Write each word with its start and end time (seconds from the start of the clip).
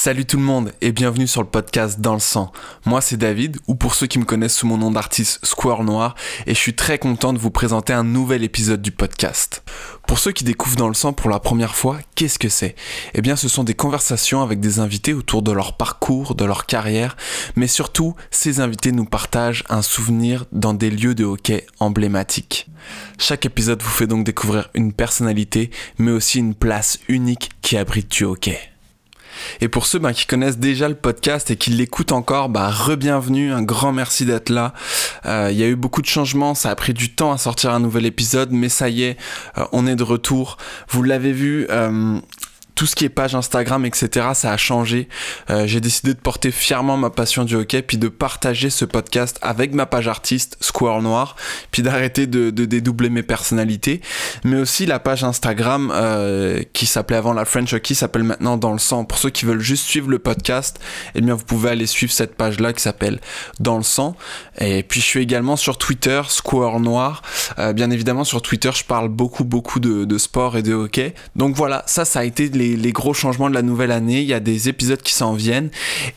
Salut 0.00 0.26
tout 0.26 0.36
le 0.36 0.44
monde 0.44 0.70
et 0.80 0.92
bienvenue 0.92 1.26
sur 1.26 1.42
le 1.42 1.48
podcast 1.48 2.00
Dans 2.00 2.14
le 2.14 2.20
sang. 2.20 2.52
Moi 2.86 3.00
c'est 3.00 3.16
David, 3.16 3.58
ou 3.66 3.74
pour 3.74 3.96
ceux 3.96 4.06
qui 4.06 4.20
me 4.20 4.24
connaissent 4.24 4.54
sous 4.54 4.66
mon 4.68 4.78
nom 4.78 4.92
d'artiste 4.92 5.44
Square 5.44 5.82
Noir, 5.82 6.14
et 6.46 6.54
je 6.54 6.58
suis 6.58 6.76
très 6.76 7.00
content 7.00 7.32
de 7.32 7.38
vous 7.38 7.50
présenter 7.50 7.92
un 7.92 8.04
nouvel 8.04 8.44
épisode 8.44 8.80
du 8.80 8.92
podcast. 8.92 9.64
Pour 10.06 10.20
ceux 10.20 10.30
qui 10.30 10.44
découvrent 10.44 10.76
Dans 10.76 10.86
le 10.86 10.94
sang 10.94 11.12
pour 11.12 11.28
la 11.28 11.40
première 11.40 11.74
fois, 11.74 11.98
qu'est-ce 12.14 12.38
que 12.38 12.48
c'est? 12.48 12.76
Eh 13.14 13.22
bien 13.22 13.34
ce 13.34 13.48
sont 13.48 13.64
des 13.64 13.74
conversations 13.74 14.40
avec 14.40 14.60
des 14.60 14.78
invités 14.78 15.14
autour 15.14 15.42
de 15.42 15.50
leur 15.50 15.76
parcours, 15.76 16.36
de 16.36 16.44
leur 16.44 16.66
carrière, 16.66 17.16
mais 17.56 17.66
surtout 17.66 18.14
ces 18.30 18.60
invités 18.60 18.92
nous 18.92 19.04
partagent 19.04 19.64
un 19.68 19.82
souvenir 19.82 20.44
dans 20.52 20.74
des 20.74 20.92
lieux 20.92 21.16
de 21.16 21.24
hockey 21.24 21.66
emblématiques. 21.80 22.70
Chaque 23.18 23.46
épisode 23.46 23.82
vous 23.82 23.90
fait 23.90 24.06
donc 24.06 24.22
découvrir 24.24 24.70
une 24.74 24.92
personnalité, 24.92 25.72
mais 25.98 26.12
aussi 26.12 26.38
une 26.38 26.54
place 26.54 27.00
unique 27.08 27.50
qui 27.62 27.76
abrite 27.76 28.12
du 28.12 28.22
hockey. 28.22 28.60
Et 29.60 29.68
pour 29.68 29.86
ceux 29.86 29.98
ben, 29.98 30.12
qui 30.12 30.26
connaissent 30.26 30.58
déjà 30.58 30.88
le 30.88 30.94
podcast 30.94 31.50
et 31.50 31.56
qui 31.56 31.70
l'écoutent 31.70 32.12
encore, 32.12 32.48
bah, 32.48 32.70
re-bienvenue, 32.70 33.52
un 33.52 33.62
grand 33.62 33.92
merci 33.92 34.24
d'être 34.24 34.50
là. 34.50 34.74
Euh, 35.26 35.48
il 35.50 35.58
y 35.58 35.62
a 35.62 35.68
eu 35.68 35.76
beaucoup 35.76 36.02
de 36.02 36.06
changements, 36.06 36.54
ça 36.54 36.70
a 36.70 36.76
pris 36.76 36.94
du 36.94 37.14
temps 37.14 37.32
à 37.32 37.38
sortir 37.38 37.70
un 37.72 37.80
nouvel 37.80 38.06
épisode, 38.06 38.50
mais 38.52 38.68
ça 38.68 38.88
y 38.88 39.02
est, 39.02 39.16
euh, 39.56 39.64
on 39.72 39.86
est 39.86 39.96
de 39.96 40.02
retour. 40.02 40.56
Vous 40.88 41.02
l'avez 41.02 41.32
vu, 41.32 41.66
euh, 41.70 42.20
tout 42.78 42.86
ce 42.86 42.94
qui 42.94 43.04
est 43.04 43.08
page 43.08 43.34
Instagram, 43.34 43.84
etc., 43.84 44.28
ça 44.34 44.52
a 44.52 44.56
changé. 44.56 45.08
Euh, 45.50 45.66
j'ai 45.66 45.80
décidé 45.80 46.14
de 46.14 46.20
porter 46.20 46.52
fièrement 46.52 46.96
ma 46.96 47.10
passion 47.10 47.44
du 47.44 47.56
hockey, 47.56 47.82
puis 47.82 47.98
de 47.98 48.06
partager 48.06 48.70
ce 48.70 48.84
podcast 48.84 49.36
avec 49.42 49.74
ma 49.74 49.84
page 49.84 50.06
artiste 50.06 50.56
Square 50.60 51.02
Noir, 51.02 51.34
puis 51.72 51.82
d'arrêter 51.82 52.28
de, 52.28 52.50
dédoubler 52.50 53.10
mes 53.10 53.24
personnalités, 53.24 54.00
mais 54.44 54.60
aussi 54.60 54.86
la 54.86 55.00
page 55.00 55.24
Instagram 55.24 55.90
euh, 55.92 56.62
qui 56.72 56.86
s'appelait 56.86 57.16
avant 57.16 57.32
la 57.32 57.44
French 57.44 57.72
Hockey 57.72 57.94
s'appelle 57.94 58.22
maintenant 58.22 58.56
Dans 58.56 58.74
le 58.74 58.78
sang. 58.78 59.04
Pour 59.04 59.18
ceux 59.18 59.30
qui 59.30 59.44
veulent 59.44 59.58
juste 59.58 59.84
suivre 59.84 60.08
le 60.08 60.20
podcast, 60.20 60.78
eh 61.16 61.20
bien 61.20 61.34
vous 61.34 61.44
pouvez 61.44 61.70
aller 61.70 61.86
suivre 61.86 62.12
cette 62.12 62.36
page-là 62.36 62.72
qui 62.72 62.82
s'appelle 62.82 63.18
Dans 63.58 63.76
le 63.76 63.82
sang. 63.82 64.14
Et 64.60 64.84
puis 64.84 65.00
je 65.00 65.06
suis 65.06 65.20
également 65.20 65.56
sur 65.56 65.78
Twitter 65.78 66.22
Square 66.28 66.78
Noir. 66.78 67.22
Euh, 67.58 67.72
bien 67.72 67.90
évidemment 67.90 68.22
sur 68.22 68.40
Twitter 68.40 68.70
je 68.72 68.84
parle 68.84 69.08
beaucoup 69.08 69.42
beaucoup 69.42 69.80
de, 69.80 70.04
de 70.04 70.18
sport 70.18 70.56
et 70.56 70.62
de 70.62 70.74
hockey. 70.74 71.16
Donc 71.34 71.56
voilà, 71.56 71.82
ça 71.88 72.04
ça 72.04 72.20
a 72.20 72.24
été 72.24 72.48
les 72.50 72.67
les, 72.76 72.92
gros 72.92 73.14
changements 73.14 73.48
de 73.48 73.54
la 73.54 73.62
nouvelle 73.62 73.92
année. 73.92 74.20
Il 74.20 74.26
y 74.28 74.34
a 74.34 74.40
des 74.40 74.68
épisodes 74.68 75.00
qui 75.00 75.12
s'en 75.12 75.34
viennent. 75.34 75.70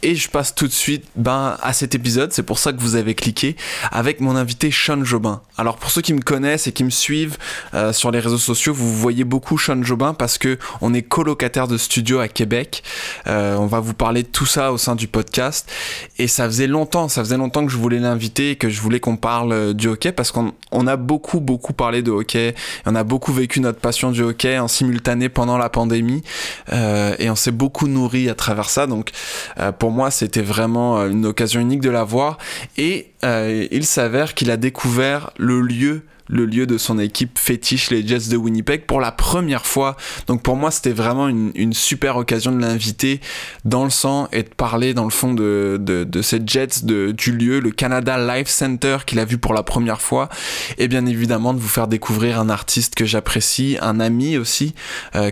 Et 0.03 0.15
je 0.15 0.29
passe 0.29 0.55
tout 0.55 0.67
de 0.67 0.71
suite 0.71 1.05
ben, 1.15 1.57
à 1.61 1.73
cet 1.73 1.95
épisode. 1.95 2.31
C'est 2.33 2.43
pour 2.43 2.59
ça 2.59 2.73
que 2.73 2.79
vous 2.79 2.95
avez 2.95 3.15
cliqué 3.15 3.55
avec 3.91 4.21
mon 4.21 4.35
invité 4.35 4.71
Sean 4.71 5.03
Jobin. 5.03 5.41
Alors 5.57 5.77
pour 5.77 5.91
ceux 5.91 6.01
qui 6.01 6.13
me 6.13 6.21
connaissent 6.21 6.67
et 6.67 6.71
qui 6.71 6.83
me 6.83 6.89
suivent 6.89 7.37
euh, 7.73 7.93
sur 7.93 8.11
les 8.11 8.19
réseaux 8.19 8.37
sociaux, 8.37 8.73
vous 8.73 8.93
voyez 8.93 9.23
beaucoup 9.23 9.57
Sean 9.57 9.83
Jobin 9.83 10.13
parce 10.13 10.37
que 10.37 10.57
on 10.81 10.93
est 10.93 11.01
colocataire 11.01 11.67
de 11.67 11.77
studio 11.77 12.19
à 12.19 12.27
Québec. 12.27 12.83
Euh, 13.27 13.55
on 13.57 13.67
va 13.67 13.79
vous 13.79 13.93
parler 13.93 14.23
de 14.23 14.27
tout 14.27 14.45
ça 14.45 14.71
au 14.71 14.77
sein 14.77 14.95
du 14.95 15.07
podcast. 15.07 15.69
Et 16.17 16.27
ça 16.27 16.45
faisait 16.45 16.67
longtemps, 16.67 17.07
ça 17.09 17.23
faisait 17.23 17.37
longtemps 17.37 17.65
que 17.65 17.71
je 17.71 17.77
voulais 17.77 17.99
l'inviter 17.99 18.51
et 18.51 18.55
que 18.55 18.69
je 18.69 18.81
voulais 18.81 18.99
qu'on 18.99 19.17
parle 19.17 19.53
euh, 19.53 19.73
du 19.73 19.87
hockey 19.87 20.11
parce 20.11 20.31
qu'on 20.31 20.53
on 20.71 20.87
a 20.87 20.95
beaucoup, 20.95 21.39
beaucoup 21.39 21.73
parlé 21.73 22.01
de 22.01 22.11
hockey. 22.11 22.55
On 22.85 22.95
a 22.95 23.03
beaucoup 23.03 23.33
vécu 23.33 23.59
notre 23.59 23.79
passion 23.79 24.11
du 24.11 24.21
hockey 24.21 24.57
en 24.57 24.67
simultané 24.67 25.29
pendant 25.29 25.57
la 25.57 25.69
pandémie. 25.69 26.23
Euh, 26.71 27.15
et 27.19 27.29
on 27.29 27.35
s'est 27.35 27.51
beaucoup 27.51 27.87
nourri 27.87 28.29
à 28.29 28.35
travers 28.35 28.69
ça. 28.69 28.87
Donc 28.87 29.11
euh, 29.59 29.71
pour 29.71 29.91
moi, 29.91 30.11
c'était 30.11 30.41
vraiment 30.41 30.99
euh, 30.99 31.09
une 31.09 31.25
occasion 31.25 31.59
unique 31.59 31.81
de 31.81 31.89
la 31.89 32.03
voir. 32.03 32.37
Et 32.77 33.07
il 33.23 33.85
s'avère 33.85 34.33
qu'il 34.33 34.49
a 34.49 34.57
découvert 34.57 35.29
le 35.37 35.61
lieu 35.61 36.05
le 36.31 36.45
lieu 36.45 36.65
de 36.65 36.77
son 36.77 36.97
équipe 36.97 37.37
fétiche, 37.37 37.91
les 37.91 38.07
Jets 38.07 38.29
de 38.29 38.37
Winnipeg, 38.37 38.85
pour 38.85 39.01
la 39.01 39.11
première 39.11 39.65
fois. 39.65 39.97
Donc 40.27 40.41
pour 40.41 40.55
moi, 40.55 40.71
c'était 40.71 40.93
vraiment 40.93 41.27
une, 41.27 41.73
super 41.73 42.15
occasion 42.15 42.51
de 42.53 42.61
l'inviter 42.61 43.19
dans 43.65 43.83
le 43.83 43.89
sang 43.89 44.27
et 44.31 44.43
de 44.43 44.49
parler 44.49 44.93
dans 44.93 45.03
le 45.03 45.09
fond 45.09 45.33
de, 45.33 45.77
de, 45.79 46.21
ces 46.21 46.39
Jets 46.45 46.83
de, 46.83 47.11
du 47.11 47.33
lieu, 47.33 47.59
le 47.59 47.71
Canada 47.71 48.17
Life 48.17 48.47
Center 48.47 48.99
qu'il 49.05 49.19
a 49.19 49.25
vu 49.25 49.37
pour 49.37 49.53
la 49.53 49.63
première 49.63 50.01
fois. 50.01 50.29
Et 50.77 50.87
bien 50.87 51.05
évidemment 51.05 51.53
de 51.53 51.59
vous 51.59 51.67
faire 51.67 51.87
découvrir 51.87 52.39
un 52.39 52.49
artiste 52.49 52.95
que 52.95 53.05
j'apprécie, 53.05 53.77
un 53.81 53.99
ami 53.99 54.37
aussi 54.37 54.73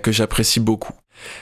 que 0.03 0.11
j'apprécie 0.11 0.59
beaucoup. 0.59 0.93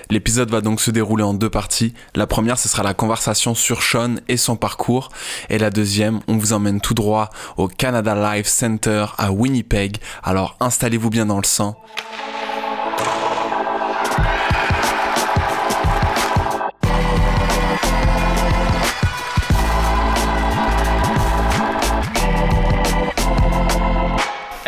L'épisode 0.10 0.50
va 0.50 0.62
donc 0.62 0.82
se 0.82 0.92
dérouler 0.92 1.24
en 1.24 1.34
deux 1.34 1.50
parties. 1.50 1.94
La 2.16 2.28
première, 2.28 2.58
ce 2.58 2.70
sera 2.70 2.84
la 2.84 2.94
conversation 2.94 3.56
sur 3.56 3.82
Sean 3.82 4.16
et 4.28 4.38
son 4.38 4.56
parcours. 4.56 5.10
Et 5.50 5.58
la 5.58 5.70
deuxième, 5.70 6.20
on 6.28 6.38
vous 6.38 6.54
emmène 6.54 6.82
tout 6.82 6.94
droit 6.94 7.30
au 7.58 7.68
Canada 7.68 8.36
Life 8.36 8.48
Center 8.48 9.06
à 9.18 9.32
Winnipeg. 9.32 9.98
Alors 10.24 10.58
installez-vous 10.60 11.10
bien 11.10 11.26
dans 11.26 11.38
le 11.38 11.46
sang. 11.46 11.78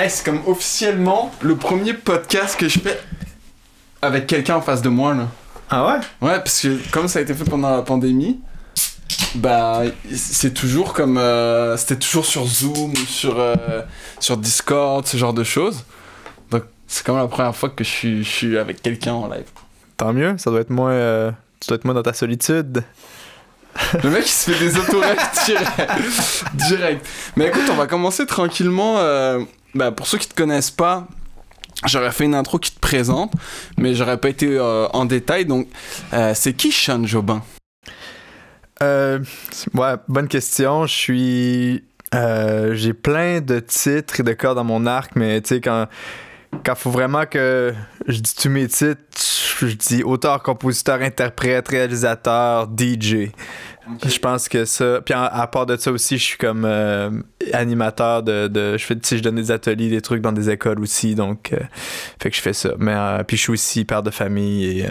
c'est 0.09 0.25
comme 0.25 0.41
officiellement 0.47 1.31
le 1.41 1.55
premier 1.55 1.93
podcast 1.93 2.59
que 2.59 2.67
je 2.67 2.79
fais 2.79 2.99
avec 4.01 4.27
quelqu'un 4.27 4.55
en 4.55 4.61
face 4.61 4.81
de 4.81 4.89
moi 4.89 5.13
là. 5.13 5.27
Ah 5.69 5.85
ouais? 5.85 6.27
Ouais, 6.27 6.37
parce 6.39 6.61
que 6.61 6.77
comme 6.91 7.07
ça 7.07 7.19
a 7.19 7.21
été 7.21 7.33
fait 7.33 7.43
pendant 7.43 7.69
la 7.69 7.83
pandémie, 7.83 8.39
bah 9.35 9.81
c'est 10.11 10.53
toujours 10.53 10.93
comme 10.93 11.17
euh, 11.17 11.77
c'était 11.77 11.97
toujours 11.97 12.25
sur 12.25 12.45
Zoom 12.45 12.91
ou 12.91 13.05
sur 13.07 13.39
euh, 13.39 13.55
sur 14.19 14.37
Discord, 14.37 15.05
ce 15.05 15.17
genre 15.17 15.33
de 15.33 15.43
choses. 15.43 15.85
Donc 16.49 16.63
c'est 16.87 17.05
comme 17.05 17.17
la 17.17 17.27
première 17.27 17.55
fois 17.55 17.69
que 17.69 17.83
je 17.83 17.89
suis, 17.89 18.23
je 18.23 18.29
suis 18.29 18.57
avec 18.57 18.81
quelqu'un 18.81 19.13
en 19.13 19.27
live. 19.27 19.45
Tant 19.97 20.13
mieux, 20.13 20.35
ça 20.37 20.49
doit 20.49 20.61
être 20.61 20.71
moins 20.71 20.91
euh, 20.91 21.31
tu 21.59 21.67
dois 21.67 21.75
être 21.75 21.85
moins 21.85 21.93
dans 21.93 22.03
ta 22.03 22.13
solitude. 22.13 22.83
Le 24.03 24.09
mec 24.09 24.25
il 24.25 24.31
se 24.31 24.51
fait 24.51 24.59
des 24.59 24.77
autorèques 24.77 25.19
direct. 25.45 26.45
direct. 26.55 27.07
Mais 27.35 27.47
écoute, 27.47 27.63
on 27.71 27.75
va 27.75 27.85
commencer 27.85 28.25
tranquillement 28.25 28.95
bah, 29.75 29.91
pour 29.91 30.07
ceux 30.07 30.17
qui 30.17 30.27
te 30.27 30.33
connaissent 30.33 30.71
pas, 30.71 31.07
J'aurais 31.85 32.11
fait 32.11 32.25
une 32.25 32.35
intro 32.35 32.59
qui 32.59 32.71
te 32.71 32.79
présente, 32.79 33.31
mais 33.77 33.93
j'aurais 33.95 34.17
pas 34.17 34.29
été 34.29 34.57
euh, 34.57 34.87
en 34.89 35.05
détail. 35.05 35.45
Donc, 35.45 35.67
euh, 36.13 36.33
c'est 36.35 36.53
qui 36.53 36.71
Sean 36.71 37.05
Jobin? 37.05 37.41
Euh, 38.81 39.19
Ouais, 39.73 39.93
bonne 40.07 40.27
question. 40.27 40.85
Je 40.85 40.93
suis. 40.93 41.83
Euh, 42.15 42.73
j'ai 42.73 42.93
plein 42.93 43.39
de 43.39 43.59
titres 43.59 44.19
et 44.19 44.23
de 44.23 44.33
corps 44.33 44.55
dans 44.55 44.63
mon 44.63 44.85
arc, 44.87 45.11
mais 45.15 45.41
tu 45.41 45.49
sais, 45.55 45.61
quand 45.61 45.87
quand 46.65 46.75
faut 46.75 46.89
vraiment 46.89 47.25
que 47.25 47.73
je 48.07 48.19
dis 48.19 48.33
tous 48.35 48.49
mes 48.49 48.67
titres, 48.67 48.99
je 49.59 49.67
dis 49.67 50.03
auteur, 50.03 50.41
compositeur, 50.41 51.01
interprète, 51.01 51.67
réalisateur, 51.67 52.67
DJ. 52.75 53.29
Je 54.05 54.19
pense 54.19 54.47
que 54.47 54.65
ça. 54.65 55.01
Puis 55.03 55.13
à, 55.13 55.47
part 55.47 55.65
de 55.65 55.75
ça 55.77 55.91
aussi, 55.91 56.17
je 56.17 56.23
suis 56.23 56.37
comme 56.37 56.65
euh, 56.65 57.09
animateur 57.53 58.23
de, 58.23 58.47
de. 58.47 58.77
Je 58.77 58.85
fais, 58.85 58.95
je 59.03 59.21
donne 59.21 59.35
des 59.35 59.51
ateliers, 59.51 59.89
des 59.89 60.01
trucs 60.01 60.21
dans 60.21 60.31
des 60.31 60.49
écoles 60.49 60.79
aussi, 60.79 61.15
donc 61.15 61.53
euh, 61.53 61.59
fait 62.21 62.29
que 62.29 62.35
je 62.35 62.41
fais 62.41 62.53
ça. 62.53 62.71
Mais 62.77 62.93
euh, 62.95 63.23
puis 63.23 63.37
je 63.37 63.43
suis 63.43 63.53
aussi 63.53 63.85
père 63.85 64.03
de 64.03 64.11
famille 64.11 64.79
et 64.79 64.85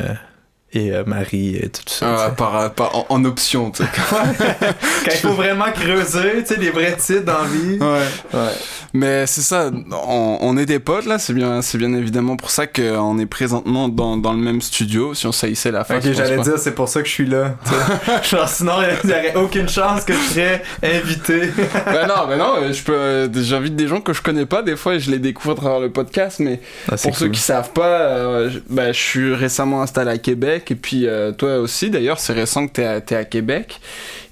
et 0.73 0.93
euh, 0.93 1.03
Marie 1.07 1.57
et 1.57 1.71
tout 1.71 1.83
ça. 1.87 2.27
Ah, 2.27 2.31
par, 2.31 3.07
en, 3.09 3.25
option, 3.25 3.71
tu 3.71 3.83
sais. 3.83 3.89
Quand 4.11 5.11
il 5.11 5.19
faut 5.19 5.33
vraiment 5.33 5.71
creuser, 5.73 6.43
tu 6.43 6.47
sais, 6.47 6.57
les 6.61 6.71
vrais 6.71 6.95
titres 6.97 7.25
dans 7.25 7.41
la 7.41 7.49
vie. 7.49 7.79
Ouais. 7.79 8.39
ouais. 8.39 8.53
Mais 8.93 9.27
c'est 9.27 9.41
ça, 9.41 9.71
on, 9.93 10.39
on, 10.41 10.57
est 10.59 10.67
des 10.67 10.79
potes 10.79 11.07
là, 11.07 11.19
c'est 11.19 11.33
bien, 11.33 11.63
c'est 11.63 11.79
bien 11.79 11.93
évidemment 11.95 12.37
pour 12.37 12.51
ça 12.51 12.67
qu'on 12.67 13.19
est 13.19 13.27
présentement 13.27 13.89
dans, 13.89 14.19
dans, 14.19 14.33
le 14.33 14.39
même 14.39 14.61
studio, 14.61 15.15
si 15.15 15.27
on 15.27 15.33
saillissait 15.33 15.71
la 15.71 15.85
face. 15.85 16.05
Ok, 16.05 16.13
j'allais 16.13 16.43
dire, 16.43 16.59
c'est 16.59 16.75
pour 16.75 16.89
ça 16.89 17.01
que 17.01 17.09
je 17.09 17.13
suis 17.13 17.27
là. 17.27 17.55
Genre, 18.23 18.49
sinon, 18.49 18.75
il 19.03 19.09
n'y 19.09 19.15
aurait 19.15 19.37
aucune 19.37 19.69
chance 19.69 20.05
que 20.05 20.13
je 20.13 20.35
serais 20.35 20.63
invité. 20.83 21.51
ben 21.87 22.07
non, 22.07 22.27
ben 22.29 22.37
non, 22.37 22.73
je 22.73 22.83
peux, 22.83 23.31
j'invite 23.43 23.77
des 23.77 23.89
gens 23.89 24.01
que 24.01 24.13
je 24.13 24.21
connais 24.21 24.47
pas 24.47 24.63
des 24.63 24.77
fois 24.77 24.95
et 24.95 25.01
je 25.01 25.11
les 25.11 25.19
découvre 25.19 25.53
à 25.53 25.57
travers 25.57 25.81
le 25.81 25.91
podcast, 25.91 26.41
mais 26.41 26.61
ah, 26.91 26.97
pour 27.03 27.17
ceux 27.17 27.29
qui 27.29 27.41
savent 27.41 27.71
pas, 27.71 28.01
euh, 28.01 28.51
ben, 28.69 28.93
je 28.93 29.01
suis 29.01 29.35
récemment 29.35 29.83
installé 29.83 30.11
à 30.11 30.19
Québec 30.19 30.58
et 30.69 30.75
puis 30.75 31.07
euh, 31.07 31.33
toi 31.33 31.59
aussi 31.59 31.91
d'ailleurs, 31.91 32.19
c'est 32.19 32.33
récent 32.33 32.67
que 32.69 33.01
tu 33.01 33.15
es, 33.15 33.17
à 33.17 33.25
Québec. 33.25 33.81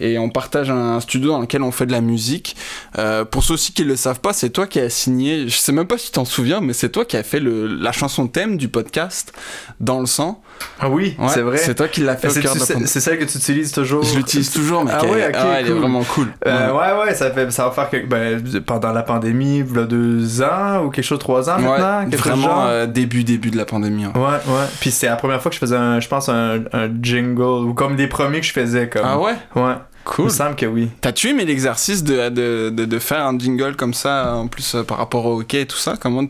Et 0.00 0.18
on 0.18 0.28
partage 0.28 0.70
un, 0.70 1.00
studio 1.00 1.30
dans 1.30 1.40
lequel 1.40 1.62
on 1.62 1.70
fait 1.70 1.86
de 1.86 1.92
la 1.92 2.00
musique. 2.00 2.56
Euh, 2.98 3.24
pour 3.24 3.44
ceux 3.44 3.54
aussi 3.54 3.72
qui 3.72 3.82
ne 3.82 3.88
le 3.88 3.96
savent 3.96 4.20
pas, 4.20 4.32
c'est 4.32 4.50
toi 4.50 4.66
qui 4.66 4.80
as 4.80 4.90
signé, 4.90 5.48
je 5.48 5.56
sais 5.56 5.72
même 5.72 5.86
pas 5.86 5.98
si 5.98 6.06
tu 6.06 6.12
t'en 6.12 6.24
souviens, 6.24 6.60
mais 6.60 6.72
c'est 6.72 6.90
toi 6.90 7.04
qui 7.04 7.16
as 7.16 7.22
fait 7.22 7.40
la 7.40 7.92
chanson 7.92 8.26
thème 8.26 8.56
du 8.56 8.68
podcast 8.68 9.32
Dans 9.80 10.00
le 10.00 10.06
sang. 10.06 10.42
Ah 10.78 10.88
oui, 10.90 11.16
c'est 11.28 11.40
vrai. 11.40 11.56
C'est 11.56 11.74
toi 11.74 11.88
qui 11.88 12.02
l'as 12.02 12.16
fait 12.16 12.28
C'est 12.28 13.00
celle 13.00 13.18
que 13.18 13.24
tu 13.24 13.38
utilises 13.38 13.72
toujours. 13.72 14.02
Je 14.02 14.16
l'utilise 14.16 14.50
toujours, 14.50 14.84
mais 14.84 14.92
ah, 14.94 15.00
oui, 15.04 15.20
ah, 15.34 15.58
elle 15.58 15.68
est 15.68 15.70
vraiment 15.70 16.02
cool. 16.04 16.28
Euh, 16.46 16.72
ouais, 16.72 17.04
ouais, 17.04 17.14
ça, 17.14 17.30
fait, 17.30 17.50
ça 17.50 17.64
va 17.64 17.70
faire 17.70 17.90
que 17.90 18.06
ben, 18.06 18.42
pendant 18.64 18.92
la 18.92 19.02
pandémie, 19.02 19.60
il 19.60 19.76
y 19.76 19.78
a 19.78 19.84
deux 19.84 20.42
ans 20.42 20.84
ou 20.84 20.90
quelque 20.90 21.04
chose, 21.04 21.18
trois 21.18 21.48
ans 21.48 21.58
maintenant. 21.58 22.04
Vraiment 22.16 22.66
euh, 22.66 22.86
début, 22.86 23.24
début 23.24 23.50
de 23.50 23.56
la 23.56 23.64
pandémie. 23.64 24.06
Ouais, 24.06 24.12
ouais. 24.14 24.66
Puis 24.80 24.90
c'est 24.90 25.06
la 25.06 25.16
première 25.16 25.40
fois 25.40 25.50
que 25.50 25.54
je 25.54 25.60
faisais, 25.60 25.76
un, 25.76 26.00
je 26.00 26.08
pense, 26.08 26.28
un, 26.28 26.64
un 26.72 26.88
jingle 27.00 27.66
ou 27.66 27.74
comme 27.74 27.96
des 27.96 28.06
premiers 28.06 28.40
que 28.40 28.46
je 28.46 28.52
faisais. 28.52 28.88
Comme, 28.88 29.02
ah 29.04 29.18
ouais? 29.18 29.34
Ouais. 29.54 29.74
Cool. 30.04 30.26
Il 30.26 30.28
me 30.28 30.30
semble 30.30 30.56
que 30.56 30.66
oui. 30.66 30.88
T'as-tu 31.00 31.30
aimé 31.30 31.44
l'exercice 31.44 32.04
de, 32.04 32.28
de, 32.28 32.70
de, 32.70 32.84
de, 32.84 32.98
faire 33.00 33.26
un 33.26 33.36
jingle 33.36 33.74
comme 33.74 33.92
ça, 33.92 34.36
en 34.36 34.46
plus 34.46 34.76
euh, 34.76 34.84
par 34.84 34.98
rapport 34.98 35.26
au 35.26 35.40
hockey 35.40 35.62
et 35.62 35.66
tout 35.66 35.76
ça? 35.76 35.94
Comment 36.00 36.24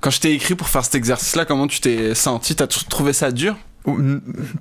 Quand 0.00 0.10
je 0.10 0.20
t'ai 0.20 0.32
écrit 0.32 0.54
pour 0.54 0.68
faire 0.68 0.84
cet 0.84 0.94
exercice-là, 0.94 1.44
comment 1.44 1.66
tu 1.66 1.80
t'es 1.80 2.14
senti? 2.14 2.54
T'as 2.54 2.66
trouvé 2.66 3.12
ça 3.12 3.32
dur? 3.32 3.56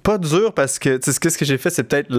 Pas 0.03 0.17
dur 0.17 0.53
parce 0.53 0.79
que, 0.79 0.97
tu 0.97 1.11
sais, 1.11 1.29
ce 1.29 1.37
que 1.37 1.45
j'ai 1.45 1.57
fait, 1.57 1.69
c'est 1.69 1.83
peut-être, 1.83 2.09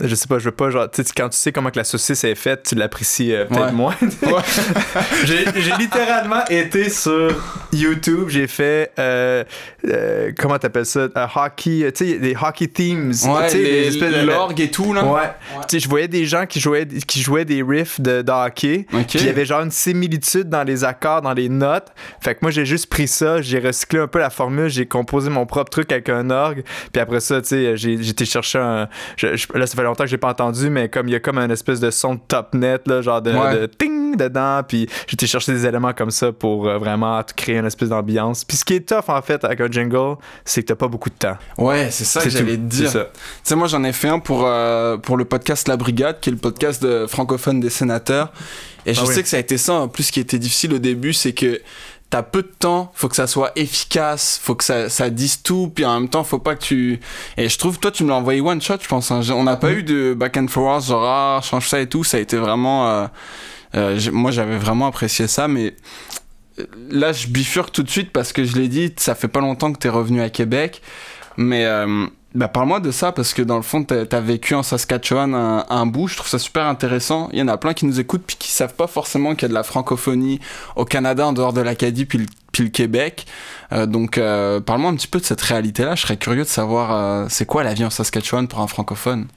je 0.00 0.14
sais 0.14 0.26
pas, 0.26 0.38
je 0.38 0.46
veux 0.46 0.50
pas, 0.50 0.70
genre, 0.70 0.90
tu 0.90 1.02
sais, 1.02 1.12
quand 1.16 1.28
tu 1.28 1.36
sais 1.36 1.52
comment 1.52 1.70
que 1.70 1.78
la 1.78 1.84
saucisse 1.84 2.24
est 2.24 2.34
faite, 2.34 2.64
tu 2.68 2.74
l'apprécies 2.74 3.32
euh, 3.32 3.44
peut-être 3.44 3.72
moins. 3.72 3.94
j'ai 5.24 5.72
littéralement 5.78 6.44
été 6.48 6.88
sur 6.88 7.32
YouTube, 7.72 8.28
j'ai 8.28 8.46
fait, 8.46 8.92
euh, 8.98 9.44
euh, 9.86 10.32
comment 10.36 10.58
t'appelles 10.58 10.86
ça, 10.86 11.08
hockey, 11.34 11.90
tu 11.92 12.06
sais, 12.06 12.18
des 12.18 12.36
hockey 12.40 12.68
themes. 12.68 13.12
Ouais, 13.26 13.46
tu 13.48 13.98
sais, 13.98 14.10
les, 14.10 14.24
l'orgue 14.24 14.60
et 14.60 14.70
tout, 14.70 14.92
là. 14.92 15.04
Ouais. 15.04 15.30
Tu 15.68 15.76
sais, 15.76 15.80
je 15.80 15.88
voyais 15.88 16.08
des 16.08 16.26
gens 16.26 16.46
qui 16.46 16.60
jouaient, 16.60 16.86
qui 16.86 17.20
jouaient 17.20 17.44
des 17.44 17.62
riffs 17.62 18.00
de, 18.00 18.24
hockey. 18.28 18.86
Puis 18.90 19.06
il 19.14 19.26
y 19.26 19.28
avait 19.28 19.46
genre 19.46 19.62
une 19.62 19.70
similitude 19.70 20.48
dans 20.48 20.64
les 20.64 20.84
accords, 20.84 21.22
dans 21.22 21.34
les 21.34 21.48
notes. 21.48 21.88
Fait 22.20 22.34
que 22.34 22.40
moi, 22.42 22.50
j'ai 22.50 22.64
juste 22.64 22.88
pris 22.88 23.08
ça, 23.08 23.40
j'ai 23.40 23.58
recyclé 23.58 24.00
un 24.00 24.08
peu 24.08 24.18
la 24.18 24.30
formule, 24.30 24.68
j'ai 24.68 24.86
composé 24.86 25.30
mon 25.30 25.46
propre 25.46 25.70
truc 25.70 25.92
avec 25.92 26.08
un 26.08 26.30
orgue. 26.44 26.64
Puis 26.92 27.00
après 27.00 27.20
ça, 27.20 27.40
tu 27.40 27.48
sais, 27.48 27.76
j'ai 27.76 27.94
été 27.94 28.24
chercher 28.24 28.58
un. 28.58 28.88
là, 29.22 29.66
ça 29.66 29.76
fait 29.76 29.82
longtemps 29.82 30.04
que 30.04 30.10
j'ai 30.10 30.18
pas 30.18 30.30
entendu, 30.30 30.70
mais 30.70 30.88
comme 30.88 31.08
il 31.08 31.12
y 31.12 31.16
a 31.16 31.20
comme 31.20 31.38
un 31.38 31.50
espèce 31.50 31.80
de 31.80 31.90
son 31.90 32.14
de 32.14 32.20
top 32.28 32.54
net, 32.54 32.86
là, 32.86 33.02
genre 33.02 33.22
de, 33.22 33.30
de 33.32 33.66
ting 33.66 34.16
dedans. 34.16 34.62
Puis 34.66 34.88
j'ai 35.06 35.14
été 35.14 35.26
chercher 35.26 35.52
des 35.52 35.66
éléments 35.66 35.92
comme 35.92 36.10
ça 36.10 36.32
pour 36.32 36.68
euh, 36.68 36.78
vraiment 36.78 37.22
créer 37.36 37.56
une 37.56 37.66
espèce 37.66 37.90
d'ambiance. 37.90 38.44
Puis 38.44 38.56
ce 38.56 38.64
qui 38.64 38.74
est 38.74 38.88
tough, 38.88 39.08
en 39.08 39.22
fait, 39.22 39.44
avec 39.44 39.60
un 39.60 39.70
jingle, 39.70 40.16
c'est 40.44 40.62
que 40.62 40.68
t'as 40.68 40.74
pas 40.74 40.88
beaucoup 40.88 41.10
de 41.10 41.14
temps. 41.14 41.36
Ouais, 41.58 41.88
c'est 41.90 42.04
ça 42.04 42.22
que 42.22 42.30
j'allais 42.30 42.56
te 42.56 42.62
dire. 42.62 42.90
Tu 42.90 42.98
sais, 43.42 43.54
moi, 43.54 43.68
j'en 43.68 43.84
ai 43.84 43.92
fait 43.92 44.08
un 44.08 44.18
pour, 44.18 44.44
euh, 44.46 44.96
pour 44.96 45.16
le 45.16 45.24
podcast 45.24 45.68
La 45.68 45.76
Brigade, 45.76 46.20
qui 46.20 46.30
est 46.30 46.32
le 46.32 46.38
podcast 46.38 46.82
de 46.82 47.06
francophone 47.06 47.60
des 47.60 47.70
sénateurs. 47.70 48.32
Et 48.84 48.94
je 48.94 49.00
ah 49.02 49.06
sais 49.06 49.22
que 49.22 49.28
ça 49.28 49.36
a 49.36 49.40
été 49.40 49.58
ça, 49.58 49.74
en 49.74 49.88
plus, 49.88 50.04
ce 50.04 50.12
qui 50.12 50.20
était 50.20 50.38
difficile 50.38 50.72
au 50.74 50.78
début, 50.78 51.12
c'est 51.12 51.32
que 51.32 51.60
t'as 52.10 52.22
peu 52.22 52.42
de 52.42 52.52
temps, 52.58 52.92
faut 52.94 53.08
que 53.08 53.16
ça 53.16 53.26
soit 53.26 53.52
efficace, 53.56 54.40
faut 54.42 54.54
que 54.54 54.64
ça, 54.64 54.88
ça 54.88 55.10
dise 55.10 55.42
tout, 55.42 55.72
puis 55.74 55.84
en 55.84 56.00
même 56.00 56.08
temps, 56.08 56.22
faut 56.24 56.38
pas 56.38 56.54
que 56.54 56.62
tu... 56.62 57.00
Et 57.36 57.48
je 57.48 57.58
trouve, 57.58 57.78
toi, 57.78 57.90
tu 57.90 58.04
me 58.04 58.10
l'as 58.10 58.16
envoyé 58.16 58.40
one 58.40 58.62
shot, 58.62 58.76
je 58.80 58.88
pense. 58.88 59.10
Hein. 59.10 59.22
On 59.30 59.42
n'a 59.42 59.56
pas 59.56 59.72
eu 59.72 59.82
de 59.82 60.14
back 60.14 60.36
and 60.36 60.48
forth, 60.48 60.86
genre, 60.86 61.04
ah, 61.04 61.40
change 61.42 61.68
ça 61.68 61.80
et 61.80 61.88
tout, 61.88 62.04
ça 62.04 62.18
a 62.18 62.20
été 62.20 62.36
vraiment... 62.36 62.88
Euh, 62.88 63.06
euh, 63.74 64.00
moi, 64.12 64.30
j'avais 64.30 64.56
vraiment 64.56 64.86
apprécié 64.86 65.26
ça, 65.26 65.48
mais 65.48 65.74
euh, 66.58 66.64
là, 66.90 67.12
je 67.12 67.26
bifurque 67.26 67.72
tout 67.72 67.82
de 67.82 67.90
suite 67.90 68.12
parce 68.12 68.32
que 68.32 68.44
je 68.44 68.56
l'ai 68.56 68.68
dit, 68.68 68.92
ça 68.96 69.14
fait 69.14 69.28
pas 69.28 69.40
longtemps 69.40 69.72
que 69.72 69.78
t'es 69.78 69.88
revenu 69.88 70.20
à 70.20 70.30
Québec, 70.30 70.82
mais... 71.36 71.66
Bah, 72.36 72.48
parle-moi 72.48 72.80
de 72.80 72.90
ça, 72.90 73.12
parce 73.12 73.32
que 73.32 73.40
dans 73.40 73.56
le 73.56 73.62
fond, 73.62 73.82
t'as 73.82 74.04
as 74.10 74.20
vécu 74.20 74.54
en 74.54 74.62
Saskatchewan 74.62 75.34
un, 75.34 75.86
bout, 75.86 76.06
je 76.06 76.16
trouve 76.16 76.28
ça 76.28 76.38
super 76.38 76.66
intéressant. 76.66 77.30
Il 77.32 77.38
y 77.38 77.42
en 77.42 77.48
a 77.48 77.56
plein 77.56 77.72
qui 77.72 77.86
nous 77.86 77.98
écoutent 77.98 78.24
puis 78.26 78.36
qui 78.38 78.52
savent 78.52 78.74
pas 78.74 78.86
forcément 78.86 79.34
qu'il 79.34 79.42
y 79.42 79.44
a 79.46 79.48
de 79.48 79.54
la 79.54 79.62
francophonie 79.62 80.38
au 80.76 80.84
Canada 80.84 81.26
en 81.26 81.32
dehors 81.32 81.54
de 81.54 81.62
l'Acadie 81.62 82.04
puis 82.04 82.18
le, 82.18 82.26
puis 82.52 82.64
le 82.64 82.68
Québec. 82.68 83.24
Euh, 83.72 83.86
donc, 83.86 84.18
euh, 84.18 84.60
parle-moi 84.60 84.90
un 84.90 84.96
petit 84.96 85.08
peu 85.08 85.18
de 85.18 85.24
cette 85.24 85.40
réalité-là. 85.40 85.94
Je 85.94 86.02
serais 86.02 86.18
curieux 86.18 86.42
de 86.42 86.48
savoir 86.48 86.92
euh, 86.92 87.26
c'est 87.30 87.46
quoi 87.46 87.64
la 87.64 87.72
vie 87.72 87.86
en 87.86 87.90
Saskatchewan 87.90 88.48
pour 88.48 88.60
un 88.60 88.66
francophone? 88.66 89.28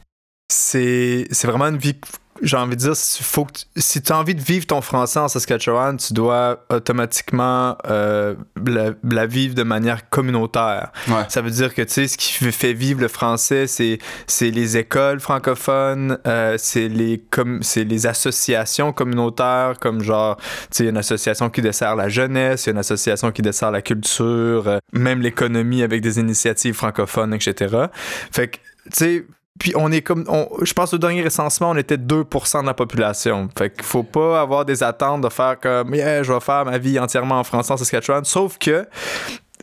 C'est 0.50 1.26
vraiment 1.44 1.68
une 1.68 1.78
vie 1.78 1.96
j'ai 2.42 2.58
envie 2.58 2.76
de 2.76 2.82
dire, 2.82 2.96
faut 2.96 3.46
que, 3.46 3.54
si 3.76 4.02
tu 4.02 4.12
as 4.12 4.18
envie 4.18 4.36
de 4.36 4.42
vivre 4.42 4.66
ton 4.66 4.82
français 4.82 5.20
en 5.20 5.28
Saskatchewan, 5.28 5.98
tu 5.98 6.14
dois 6.14 6.66
automatiquement 6.70 7.78
euh, 7.88 8.36
la, 8.66 9.26
vivre 9.26 9.56
de 9.56 9.64
manière 9.64 10.10
communautaire. 10.10 10.92
Ça 11.28 11.42
veut 11.42 11.52
dire 11.52 11.74
que, 11.74 11.82
tu 11.82 11.94
sais, 11.94 12.08
ce 12.08 12.18
qui 12.18 12.32
fait 12.52 12.74
vivre 12.74 13.02
le 13.02 13.08
français, 13.08 13.68
c'est, 13.68 14.00
c'est 14.28 14.52
les 14.52 14.78
écoles 14.78 15.20
francophones, 15.20 16.18
euh, 16.26 16.56
c'est, 16.58 16.88
les 16.88 17.24
c'est 17.62 17.84
les 17.84 18.08
associations 18.08 18.94
communautaires, 18.94 19.74
comme 19.80 20.02
genre, 20.02 20.38
tu 20.38 20.44
sais, 20.72 20.86
une 20.86 20.98
association 20.98 21.50
qui 21.50 21.62
dessert 21.62 21.96
la 21.96 22.10
jeunesse, 22.10 22.68
une 22.68 22.78
association 22.78 23.32
qui 23.32 23.42
dessert 23.42 23.72
la 23.72 23.82
culture, 23.82 24.68
euh, 24.68 24.78
même 24.94 25.22
l'économie 25.22 25.84
avec 25.84 26.02
des 26.02 26.20
initiatives 26.20 26.76
francophones, 26.76 27.34
etc. 27.34 27.88
Fait 28.32 28.48
que, 28.48 28.58
tu 28.86 28.92
sais, 28.94 29.26
puis 29.60 29.74
on 29.76 29.92
est 29.92 30.02
comme, 30.02 30.26
je 30.62 30.74
pense 30.74 30.94
au 30.94 30.98
dernier 30.98 31.22
recensement, 31.22 31.72
on 31.72 31.76
était 31.76 31.98
2% 31.98 32.62
de 32.62 32.66
la 32.66 32.74
population. 32.74 33.50
Fait 33.58 33.70
qu'il 33.70 33.84
faut 33.84 34.04
pas 34.04 34.42
avoir 34.42 34.64
des 34.66 34.84
attentes 34.84 35.22
de 35.22 35.30
faire 35.30 35.60
comme, 35.60 35.94
yeah, 35.94 36.24
je 36.24 36.32
vais 36.32 36.40
faire 36.40 36.66
ma 36.66 36.78
vie 36.78 36.98
entièrement 36.98 37.40
en 37.40 37.44
français 37.44 37.74
en 37.74 37.78
Saskatchewan. 37.78 38.24
Sauf 38.24 38.58
que 38.58 38.88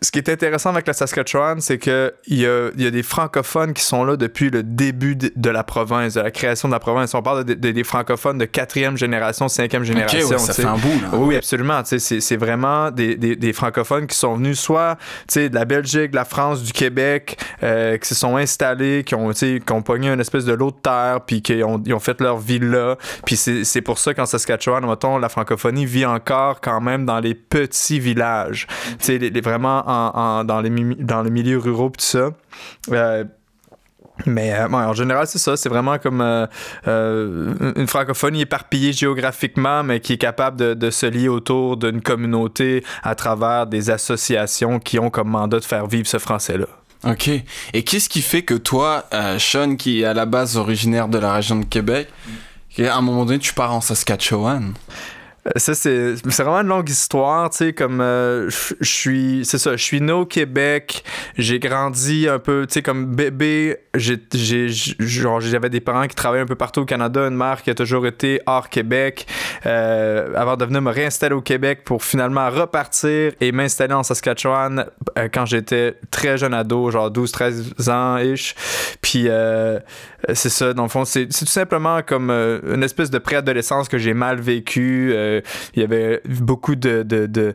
ce 0.02 0.10
qui 0.10 0.18
est 0.18 0.28
intéressant 0.28 0.70
avec 0.70 0.86
la 0.86 0.92
Saskatchewan, 0.92 1.58
c'est 1.62 1.78
qu'il 1.78 2.12
y 2.28 2.44
a, 2.44 2.70
y 2.76 2.86
a 2.86 2.90
des 2.90 3.02
francophones 3.02 3.72
qui 3.72 3.82
sont 3.82 4.04
là 4.04 4.18
depuis 4.18 4.50
le 4.50 4.62
début 4.62 5.16
de, 5.16 5.50
la 5.50 5.64
province, 5.64 6.14
de 6.14 6.20
la 6.20 6.30
création 6.30 6.68
de 6.68 6.74
la 6.74 6.80
province. 6.80 7.14
On 7.14 7.22
parle 7.22 7.44
de, 7.44 7.54
des 7.54 7.84
francophones 7.84 8.36
de 8.36 8.44
quatrième 8.44 8.98
génération, 8.98 9.48
cinquième 9.48 9.84
génération. 9.84 10.36
ça 10.36 10.52
fait 10.52 10.66
un 10.66 10.76
bout, 10.76 11.00
là. 11.00 11.08
Oui, 11.14 11.34
absolument. 11.34 11.80
C'est 11.84 12.36
vraiment 12.36 12.90
des, 12.90 13.16
des, 13.16 13.36
des, 13.36 13.52
francophones 13.54 14.06
qui 14.06 14.16
sont 14.16 14.36
venus 14.36 14.60
soit 14.60 14.98
de 15.34 15.54
la 15.54 15.64
Belgique, 15.64 16.10
de 16.10 16.16
la 16.16 16.26
France, 16.26 16.62
du 16.62 16.72
Québec, 16.72 17.38
euh, 17.62 17.96
qui 17.96 18.06
se 18.06 18.14
sont 18.14 18.36
installés, 18.36 19.02
qui 19.02 19.14
ont, 19.14 19.30
qui 19.30 19.62
ont 19.70 19.82
pogné 19.82 20.10
une 20.10 20.20
espèce 20.20 20.44
de 20.44 20.52
lot 20.52 20.72
de 20.72 20.76
terre, 20.76 21.20
puis 21.26 21.40
qui 21.40 21.62
ont, 21.64 21.82
ils 21.86 21.94
ont 21.94 22.00
fait 22.00 22.20
leur 22.20 22.36
vie 22.36 22.58
là. 22.58 22.96
Puis 23.24 23.36
c'est 23.36 23.80
pour 23.80 23.98
ça 23.98 24.12
qu'en 24.12 24.26
Saskatchewan, 24.26 24.86
mettons, 24.86 25.16
la 25.16 25.30
francophonie 25.30 25.86
vit 25.86 26.04
encore 26.04 26.60
quand 26.60 26.82
même 26.82 27.06
dans 27.06 27.20
les 27.20 27.34
petits 27.34 27.98
villages. 27.98 28.66
Sais, 28.98 29.16
les, 29.16 29.40
vraiment 29.40 29.85
dans, 29.86 30.60
les, 30.62 30.70
dans 30.96 31.22
le 31.22 31.30
milieu 31.30 31.58
rural 31.58 31.90
tout 31.90 32.04
ça. 32.04 32.30
Euh, 32.90 33.24
mais 34.24 34.54
euh, 34.54 34.66
en 34.68 34.94
général, 34.94 35.26
c'est 35.26 35.38
ça. 35.38 35.56
C'est 35.56 35.68
vraiment 35.68 35.98
comme 35.98 36.22
euh, 36.22 36.46
une 37.76 37.86
francophonie 37.86 38.42
éparpillée 38.42 38.92
géographiquement, 38.92 39.82
mais 39.82 40.00
qui 40.00 40.14
est 40.14 40.18
capable 40.18 40.56
de, 40.56 40.74
de 40.74 40.90
se 40.90 41.06
lier 41.06 41.28
autour 41.28 41.76
d'une 41.76 42.00
communauté 42.00 42.82
à 43.02 43.14
travers 43.14 43.66
des 43.66 43.90
associations 43.90 44.78
qui 44.80 44.98
ont 44.98 45.10
comme 45.10 45.28
mandat 45.28 45.60
de 45.60 45.64
faire 45.64 45.86
vivre 45.86 46.06
ce 46.06 46.18
français-là. 46.18 46.66
Ok. 47.04 47.28
Et 47.74 47.82
qu'est-ce 47.84 48.08
qui 48.08 48.22
fait 48.22 48.42
que 48.42 48.54
toi, 48.54 49.04
Sean, 49.38 49.76
qui 49.76 50.00
est 50.00 50.04
à 50.06 50.14
la 50.14 50.24
base 50.24 50.56
originaire 50.56 51.08
de 51.08 51.18
la 51.18 51.34
région 51.34 51.56
de 51.56 51.64
Québec, 51.66 52.08
à 52.78 52.96
un 52.96 53.00
moment 53.02 53.26
donné, 53.26 53.38
tu 53.38 53.52
pars 53.52 53.72
en 53.72 53.80
Saskatchewan? 53.80 54.72
Ça, 55.56 55.74
c'est 55.74 56.14
vraiment 56.26 56.60
une 56.60 56.68
longue 56.68 56.88
histoire, 56.88 57.50
tu 57.50 57.58
sais, 57.58 57.72
comme 57.72 58.00
euh, 58.00 58.50
je 58.80 58.90
suis, 58.90 59.44
c'est 59.44 59.58
ça, 59.58 59.76
je 59.76 59.82
suis 59.82 60.00
né 60.00 60.12
au 60.12 60.26
Québec, 60.26 61.04
j'ai 61.38 61.58
grandi 61.58 62.28
un 62.28 62.38
peu, 62.38 62.66
tu 62.66 62.74
sais, 62.74 62.82
comme 62.82 63.14
bébé, 63.14 63.76
j'avais 63.94 65.70
des 65.70 65.80
parents 65.80 66.06
qui 66.06 66.14
travaillaient 66.14 66.42
un 66.42 66.46
peu 66.46 66.54
partout 66.56 66.80
au 66.80 66.84
Canada, 66.84 67.20
une 67.22 67.36
mère 67.36 67.62
qui 67.62 67.70
a 67.70 67.74
toujours 67.74 68.06
été 68.06 68.40
hors 68.46 68.68
Québec, 68.68 69.26
euh, 69.66 70.32
avant 70.34 70.56
de 70.56 70.64
venir 70.64 70.82
me 70.82 70.90
réinstaller 70.90 71.34
au 71.34 71.42
Québec 71.42 71.84
pour 71.84 72.04
finalement 72.04 72.50
repartir 72.50 73.32
et 73.40 73.52
m'installer 73.52 73.94
en 73.94 74.02
Saskatchewan 74.02 74.86
euh, 75.16 75.28
quand 75.32 75.46
j'étais 75.46 75.94
très 76.10 76.38
jeune 76.38 76.54
ado, 76.54 76.90
genre 76.90 77.10
12-13 77.10 77.90
ans-ish. 77.90 78.54
Puis 79.00 79.28
c'est 80.34 80.48
ça, 80.48 80.72
dans 80.74 80.84
le 80.84 80.88
fond, 80.88 81.04
c'est 81.04 81.26
tout 81.26 81.46
simplement 81.46 82.00
comme 82.02 82.30
une 82.30 82.82
espèce 82.82 83.10
de 83.10 83.18
préadolescence 83.18 83.88
que 83.88 83.98
j'ai 83.98 84.14
mal 84.14 84.40
vécu 84.40 85.14
il 85.74 85.80
y 85.80 85.82
avait 85.82 86.20
beaucoup 86.24 86.74
de, 86.74 87.02
de, 87.02 87.26
de 87.26 87.54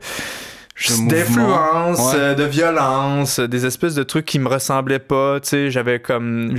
d'influence, 0.89 2.13
euh, 2.15 2.33
de 2.33 2.43
violence, 2.43 3.39
des 3.39 3.65
espèces 3.65 3.95
de 3.95 4.03
trucs 4.03 4.25
qui 4.25 4.39
me 4.39 4.47
ressemblaient 4.47 4.99
pas, 4.99 5.39
tu 5.39 5.49
sais, 5.49 5.71
j'avais 5.71 5.99
comme 5.99 6.55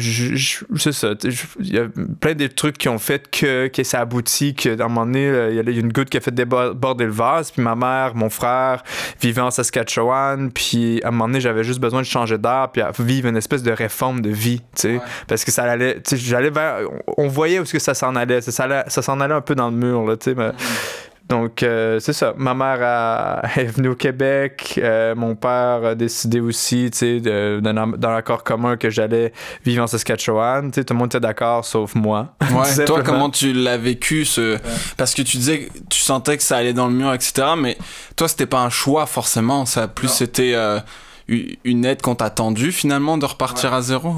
c'est 0.77 0.93
ça, 0.93 1.15
il 1.61 1.75
y 1.75 1.79
a 1.79 1.87
plein 2.21 2.35
de 2.35 2.47
trucs 2.47 2.79
qui 2.79 2.89
ont 2.89 2.99
fait 2.99 3.29
que 3.31 3.69
que 3.69 3.83
ça 3.83 4.01
aboutit 4.01 4.55
que 4.55 4.81
un 4.81 4.89
moment 4.89 5.07
donné 5.07 5.51
il 5.51 5.57
y 5.57 5.79
a 5.79 5.81
une 5.81 5.93
goutte 5.93 6.11
qui 6.11 6.17
a 6.17 6.21
fait 6.21 6.35
déborder 6.35 7.05
le 7.05 7.13
vase, 7.13 7.51
puis 7.51 7.63
ma 7.63 7.75
mère, 7.75 8.15
mon 8.15 8.31
frère 8.31 8.83
vivaient 9.21 9.41
en 9.41 9.51
Saskatchewan, 9.51 10.51
puis 10.53 11.01
à 11.03 11.09
un 11.09 11.11
moment 11.11 11.27
donné 11.27 11.41
j'avais 11.41 11.65
juste 11.65 11.81
besoin 11.81 12.01
de 12.01 12.07
changer 12.07 12.39
d'air 12.39 12.71
puis 12.73 12.83
vivre 13.01 13.29
une 13.29 13.37
espèce 13.37 13.63
de 13.63 13.73
réforme 13.73 14.21
de 14.21 14.31
vie, 14.31 14.61
tu 14.75 14.83
sais, 14.83 15.01
parce 15.27 15.45
que 15.45 15.51
ça 15.51 15.65
allait 15.65 15.97
tu 15.97 16.17
sais, 16.17 16.17
j'allais 16.17 16.51
vers 16.51 16.81
on 17.17 17.29
voyait 17.29 17.59
où 17.59 17.65
ce 17.65 17.73
que 17.73 17.79
ça 17.79 17.95
s'en 17.95 18.15
allait, 18.17 18.41
ça, 18.41 18.85
ça 18.87 19.03
s'en 19.03 19.21
allait 19.21 19.35
un 19.35 19.41
peu 19.41 19.55
dans 19.55 19.71
le 19.71 19.77
mur 19.77 20.05
là, 20.05 20.17
tu 20.17 20.31
sais, 20.31 20.35
mais 20.37 20.49
mm. 20.49 20.55
Donc, 21.33 21.63
euh, 21.63 21.99
c'est 21.99 22.13
ça. 22.13 22.35
Ma 22.37 22.53
mère 22.53 23.47
est 23.57 23.65
venue 23.65 23.89
au 23.89 23.95
Québec. 23.95 24.79
Euh, 24.83 25.15
mon 25.15 25.35
père 25.35 25.83
a 25.83 25.95
décidé 25.95 26.41
aussi, 26.41 26.91
tu 26.93 26.99
sais, 26.99 27.21
dans 27.63 28.11
l'accord 28.11 28.45
commun 28.45 28.77
que 28.77 28.91
j'allais 28.91 29.33
vivre 29.65 29.83
en 29.83 29.87
Saskatchewan. 29.87 30.71
Tu 30.71 30.75
sais, 30.75 30.85
tout 30.85 30.93
le 30.93 30.99
monde 30.99 31.09
était 31.09 31.21
d'accord, 31.21 31.65
sauf 31.65 31.95
moi. 31.95 32.35
Ouais, 32.53 32.85
toi, 32.85 33.03
comment 33.03 33.31
tu 33.31 33.55
l'as 33.55 33.79
vécu 33.79 34.27
ce... 34.27 34.59
Parce 34.99 35.15
que 35.15 35.23
tu 35.23 35.39
disais 35.39 35.61
que 35.61 35.79
tu 35.89 36.01
sentais 36.01 36.37
que 36.37 36.43
ça 36.43 36.59
allait 36.59 36.75
dans 36.75 36.87
le 36.87 36.93
mur, 36.93 37.15
etc. 37.15 37.55
Mais 37.57 37.79
toi, 38.15 38.29
c'était 38.29 38.45
pas 38.45 38.61
un 38.61 38.69
choix, 38.69 39.07
forcément. 39.07 39.65
Ça, 39.65 39.89
plus, 39.89 40.09
c'était 40.09 40.53
euh, 40.55 40.81
une 41.29 41.87
aide 41.87 42.03
qu'on 42.03 42.15
t'a 42.15 42.29
tendu, 42.29 42.73
finalement, 42.73 43.17
de 43.17 43.25
repartir 43.25 43.73
à 43.73 43.81
zéro. 43.81 44.17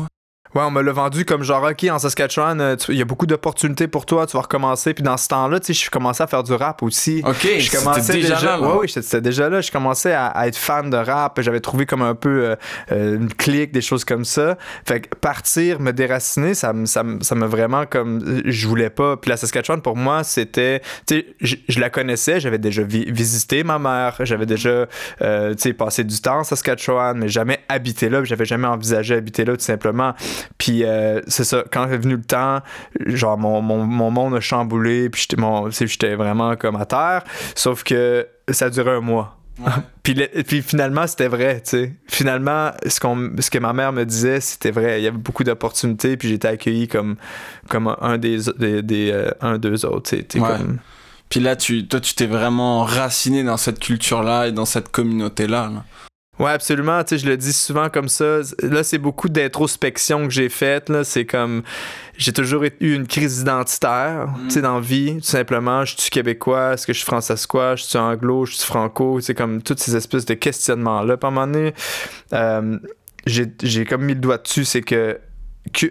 Ouais, 0.55 0.63
on 0.63 0.71
me 0.71 0.83
l'a 0.83 0.93
vendu 0.93 1.25
comme 1.25 1.43
genre, 1.43 1.65
OK, 1.65 1.85
en 1.91 1.99
Saskatchewan, 1.99 2.61
euh, 2.61 2.77
il 2.89 2.95
y 2.95 3.03
a 3.03 3.05
beaucoup 3.05 3.27
d'opportunités 3.27 3.89
pour 3.89 4.07
toi, 4.07 4.25
tu 4.25 4.37
vas 4.37 4.43
recommencer. 4.43 4.95
Puis 4.95 5.03
dans 5.03 5.17
ce 5.17 5.27
temps-là, 5.27 5.59
tu 5.59 5.75
sais, 5.75 5.85
je 5.85 5.91
commençais 5.91 6.23
à 6.23 6.29
faire 6.29 6.45
du 6.45 6.53
rap 6.53 6.81
aussi. 6.85 7.23
OK, 7.25 7.59
je 7.59 7.71
commençais 7.77 8.13
déjà, 8.13 8.41
là. 8.41 8.61
Ouais, 8.61 8.77
oui, 8.83 8.89
c'était 8.89 9.21
déjà 9.21 9.49
là. 9.49 9.61
Je 9.61 9.73
commençais 9.73 10.13
à, 10.13 10.47
être 10.47 10.57
fan 10.57 10.91
de 10.91 10.97
rap. 10.97 11.41
J'avais 11.41 11.59
trouvé 11.59 11.87
comme 11.87 12.03
un 12.03 12.15
peu 12.15 12.45
euh, 12.45 12.57
euh, 12.93 13.17
une 13.17 13.35
clique, 13.35 13.73
des 13.73 13.81
choses 13.81 14.05
comme 14.05 14.25
ça. 14.25 14.57
Fait 14.87 15.01
que 15.01 15.17
partir, 15.17 15.81
me 15.81 15.93
déraciner, 15.93 16.55
ça 16.55 16.73
me 16.73 16.87
ça, 16.87 17.03
ça 17.21 17.35
vraiment 17.35 17.85
comme. 17.85 18.43
Je 18.45 18.69
voulais 18.69 18.91
pas. 18.91 19.17
Puis 19.17 19.31
la 19.31 19.37
Saskatchewan, 19.37 19.83
pour 19.83 19.97
moi, 19.97 20.23
c'était. 20.23 20.83
Tu 21.09 21.25
sais, 21.41 21.59
je, 21.69 21.81
la 21.81 21.91
connaissais, 21.91 22.39
j'avais 22.39 22.59
déjà 22.59 22.83
visité 22.85 23.65
ma 23.65 23.81
mère, 23.81 24.19
j'avais 24.21 24.47
déjà, 24.47 24.87
tu 25.19 25.27
sais, 25.59 25.73
passé 25.73 26.05
du 26.05 26.21
temps 26.21 26.39
en 26.39 26.45
Saskatchewan, 26.45 27.19
mais 27.19 27.29
jamais 27.29 27.59
habité 27.69 28.09
là. 28.09 28.23
J'avais 28.23 28.45
jamais 28.45 28.69
envisagé 28.69 29.17
habiter 29.17 29.45
là, 29.45 29.57
tout 29.57 29.65
simplement. 29.65 30.15
Puis 30.59 30.85
euh, 30.85 31.21
c'est 31.27 31.45
ça, 31.45 31.65
quand 31.71 31.89
est 31.89 31.99
venu 31.99 32.17
le 32.17 32.23
temps, 32.23 32.61
genre 33.07 33.39
mon, 33.39 33.61
mon, 33.61 33.85
mon 33.85 34.11
monde 34.11 34.35
a 34.35 34.41
chamboulé, 34.41 35.11
puis 35.11 35.27
j'étais 35.29 36.15
vraiment 36.15 36.57
comme 36.57 36.77
à 36.77 36.87
terre. 36.87 37.25
Sauf 37.55 37.83
que 37.85 38.27
ça 38.51 38.67
a 38.67 38.71
duré 38.71 38.91
un 38.91 39.01
mois. 39.01 39.39
puis, 40.03 40.15
puis, 40.47 40.63
finalement, 40.63 41.07
c'était 41.07 41.29
vrai, 41.29 41.61
tu 41.61 41.71
sais. 41.71 41.93
Finalement, 42.09 42.73
ce, 42.87 42.99
qu'on, 42.99 43.31
ce 43.39 43.51
que 43.51 43.59
ma 43.59 43.73
mère 43.73 43.93
me 43.93 44.05
disait, 44.05 44.41
c'était 44.41 44.73
vrai. 44.73 45.01
Il 45.01 45.05
y 45.05 45.07
avait 45.07 45.17
beaucoup 45.17 45.45
d'opportunités, 45.45 46.17
puis 46.17 46.29
j'étais 46.29 46.49
accueilli 46.49 46.89
comme, 46.89 47.17
comme 47.69 47.95
un 48.01 48.19
des, 48.19 48.39
des, 48.59 48.83
des 48.83 49.11
euh, 49.13 49.31
un, 49.41 49.59
deux 49.59 49.87
autres, 49.87 50.11
tu 50.11 50.25
sais. 50.29 50.39
Comme... 50.41 50.79
Puis 51.29 51.41
là, 51.41 51.57
tu, 51.57 51.87
toi, 51.87 52.01
tu 52.01 52.15
t'es 52.15 52.27
vraiment 52.27 52.85
raciné 52.85 53.45
dans 53.45 53.57
cette 53.57 53.79
culture-là 53.79 54.49
et 54.49 54.53
dans 54.53 54.65
cette 54.67 54.91
communauté-là. 54.91 55.71
là 55.73 55.85
Ouais, 56.39 56.51
absolument. 56.51 57.03
Tu 57.05 57.11
sais, 57.11 57.25
je 57.25 57.29
le 57.29 57.37
dis 57.37 57.53
souvent 57.53 57.89
comme 57.89 58.09
ça. 58.09 58.41
Là, 58.63 58.83
c'est 58.83 58.99
beaucoup 58.99 59.29
d'introspection 59.29 60.27
que 60.27 60.33
j'ai 60.33 60.49
faite. 60.49 60.89
Là, 60.89 61.05
c'est 61.05 61.25
comme 61.25 61.63
j'ai 62.17 62.33
toujours 62.33 62.65
eu 62.65 62.95
une 62.95 63.07
crise 63.07 63.41
identitaire, 63.41 64.29
mm. 64.29 64.49
tu 64.49 64.55
sais, 64.55 64.61
dans 64.61 64.75
la 64.75 64.81
vie. 64.81 65.15
Tout 65.17 65.23
simplement, 65.23 65.85
je 65.85 65.97
suis 65.97 66.11
québécois, 66.11 66.75
est-ce 66.75 66.87
que 66.87 66.93
je 66.93 66.99
suis 66.99 67.07
françaiscois, 67.07 67.77
je 67.77 67.85
suis 67.85 67.99
anglo, 67.99 68.47
je 68.47 68.55
suis 68.55 68.67
franco? 68.67 69.21
C'est 69.21 69.35
comme 69.35 69.63
toutes 69.63 69.79
ces 69.79 69.95
espèces 69.95 70.25
de 70.25 70.35
questionnements-là. 70.35 71.17
Puis 71.17 71.27
à 71.27 71.29
un 71.29 71.31
moment 71.31 71.47
donné, 71.47 71.73
euh, 72.33 72.79
j'ai 73.27 73.85
comme 73.85 74.05
mis 74.05 74.15
le 74.15 74.21
doigt 74.21 74.39
dessus, 74.39 74.65
c'est 74.65 74.83
que 74.83 75.21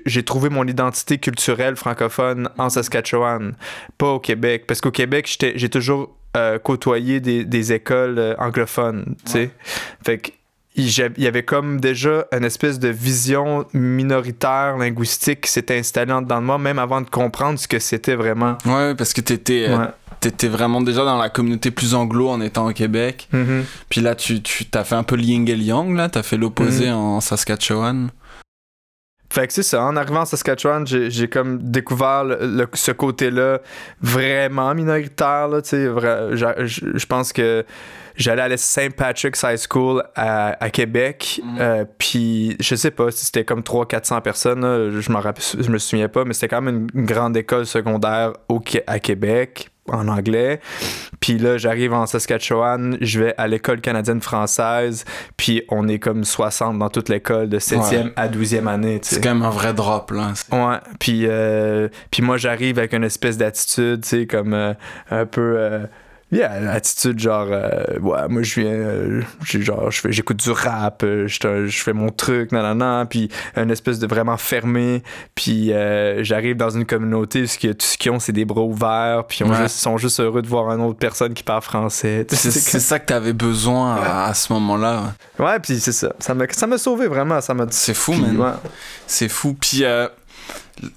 j'ai 0.05 0.23
trouvé 0.23 0.49
mon 0.49 0.67
identité 0.67 1.17
culturelle 1.17 1.75
francophone 1.75 2.49
en 2.57 2.69
Saskatchewan, 2.69 3.55
pas 3.97 4.11
au 4.11 4.19
Québec. 4.19 4.65
Parce 4.67 4.81
qu'au 4.81 4.91
Québec, 4.91 5.37
j'ai 5.55 5.69
toujours 5.69 6.15
euh, 6.35 6.59
côtoyer 6.59 7.19
des, 7.19 7.45
des 7.45 7.73
écoles 7.73 8.17
euh, 8.17 8.35
anglophones, 8.39 9.15
tu 9.25 9.31
sais. 9.31 9.51
Fait 10.03 10.17
que 10.17 10.31
il 10.75 10.89
y 11.19 11.27
avait 11.27 11.43
comme 11.43 11.79
déjà 11.79 12.25
une 12.31 12.43
espèce 12.43 12.79
de 12.79 12.87
vision 12.87 13.65
minoritaire 13.73 14.75
linguistique 14.77 15.41
qui 15.41 15.51
s'était 15.51 15.77
installée 15.77 16.13
dans 16.25 16.41
moi, 16.41 16.57
même 16.57 16.79
avant 16.79 17.01
de 17.01 17.09
comprendre 17.09 17.59
ce 17.59 17.67
que 17.67 17.77
c'était 17.77 18.15
vraiment. 18.15 18.57
Ouais, 18.65 18.95
parce 18.95 19.13
que 19.13 19.21
t'étais 19.21 19.67
euh, 19.69 19.85
étais 20.23 20.47
vraiment 20.47 20.81
déjà 20.81 21.05
dans 21.05 21.17
la 21.17 21.29
communauté 21.29 21.69
plus 21.69 21.93
anglo 21.93 22.29
en 22.29 22.41
étant 22.41 22.67
au 22.67 22.73
Québec. 22.73 23.27
Mm-hmm. 23.33 23.63
Puis 23.89 24.01
là, 24.01 24.15
tu, 24.15 24.41
tu 24.41 24.65
as 24.73 24.83
fait 24.83 24.95
un 24.95 25.03
peu 25.03 25.15
le 25.15 25.23
yin 25.23 25.47
et 25.47 25.55
le 25.55 25.63
yang, 25.63 25.95
là, 25.95 26.09
t'as 26.09 26.23
fait 26.23 26.37
l'opposé 26.37 26.87
mm-hmm. 26.87 26.93
en 26.93 27.21
Saskatchewan. 27.21 28.09
Fait 29.33 29.47
que 29.47 29.53
c'est 29.53 29.63
ça, 29.63 29.83
en 29.83 29.95
arrivant 29.95 30.21
à 30.21 30.25
Saskatchewan, 30.25 30.85
j'ai 30.85 31.27
comme 31.27 31.57
découvert 31.57 32.23
le, 32.23 32.67
ce 32.73 32.91
côté-là 32.91 33.61
vraiment 33.99 34.75
minoritaire. 34.75 35.47
Là, 35.47 35.59
je 35.63 37.05
pense 37.07 37.33
que 37.33 37.65
j'allais 38.15 38.43
à 38.43 38.47
la 38.47 38.57
St. 38.57 38.95
Patrick's 38.95 39.41
High 39.41 39.57
School 39.57 40.03
à, 40.15 40.69
Québec. 40.69 41.41
Mm. 41.43 41.57
Euh, 41.59 41.85
puis 41.97 42.55
je 42.59 42.75
sais 42.75 42.91
pas 42.91 43.09
si 43.09 43.25
c'était 43.25 43.43
comme 43.43 43.61
300-400 43.61 44.21
personnes, 44.21 44.61
je, 44.91 45.01
je 45.01 45.71
me 45.71 45.77
souviens 45.79 46.09
pas, 46.09 46.25
mais 46.25 46.35
c'était 46.35 46.49
quand 46.49 46.61
même 46.61 46.85
une, 46.93 47.05
grande 47.05 47.35
école 47.35 47.65
secondaire 47.65 48.33
au, 48.49 48.61
à 48.85 48.99
Québec 48.99 49.72
en 49.87 50.07
anglais. 50.07 50.59
Puis 51.19 51.37
là, 51.37 51.57
j'arrive 51.57 51.93
en 51.93 52.05
Saskatchewan, 52.05 52.97
je 53.01 53.19
vais 53.21 53.33
à 53.37 53.47
l'école 53.47 53.81
canadienne 53.81 54.21
française, 54.21 55.05
puis 55.37 55.63
on 55.69 55.87
est 55.87 55.99
comme 55.99 56.23
60 56.23 56.77
dans 56.79 56.89
toute 56.89 57.09
l'école 57.09 57.49
de 57.49 57.59
7e 57.59 58.11
à 58.15 58.27
12e 58.27 58.67
année. 58.67 58.99
C'est 59.03 59.23
quand 59.23 59.33
même 59.33 59.43
un 59.43 59.49
vrai 59.49 59.73
drop, 59.73 60.11
là. 60.11 60.33
Ouais, 60.51 60.77
puis, 60.99 61.23
euh, 61.25 61.87
puis 62.11 62.21
moi, 62.21 62.37
j'arrive 62.37 62.79
avec 62.79 62.93
une 62.93 63.03
espèce 63.03 63.37
d'attitude, 63.37 64.01
tu 64.01 64.09
sais, 64.09 64.27
comme 64.27 64.53
euh, 64.53 64.73
un 65.11 65.25
peu... 65.25 65.55
Euh, 65.57 65.85
yeah, 66.33 66.59
l'attitude 66.59 67.19
genre 67.19 67.47
euh, 67.49 67.99
ouais 67.99 68.27
moi 68.29 68.41
je 68.43 68.59
viens 68.59 68.71
euh, 68.71 69.21
genre 69.43 69.89
j'écoute 69.91 70.37
du 70.37 70.51
rap 70.51 71.03
euh, 71.03 71.27
je, 71.27 71.67
fais 71.69 71.93
mon 71.93 72.09
truc 72.09 72.51
nanana 72.51 73.05
puis 73.09 73.29
une 73.55 73.71
espèce 73.71 73.99
de 73.99 74.07
vraiment 74.07 74.37
fermé 74.37 75.03
puis 75.35 75.71
j'arrive 76.19 76.57
dans 76.57 76.69
une 76.69 76.85
communauté 76.85 77.43
où 77.43 77.45
tout 77.45 77.75
ce 77.79 77.97
qu'ils 77.97 78.11
ont 78.11 78.19
c'est 78.19 78.31
des 78.31 78.45
bras 78.45 78.63
ouverts 78.63 79.25
puis 79.27 79.39
ils 79.43 79.69
sont 79.69 79.97
juste 79.97 80.19
heureux 80.19 80.41
de 80.41 80.47
voir 80.47 80.71
une 80.71 80.81
autre 80.81 80.99
personne 80.99 81.33
qui 81.33 81.43
parle 81.43 81.61
français. 81.61 82.25
C'est 82.31 82.79
ça 82.79 82.99
que 82.99 83.05
t'avais 83.05 83.33
besoin 83.33 83.95
à, 83.95 84.33
ce 84.33 84.51
moment-là. 84.53 85.13
Ouais 85.39 85.59
puis 85.59 85.79
c'est 85.79 85.91
ça. 85.91 86.13
Ça 86.19 86.33
m'a 86.33 86.45
ça 86.49 86.67
m'a 86.67 86.77
sauvé 86.77 87.07
vraiment 87.07 87.39
ça 87.41 87.53
m'a 87.53 87.65
c'est 87.69 87.93
fou 87.93 88.13
man. 88.13 88.57
c'est 89.07 89.29
fou. 89.29 89.55
Puis 89.59 89.83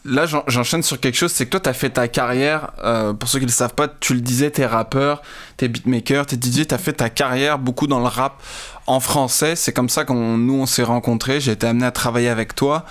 là 0.05 0.27
j'enchaîne 0.47 0.83
sur 0.83 1.01
quelque 1.01 1.17
chose, 1.17 1.33
c'est 1.33 1.47
que 1.47 1.51
toi 1.51 1.61
tu 1.61 1.69
as 1.69 1.73
fait 1.73 1.91
ta 1.91 2.09
carrière, 2.09 2.73
euh, 2.83 3.13
pour 3.13 3.29
ceux 3.29 3.39
qui 3.39 3.45
ne 3.45 3.51
le 3.51 3.55
savent 3.55 3.75
pas, 3.75 3.89
tu 3.89 4.15
le 4.15 4.21
disais, 4.21 4.51
t'es 4.51 4.67
rappeur, 4.67 5.23
t'es 5.57 5.69
beatmaker, 5.69 6.27
t'es 6.27 6.37
DJ, 6.37 6.67
t'as 6.67 6.79
fait 6.79 6.95
ta 6.95 7.11
carrière 7.11 7.59
beaucoup 7.59 7.87
dans 7.87 8.01
le 8.01 8.07
rap 8.07 8.43
en 8.87 9.01
français, 9.01 9.57
c'est 9.57 9.73
comme 9.73 9.89
ça 9.89 10.05
qu'on 10.05 10.39
nous 10.39 10.55
on 10.55 10.67
s'est 10.67 10.83
rencontrés, 10.83 11.41
j'ai 11.41 11.53
été 11.53 11.67
amené 11.67 11.87
à 11.87 11.93
travailler 11.93 12.29
avec 12.29 12.55
toi, 12.55 12.85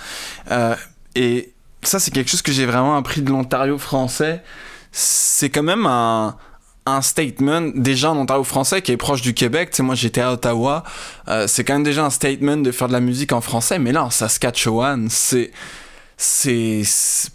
euh, 0.50 0.74
et 1.14 1.52
ça 1.82 1.98
c'est 1.98 2.10
quelque 2.10 2.30
chose 2.30 2.42
que 2.42 2.52
j'ai 2.52 2.66
vraiment 2.66 2.96
appris 2.96 3.22
de 3.22 3.30
l'Ontario 3.30 3.78
français, 3.78 4.42
c'est 4.92 5.50
quand 5.50 5.62
même 5.64 5.86
un, 5.86 6.36
un 6.86 7.02
statement 7.02 7.72
déjà 7.74 8.12
en 8.12 8.16
Ontario 8.16 8.44
français 8.44 8.80
qui 8.80 8.92
est 8.92 8.96
proche 8.96 9.20
du 9.20 9.34
Québec. 9.34 9.70
Tu 9.70 9.78
sais, 9.78 9.82
moi 9.82 9.94
j'étais 9.96 10.20
à 10.20 10.32
Ottawa, 10.32 10.84
euh, 11.28 11.46
c'est 11.48 11.64
quand 11.64 11.74
même 11.74 11.82
déjà 11.82 12.04
un 12.04 12.10
statement 12.10 12.56
de 12.56 12.70
faire 12.70 12.88
de 12.88 12.92
la 12.92 13.00
musique 13.00 13.32
en 13.32 13.40
français, 13.40 13.78
mais 13.78 13.92
là 13.92 14.04
en 14.04 14.10
Saskatchewan, 14.10 15.08
c'est 15.10 15.50
c'est 16.16 16.82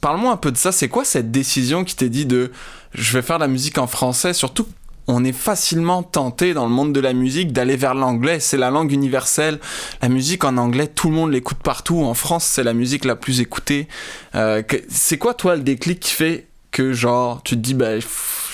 parle-moi 0.01 0.31
un 0.31 0.37
peu 0.37 0.51
de 0.51 0.57
ça. 0.57 0.71
C'est 0.71 0.89
quoi 0.89 1.05
cette 1.05 1.31
décision 1.31 1.83
qui 1.83 1.95
t'est 1.95 2.09
dit 2.09 2.25
de 2.25 2.51
je 2.93 3.13
vais 3.13 3.21
faire 3.21 3.39
la 3.39 3.47
musique 3.47 3.77
en 3.77 3.87
français? 3.87 4.33
Surtout 4.33 4.67
on 5.07 5.23
est 5.23 5.33
facilement 5.33 6.03
tenté 6.03 6.53
dans 6.53 6.65
le 6.65 6.71
monde 6.71 6.93
de 6.93 6.99
la 6.99 7.13
musique 7.13 7.51
d'aller 7.51 7.75
vers 7.75 7.95
l'anglais. 7.95 8.39
C'est 8.39 8.57
la 8.57 8.69
langue 8.69 8.91
universelle. 8.91 9.59
La 10.01 10.09
musique 10.09 10.43
en 10.43 10.57
anglais 10.57 10.87
tout 10.87 11.09
le 11.09 11.15
monde 11.15 11.31
l'écoute 11.31 11.59
partout. 11.63 12.01
En 12.03 12.13
France 12.13 12.45
c'est 12.45 12.63
la 12.63 12.73
musique 12.73 13.05
la 13.05 13.15
plus 13.15 13.39
écoutée. 13.41 13.87
Euh, 14.35 14.63
c'est 14.89 15.17
quoi 15.17 15.33
toi 15.33 15.55
le 15.55 15.61
déclic 15.61 15.99
qui 15.99 16.13
fait 16.13 16.47
que 16.71 16.93
genre 16.93 17.41
tu 17.43 17.55
te 17.55 17.61
dis 17.61 17.73
bah 17.73 17.99
je 17.99 18.05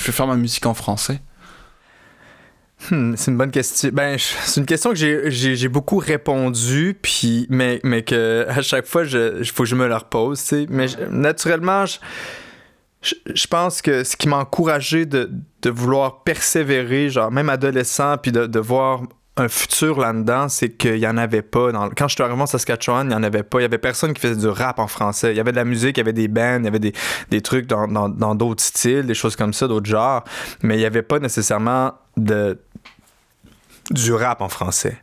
vais 0.05 0.11
faire 0.11 0.27
ma 0.27 0.35
musique 0.35 0.65
en 0.65 0.73
français? 0.73 1.21
Hmm, 2.91 3.15
c'est 3.15 3.31
une 3.31 3.37
bonne 3.37 3.51
question. 3.51 3.89
Ben, 3.91 4.17
c'est 4.19 4.59
une 4.59 4.65
question 4.65 4.91
que 4.91 5.29
j'ai 5.29 5.67
beaucoup 5.67 5.97
répondu, 5.97 6.97
puis 7.01 7.47
mais, 7.49 7.79
mais 7.83 8.03
que 8.03 8.45
à 8.47 8.61
chaque 8.61 8.85
fois, 8.85 9.03
il 9.03 9.45
faut 9.45 9.63
que 9.63 9.69
je 9.69 9.75
me 9.75 9.87
la 9.87 9.97
repose. 9.97 10.39
sais. 10.39 10.67
Mais 10.69 10.85
naturellement, 11.09 11.85
je, 11.85 11.97
je, 13.33 13.47
pense 13.47 13.81
que 13.81 14.03
ce 14.03 14.15
qui 14.15 14.29
m'a 14.29 14.37
encouragé 14.37 15.05
de, 15.05 15.31
de, 15.63 15.69
vouloir 15.69 16.23
persévérer, 16.23 17.09
genre 17.09 17.31
même 17.31 17.49
adolescent, 17.49 18.17
puis 18.17 18.31
de, 18.31 18.45
de 18.45 18.59
voir 18.59 19.01
un 19.37 19.49
futur 19.49 19.99
là-dedans, 19.99 20.49
c'est 20.49 20.69
qu'il 20.69 20.95
n'y 20.95 21.07
en 21.07 21.17
avait 21.17 21.41
pas. 21.41 21.71
Quand 21.95 22.07
je 22.07 22.15
suis 22.15 22.23
arrivé 22.23 22.41
en 22.41 22.45
Saskatchewan, 22.45 23.05
il 23.05 23.09
n'y 23.09 23.15
en 23.15 23.23
avait 23.23 23.43
pas. 23.43 23.59
Il 23.59 23.63
y 23.63 23.65
avait 23.65 23.77
personne 23.77 24.13
qui 24.13 24.21
faisait 24.21 24.35
du 24.35 24.47
rap 24.47 24.79
en 24.79 24.87
français. 24.87 25.31
Il 25.31 25.37
y 25.37 25.39
avait 25.39 25.51
de 25.51 25.57
la 25.57 25.65
musique, 25.65 25.97
il 25.97 25.99
y 25.99 26.01
avait 26.01 26.13
des 26.13 26.27
bands, 26.27 26.57
il 26.59 26.65
y 26.65 26.67
avait 26.67 26.79
des, 26.79 26.93
des 27.29 27.41
trucs 27.41 27.67
dans 27.67 27.87
d'autres 27.87 28.15
dans, 28.15 28.35
dans 28.35 28.55
styles, 28.57 29.05
des 29.05 29.13
choses 29.13 29.35
comme 29.35 29.53
ça, 29.53 29.67
d'autres 29.67 29.89
genres. 29.89 30.23
Mais 30.63 30.75
il 30.75 30.79
n'y 30.79 30.85
avait 30.85 31.03
pas 31.03 31.19
nécessairement 31.19 31.93
de 32.17 32.59
du 33.91 34.13
rap 34.13 34.41
en 34.41 34.49
français. 34.49 34.97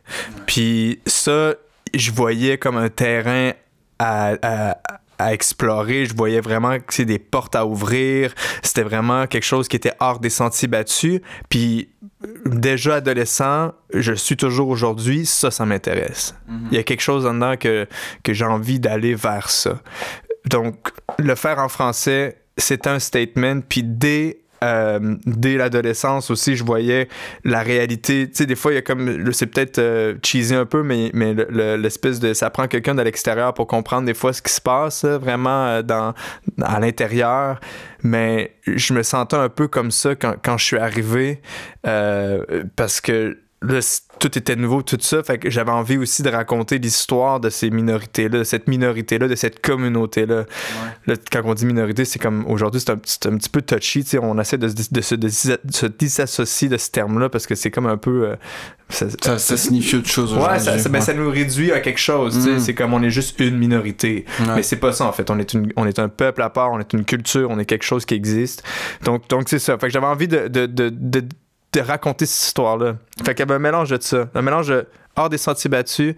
Puis 0.45 0.99
ça, 1.05 1.55
je 1.93 2.11
voyais 2.11 2.57
comme 2.57 2.77
un 2.77 2.89
terrain 2.89 3.51
à, 3.99 4.35
à, 4.41 4.77
à 5.17 5.33
explorer. 5.33 6.05
Je 6.05 6.15
voyais 6.15 6.41
vraiment 6.41 6.77
que 6.79 6.93
c'est 6.93 7.05
des 7.05 7.19
portes 7.19 7.55
à 7.55 7.65
ouvrir. 7.65 8.33
C'était 8.61 8.83
vraiment 8.83 9.27
quelque 9.27 9.43
chose 9.43 9.67
qui 9.67 9.75
était 9.75 9.93
hors 9.99 10.19
des 10.19 10.29
sentiers 10.29 10.67
battus. 10.67 11.21
Puis 11.49 11.89
déjà 12.45 12.95
adolescent, 12.95 13.73
je 13.93 14.13
suis 14.13 14.37
toujours 14.37 14.69
aujourd'hui, 14.69 15.25
ça, 15.25 15.51
ça 15.51 15.65
m'intéresse. 15.65 16.35
Mhm. 16.47 16.67
Il 16.71 16.77
y 16.77 16.79
a 16.79 16.83
quelque 16.83 17.01
chose 17.01 17.25
en 17.25 17.33
dedans 17.33 17.57
que, 17.57 17.87
que 18.23 18.33
j'ai 18.33 18.45
envie 18.45 18.79
d'aller 18.79 19.15
vers 19.15 19.49
ça. 19.49 19.79
Donc, 20.45 20.89
le 21.17 21.35
faire 21.35 21.59
en 21.59 21.69
français, 21.69 22.37
c'est 22.57 22.87
un 22.87 22.99
statement. 22.99 23.61
Puis 23.61 23.83
dès 23.83 24.39
euh, 24.65 25.15
dès 25.25 25.57
l'adolescence 25.57 26.31
aussi, 26.31 26.55
je 26.55 26.63
voyais 26.63 27.07
la 27.43 27.61
réalité. 27.61 28.27
Tu 28.27 28.35
sais, 28.35 28.45
des 28.45 28.55
fois, 28.55 28.71
il 28.71 28.75
y 28.75 28.77
a 28.77 28.81
comme. 28.81 29.31
C'est 29.31 29.47
peut-être 29.47 29.79
euh, 29.79 30.15
cheesy 30.23 30.55
un 30.55 30.65
peu, 30.65 30.83
mais, 30.83 31.11
mais 31.13 31.33
l'espèce 31.77 32.19
de. 32.19 32.33
Ça 32.33 32.49
prend 32.49 32.67
quelqu'un 32.67 32.95
de 32.95 33.01
l'extérieur 33.01 33.53
pour 33.53 33.67
comprendre 33.67 34.05
des 34.05 34.13
fois 34.13 34.33
ce 34.33 34.41
qui 34.41 34.51
se 34.51 34.61
passe 34.61 35.05
vraiment 35.05 35.65
euh, 35.67 35.81
dans, 35.81 36.13
à 36.61 36.79
l'intérieur. 36.79 37.59
Mais 38.03 38.55
je 38.67 38.93
me 38.93 39.03
sentais 39.03 39.37
un 39.37 39.49
peu 39.49 39.67
comme 39.67 39.91
ça 39.91 40.15
quand, 40.15 40.35
quand 40.43 40.57
je 40.57 40.65
suis 40.65 40.77
arrivé 40.77 41.41
parce 42.75 43.01
que 43.01 43.37
là, 43.61 43.79
tout 44.19 44.37
était 44.37 44.55
nouveau, 44.55 44.81
tout 44.81 44.97
ça. 44.99 45.23
Fait 45.23 45.37
que 45.37 45.49
j'avais 45.49 45.71
envie 45.71 45.97
aussi 45.97 46.23
de 46.23 46.29
raconter 46.29 46.77
l'histoire 46.77 47.39
de 47.39 47.49
ces 47.49 47.69
minorités-là, 47.69 48.39
de 48.39 48.43
cette 48.43 48.67
minorité-là, 48.67 49.27
de 49.27 49.35
cette 49.35 49.61
communauté-là. 49.61 50.45
Là, 51.07 51.15
quand 51.31 51.41
on 51.45 51.53
dit 51.53 51.65
minorité, 51.65 52.05
c'est 52.05 52.19
comme 52.19 52.45
aujourd'hui, 52.47 52.81
c'est 52.81 52.91
un, 52.91 52.95
un, 52.95 53.37
petit 53.37 53.49
peu 53.49 53.61
touchy. 53.61 54.05
on 54.21 54.39
essaie 54.39 54.57
de, 54.57 54.67
de, 54.67 55.01
se, 55.01 55.15
de, 55.15 55.29
se 55.29 55.85
disassocier 55.85 56.69
de 56.69 56.77
ce 56.77 56.91
terme-là 56.91 57.29
parce 57.29 57.47
que 57.47 57.55
c'est 57.55 57.71
comme 57.71 57.87
un 57.87 57.97
peu. 57.97 58.29
Euh, 58.29 58.35
ça, 58.89 59.39
ça, 59.39 59.57
signifie 59.57 59.95
autre 59.95 60.09
chose. 60.09 60.33
Ouais, 60.33 60.59
ça, 60.59 60.89
ben, 60.89 61.01
ça, 61.01 61.13
nous 61.13 61.29
réduit 61.29 61.71
à 61.71 61.79
quelque 61.79 61.99
chose. 61.99 62.47
Mm. 62.47 62.59
C'est 62.59 62.75
comme 62.75 62.93
on 62.93 63.01
est 63.01 63.09
juste 63.09 63.39
une 63.39 63.57
minorité. 63.57 64.25
Mais 64.55 64.61
c'est 64.61 64.75
pas 64.75 64.91
ça 64.91 65.05
en 65.05 65.11
fait. 65.11 65.29
On 65.31 65.39
est, 65.39 65.53
une, 65.53 65.71
on 65.75 65.87
est 65.87 65.97
un 65.97 66.07
peuple 66.07 66.43
à 66.43 66.49
part, 66.51 66.71
on 66.71 66.79
est 66.79 66.93
une 66.93 67.03
culture, 67.03 67.49
on 67.49 67.57
est 67.57 67.65
quelque 67.65 67.85
chose 67.85 68.05
qui 68.05 68.13
existe. 68.13 68.63
Donc, 69.03 69.27
donc 69.27 69.49
c'est 69.49 69.59
ça. 69.59 69.77
Fait 69.79 69.87
que 69.87 69.93
j'avais 69.93 70.05
envie 70.05 70.27
de, 70.27 70.47
de, 70.47 70.67
de 70.67 70.89
de 70.89 71.23
raconter 71.81 72.25
cette 72.25 72.47
histoire-là. 72.47 72.95
Fait 73.23 73.33
qu'il 73.33 73.39
y 73.39 73.41
avait 73.43 73.55
un 73.55 73.59
mélange 73.59 73.89
de 73.89 73.97
ça. 74.01 74.27
Un 74.33 74.41
mélange 74.41 74.67
de 74.67 74.87
hors 75.15 75.29
des 75.29 75.37
sentiers 75.37 75.69
battus, 75.69 76.15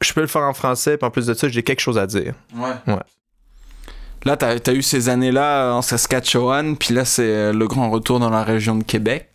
je 0.00 0.12
peux 0.12 0.20
le 0.20 0.26
faire 0.26 0.42
en 0.42 0.54
français, 0.54 0.96
puis 0.96 1.06
en 1.06 1.10
plus 1.10 1.26
de 1.26 1.34
ça, 1.34 1.48
j'ai 1.48 1.62
quelque 1.62 1.80
chose 1.80 1.98
à 1.98 2.06
dire. 2.06 2.34
Ouais. 2.54 2.92
ouais. 2.94 3.00
Là, 4.24 4.36
tu 4.36 4.44
as, 4.44 4.74
eu 4.74 4.82
ces 4.82 5.08
années-là 5.08 5.74
en 5.74 5.82
Saskatchewan, 5.82 6.76
puis 6.76 6.94
là, 6.94 7.04
c'est 7.04 7.22
euh, 7.22 7.52
le 7.52 7.66
grand 7.66 7.90
retour 7.90 8.18
dans 8.18 8.30
la 8.30 8.42
région 8.42 8.74
de 8.74 8.82
Québec. 8.82 9.30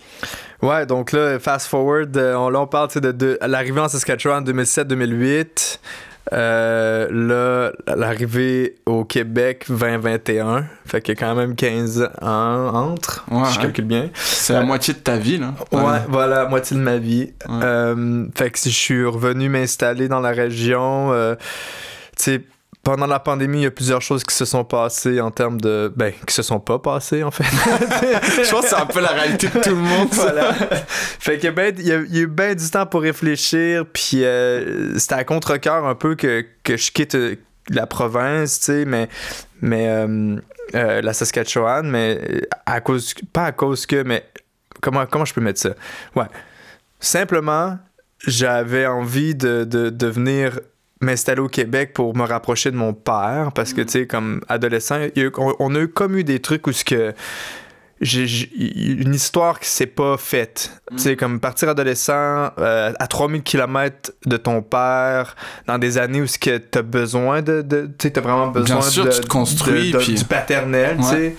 Ouais, 0.62 0.86
donc 0.86 1.12
là, 1.12 1.39
fast 1.39 1.68
forward, 1.68 2.15
euh, 2.18 2.36
on, 2.36 2.50
là, 2.50 2.62
on 2.62 2.68
parle 2.68 2.89
de, 2.89 3.12
de 3.12 3.38
l'arrivée 3.42 3.82
en 3.82 3.88
Saskatchewan 3.88 4.44
2007-2008. 4.44 5.80
Euh, 6.32 7.08
là, 7.12 7.74
l'arrivée 7.96 8.75
au 8.86 9.03
Québec 9.03 9.65
2021, 9.68 10.65
fait 10.86 11.01
qu'il 11.01 11.15
y 11.15 11.18
a 11.18 11.20
quand 11.20 11.36
même 11.36 11.53
15 11.53 12.10
ans 12.22 12.74
entre, 12.74 13.25
si 13.48 13.56
je 13.56 13.60
calcule 13.60 13.86
bien. 13.86 14.10
C'est 14.13 14.53
la 14.53 14.60
euh, 14.60 14.63
moitié 14.63 14.94
de 14.94 15.00
ta 15.00 15.18
vie, 15.18 15.38
là. 15.38 15.53
Ouais, 15.74 16.00
voilà, 16.08 16.46
moitié 16.46 16.77
de 16.77 16.82
ma 16.82 16.98
vie. 16.98 17.34
Euh, 17.50 18.25
fait 18.36 18.51
que 18.51 18.60
si 18.60 18.72
je 18.72 18.77
suis 18.77 19.06
revenu 19.06 19.50
m'installer 19.50 20.08
dans 20.08 20.22
la 20.22 20.32
région, 20.32 21.12
tu 22.18 22.24
sais, 22.24 22.42
pendant 22.84 23.08
la 23.08 23.20
pandémie, 23.20 23.60
il 23.60 23.63
y 23.63 23.66
a 23.66 23.72
plusieurs 23.72 24.02
choses 24.02 24.25
qui 24.25 24.36
se 24.36 24.44
sont 24.44 24.66
passées 24.66 25.22
en 25.22 25.32
termes 25.32 25.60
de. 25.60 25.92
Ben, 25.96 26.12
qui 26.28 26.34
se 26.34 26.42
sont 26.44 26.60
pas 26.60 26.80
passées, 26.80 27.24
en 27.24 27.32
fait. 27.32 27.46
je 27.46 28.52
pense 28.52 28.63
que 28.63 28.68
c'est 28.68 28.75
un 28.75 28.86
peu 28.86 29.00
la 29.00 29.12
réalité 29.12 29.48
de 29.48 29.62
tout 29.62 29.70
le 29.70 29.75
monde. 29.75 30.10
voilà. 30.12 30.54
Fait 30.54 31.40
que 31.40 31.48
ben, 31.48 31.74
il 31.78 31.88
y, 31.88 31.94
a, 31.94 32.00
eu 32.00 32.28
bien 32.28 32.54
du 32.54 32.70
temps 32.70 32.86
pour 32.86 33.02
réfléchir, 33.02 33.86
puis 33.92 34.25
euh, 34.25 35.00
c'était 35.00 35.16
à 35.16 35.24
contre-coeur 35.24 35.88
un 35.88 35.96
peu 35.96 36.16
que, 36.16 36.46
que 36.63 36.75
je 36.75 36.92
quitte 36.92 37.16
euh, 37.16 37.38
la 37.70 37.88
province, 37.88 38.60
tu 38.60 38.66
sais, 38.66 38.86
mais. 38.86 39.08
Mais. 39.62 39.88
Euh, 39.88 40.38
la 40.74 41.13
Saskatchewan, 41.13 41.90
mais 41.90 42.42
à 42.66 42.82
cause. 42.82 43.13
Pas 43.32 43.46
à 43.46 43.52
cause 43.54 43.86
que, 43.86 44.04
mais. 44.04 44.25
Comment, 44.82 45.06
comment 45.06 45.24
je 45.24 45.34
peux 45.34 45.42
mettre 45.42 45.62
ça? 45.62 45.74
Ouais. 46.18 46.25
Simplement, 47.00 47.80
j'avais 48.28 48.86
envie 48.86 49.36
de, 49.36 49.63
de 49.63 49.90
devenir 49.90 50.60
m'installer 51.04 51.42
au 51.42 51.48
Québec 51.48 51.94
pour 51.94 52.16
me 52.16 52.24
rapprocher 52.24 52.72
de 52.72 52.76
mon 52.76 52.94
père 52.94 53.52
parce 53.54 53.74
que, 53.74 53.82
mm. 53.82 53.86
tu 53.86 53.92
sais, 53.92 54.08
comme 54.08 54.42
adolescent, 54.50 55.00
on, 55.38 55.76
a 55.76 55.80
eu 55.80 55.88
comme 55.88 56.18
eu 56.18 56.24
des 56.24 56.40
trucs 56.40 56.68
où 56.68 56.72
ce 56.72 56.84
que 56.84 57.14
j'ai 58.02 58.26
une 59.00 59.14
histoire 59.14 59.60
qui 59.60 59.70
s'est 59.70 59.86
pas 59.86 60.18
faite. 60.18 60.72
Mm. 60.92 60.96
Tu 60.96 61.02
sais, 61.02 61.16
comme 61.16 61.40
partir 61.40 61.70
adolescent 61.70 62.52
euh, 62.60 62.92
à 62.98 63.08
3000 63.08 63.44
km 63.44 64.12
de 64.26 64.38
ton 64.38 64.62
père, 64.62 65.36
dans 65.68 65.78
des 65.78 65.98
années 65.98 66.22
où 66.22 66.28
ce 66.28 66.38
que 66.38 66.58
t'as 66.58 66.82
besoin 66.82 67.42
de... 67.42 67.62
de 67.62 67.90
tu 67.98 68.08
sais, 68.08 68.12
t'as 68.12 68.22
vraiment 68.22 68.48
besoin 68.48 68.80
de, 68.80 69.12
tu 69.12 69.22
te 69.22 69.28
construis, 69.28 69.92
du 69.92 70.26
paternel, 70.26 70.98
tu 70.98 71.04
sais. 71.04 71.36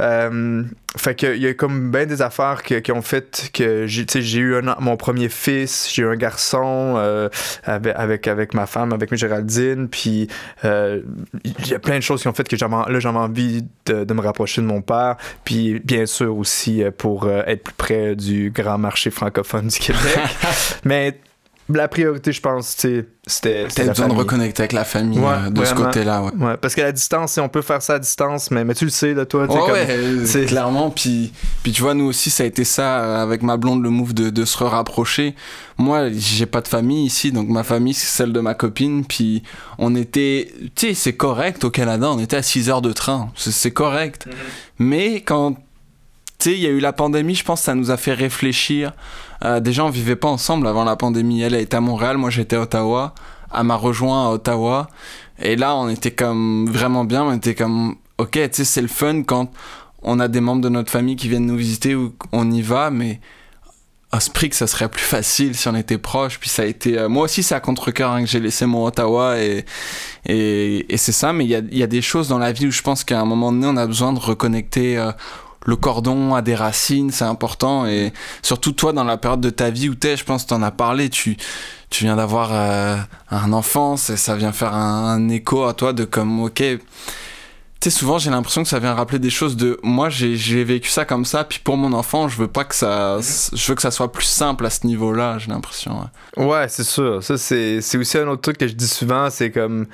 Euh, 0.00 0.62
fait 0.96 1.14
qu'il 1.14 1.36
y 1.36 1.46
a 1.46 1.54
comme 1.54 1.90
bien 1.90 2.06
des 2.06 2.22
affaires 2.22 2.62
qui, 2.62 2.92
ont 2.92 3.02
fait 3.02 3.50
que 3.52 3.86
j'ai 3.86 4.38
eu 4.38 4.60
mon 4.80 4.96
premier 4.96 5.28
fils, 5.28 5.90
j'ai 5.92 6.02
eu 6.02 6.08
un 6.08 6.16
garçon 6.16 6.94
euh, 6.96 7.28
avec, 7.64 8.26
avec, 8.26 8.54
ma 8.54 8.66
femme, 8.66 8.92
avec 8.92 9.14
Géraldine, 9.14 9.88
puis 9.88 10.28
euh, 10.64 11.02
il 11.44 11.68
y 11.68 11.74
a 11.74 11.78
plein 11.78 11.96
de 11.96 12.02
choses 12.02 12.22
qui 12.22 12.28
ont 12.28 12.32
fait 12.32 12.48
que 12.48 12.56
j'avais 12.56 13.00
j'avais 13.00 13.18
envie 13.18 13.64
de, 13.84 14.04
de, 14.04 14.14
me 14.14 14.20
rapprocher 14.20 14.62
de 14.62 14.66
mon 14.66 14.80
père, 14.80 15.16
puis 15.44 15.80
bien 15.80 16.06
sûr 16.06 16.36
aussi 16.36 16.82
pour 16.96 17.30
être 17.30 17.62
plus 17.62 17.74
près 17.74 18.16
du 18.16 18.50
grand 18.50 18.78
marché 18.78 19.10
francophone 19.10 19.68
du 19.68 19.78
Québec. 19.78 20.18
Mais 20.84 21.18
la 21.68 21.88
priorité, 21.88 22.32
je 22.32 22.40
pense, 22.40 22.68
c'était. 22.68 23.66
T'as 23.74 23.88
besoin 23.88 24.08
de 24.08 24.14
reconnecter 24.14 24.62
avec 24.62 24.72
la 24.72 24.84
famille 24.84 25.18
euh, 25.18 25.50
de 25.50 25.64
ce 25.64 25.74
côté-là, 25.74 26.22
ouais. 26.22 26.30
ouais. 26.38 26.56
Parce 26.56 26.76
qu'à 26.76 26.84
la 26.84 26.92
distance, 26.92 27.38
on 27.38 27.48
peut 27.48 27.62
faire 27.62 27.82
ça 27.82 27.94
à 27.94 27.98
distance, 27.98 28.52
mais, 28.52 28.64
mais 28.64 28.74
tu 28.74 28.84
le 28.84 28.90
sais, 28.90 29.14
là, 29.14 29.26
toi. 29.26 29.46
Ouais, 29.46 29.86
c'est 30.24 30.44
clairement. 30.44 30.90
Puis, 30.90 31.32
puis 31.64 31.72
tu 31.72 31.82
vois, 31.82 31.94
nous 31.94 32.04
aussi, 32.04 32.30
ça 32.30 32.44
a 32.44 32.46
été 32.46 32.62
ça 32.62 33.00
euh, 33.00 33.22
avec 33.22 33.42
ma 33.42 33.56
blonde, 33.56 33.82
le 33.82 33.90
move 33.90 34.14
de, 34.14 34.30
de 34.30 34.44
se 34.44 34.62
rapprocher. 34.62 35.34
Moi, 35.76 36.10
j'ai 36.12 36.46
pas 36.46 36.60
de 36.60 36.68
famille 36.68 37.04
ici, 37.04 37.32
donc 37.32 37.48
ma 37.48 37.64
famille, 37.64 37.94
c'est 37.94 38.06
celle 38.06 38.32
de 38.32 38.40
ma 38.40 38.54
copine. 38.54 39.04
Puis 39.04 39.42
on 39.78 39.96
était. 39.96 40.52
Tu 40.76 40.88
sais, 40.88 40.94
c'est 40.94 41.16
correct 41.16 41.64
au 41.64 41.70
Canada, 41.70 42.08
on 42.10 42.20
était 42.20 42.36
à 42.36 42.42
6 42.42 42.70
heures 42.70 42.82
de 42.82 42.92
train. 42.92 43.30
C'est 43.34 43.72
correct. 43.72 44.26
Mm-hmm. 44.26 44.32
Mais 44.78 45.20
quand 45.22 45.56
tu 46.38 46.50
sais, 46.50 46.56
il 46.56 46.60
y 46.60 46.66
a 46.66 46.70
eu 46.70 46.80
la 46.80 46.92
pandémie, 46.92 47.34
je 47.34 47.44
pense 47.44 47.60
que 47.60 47.64
ça 47.66 47.74
nous 47.74 47.90
a 47.90 47.96
fait 47.96 48.12
réfléchir. 48.12 48.92
Euh, 49.44 49.60
déjà, 49.60 49.84
on 49.84 49.90
vivait 49.90 50.16
pas 50.16 50.28
ensemble 50.28 50.66
avant 50.66 50.84
la 50.84 50.96
pandémie. 50.96 51.42
Elle 51.42 51.54
était 51.54 51.76
à 51.76 51.80
Montréal, 51.80 52.18
moi 52.18 52.30
j'étais 52.30 52.56
à 52.56 52.62
Ottawa. 52.62 53.14
Elle 53.54 53.64
m'a 53.64 53.76
rejoint 53.76 54.26
à 54.26 54.30
Ottawa. 54.32 54.88
Et 55.38 55.56
là, 55.56 55.76
on 55.76 55.88
était 55.88 56.10
comme 56.10 56.68
vraiment 56.68 57.04
bien. 57.04 57.24
On 57.24 57.32
était 57.32 57.54
comme, 57.54 57.96
ok, 58.18 58.32
tu 58.32 58.40
sais, 58.52 58.64
c'est 58.64 58.82
le 58.82 58.88
fun 58.88 59.22
quand 59.22 59.50
on 60.02 60.20
a 60.20 60.28
des 60.28 60.40
membres 60.40 60.62
de 60.62 60.68
notre 60.68 60.90
famille 60.90 61.16
qui 61.16 61.28
viennent 61.28 61.46
nous 61.46 61.56
visiter 61.56 61.94
ou 61.94 62.14
on 62.32 62.50
y 62.50 62.62
va, 62.62 62.90
mais 62.90 63.20
à 64.12 64.20
ce 64.20 64.30
prix 64.30 64.48
que 64.48 64.56
ça 64.56 64.66
serait 64.66 64.88
plus 64.88 65.02
facile 65.02 65.56
si 65.56 65.68
on 65.68 65.74
était 65.74 65.98
proche. 65.98 66.38
Puis 66.38 66.48
ça 66.48 66.62
a 66.62 66.66
été. 66.66 66.98
Euh, 66.98 67.08
moi 67.08 67.24
aussi, 67.24 67.42
c'est 67.42 67.54
à 67.54 67.60
contre-coeur 67.60 68.12
hein, 68.12 68.22
que 68.22 68.28
j'ai 68.28 68.40
laissé 68.40 68.66
mon 68.66 68.84
Ottawa 68.86 69.38
et, 69.38 69.64
et, 70.26 70.96
c'est 70.96 71.12
ça. 71.12 71.32
Mais 71.32 71.44
il 71.44 71.50
y 71.50 71.54
a, 71.54 71.60
y 71.70 71.82
a, 71.82 71.86
des 71.86 72.02
choses 72.02 72.28
dans 72.28 72.38
la 72.38 72.52
vie 72.52 72.66
où 72.66 72.70
je 72.70 72.82
pense 72.82 73.04
qu'à 73.04 73.20
un 73.20 73.24
moment 73.24 73.52
donné, 73.52 73.66
on 73.66 73.76
a 73.76 73.86
besoin 73.86 74.12
de 74.12 74.18
reconnecter. 74.18 74.98
Euh, 74.98 75.12
le 75.66 75.76
cordon 75.76 76.34
a 76.34 76.42
des 76.42 76.54
racines, 76.54 77.10
c'est 77.10 77.24
important. 77.24 77.86
Et 77.86 78.12
surtout 78.42 78.72
toi, 78.72 78.92
dans 78.92 79.04
la 79.04 79.18
période 79.18 79.40
de 79.40 79.50
ta 79.50 79.70
vie 79.70 79.88
où 79.88 79.94
t'es, 79.94 80.16
je 80.16 80.24
pense 80.24 80.46
t'en 80.46 80.62
as 80.62 80.70
parlé, 80.70 81.10
tu, 81.10 81.36
tu 81.90 82.04
viens 82.04 82.16
d'avoir 82.16 82.50
euh, 82.52 82.96
un 83.30 83.52
enfant, 83.52 83.96
ça 83.96 84.36
vient 84.36 84.52
faire 84.52 84.74
un, 84.74 85.28
écho 85.28 85.64
à 85.64 85.74
toi 85.74 85.92
de 85.92 86.04
comme, 86.04 86.40
ok. 86.40 86.62
Tu 87.78 87.90
sais, 87.90 87.98
souvent 87.98 88.18
j'ai 88.18 88.30
l'impression 88.30 88.62
que 88.62 88.68
ça 88.68 88.78
vient 88.78 88.94
rappeler 88.94 89.18
des 89.18 89.28
choses 89.28 89.54
de 89.54 89.78
moi 89.82 90.08
j'ai 90.08 90.64
vécu 90.64 90.88
ça 90.88 91.04
comme 91.04 91.26
ça, 91.26 91.44
puis 91.44 91.58
pour 91.62 91.76
mon 91.76 91.92
enfant, 91.92 92.26
je 92.28 92.38
veux 92.38 92.48
pas 92.48 92.64
que 92.64 92.74
ça. 92.74 93.18
Je 93.20 93.66
veux 93.66 93.74
que 93.74 93.82
ça 93.82 93.90
soit 93.90 94.10
plus 94.10 94.24
simple 94.24 94.64
à 94.64 94.70
ce 94.70 94.86
niveau-là, 94.86 95.38
j'ai 95.38 95.50
l'impression. 95.50 96.08
Ouais, 96.36 96.68
c'est 96.68 96.84
sûr. 96.84 97.22
Ça, 97.22 97.36
c'est 97.36 97.98
aussi 97.98 98.18
un 98.18 98.28
autre 98.28 98.42
truc 98.42 98.56
que 98.56 98.66
je 98.66 98.72
dis 98.72 98.88
souvent, 98.88 99.28
c'est 99.30 99.50
comme 99.50 99.86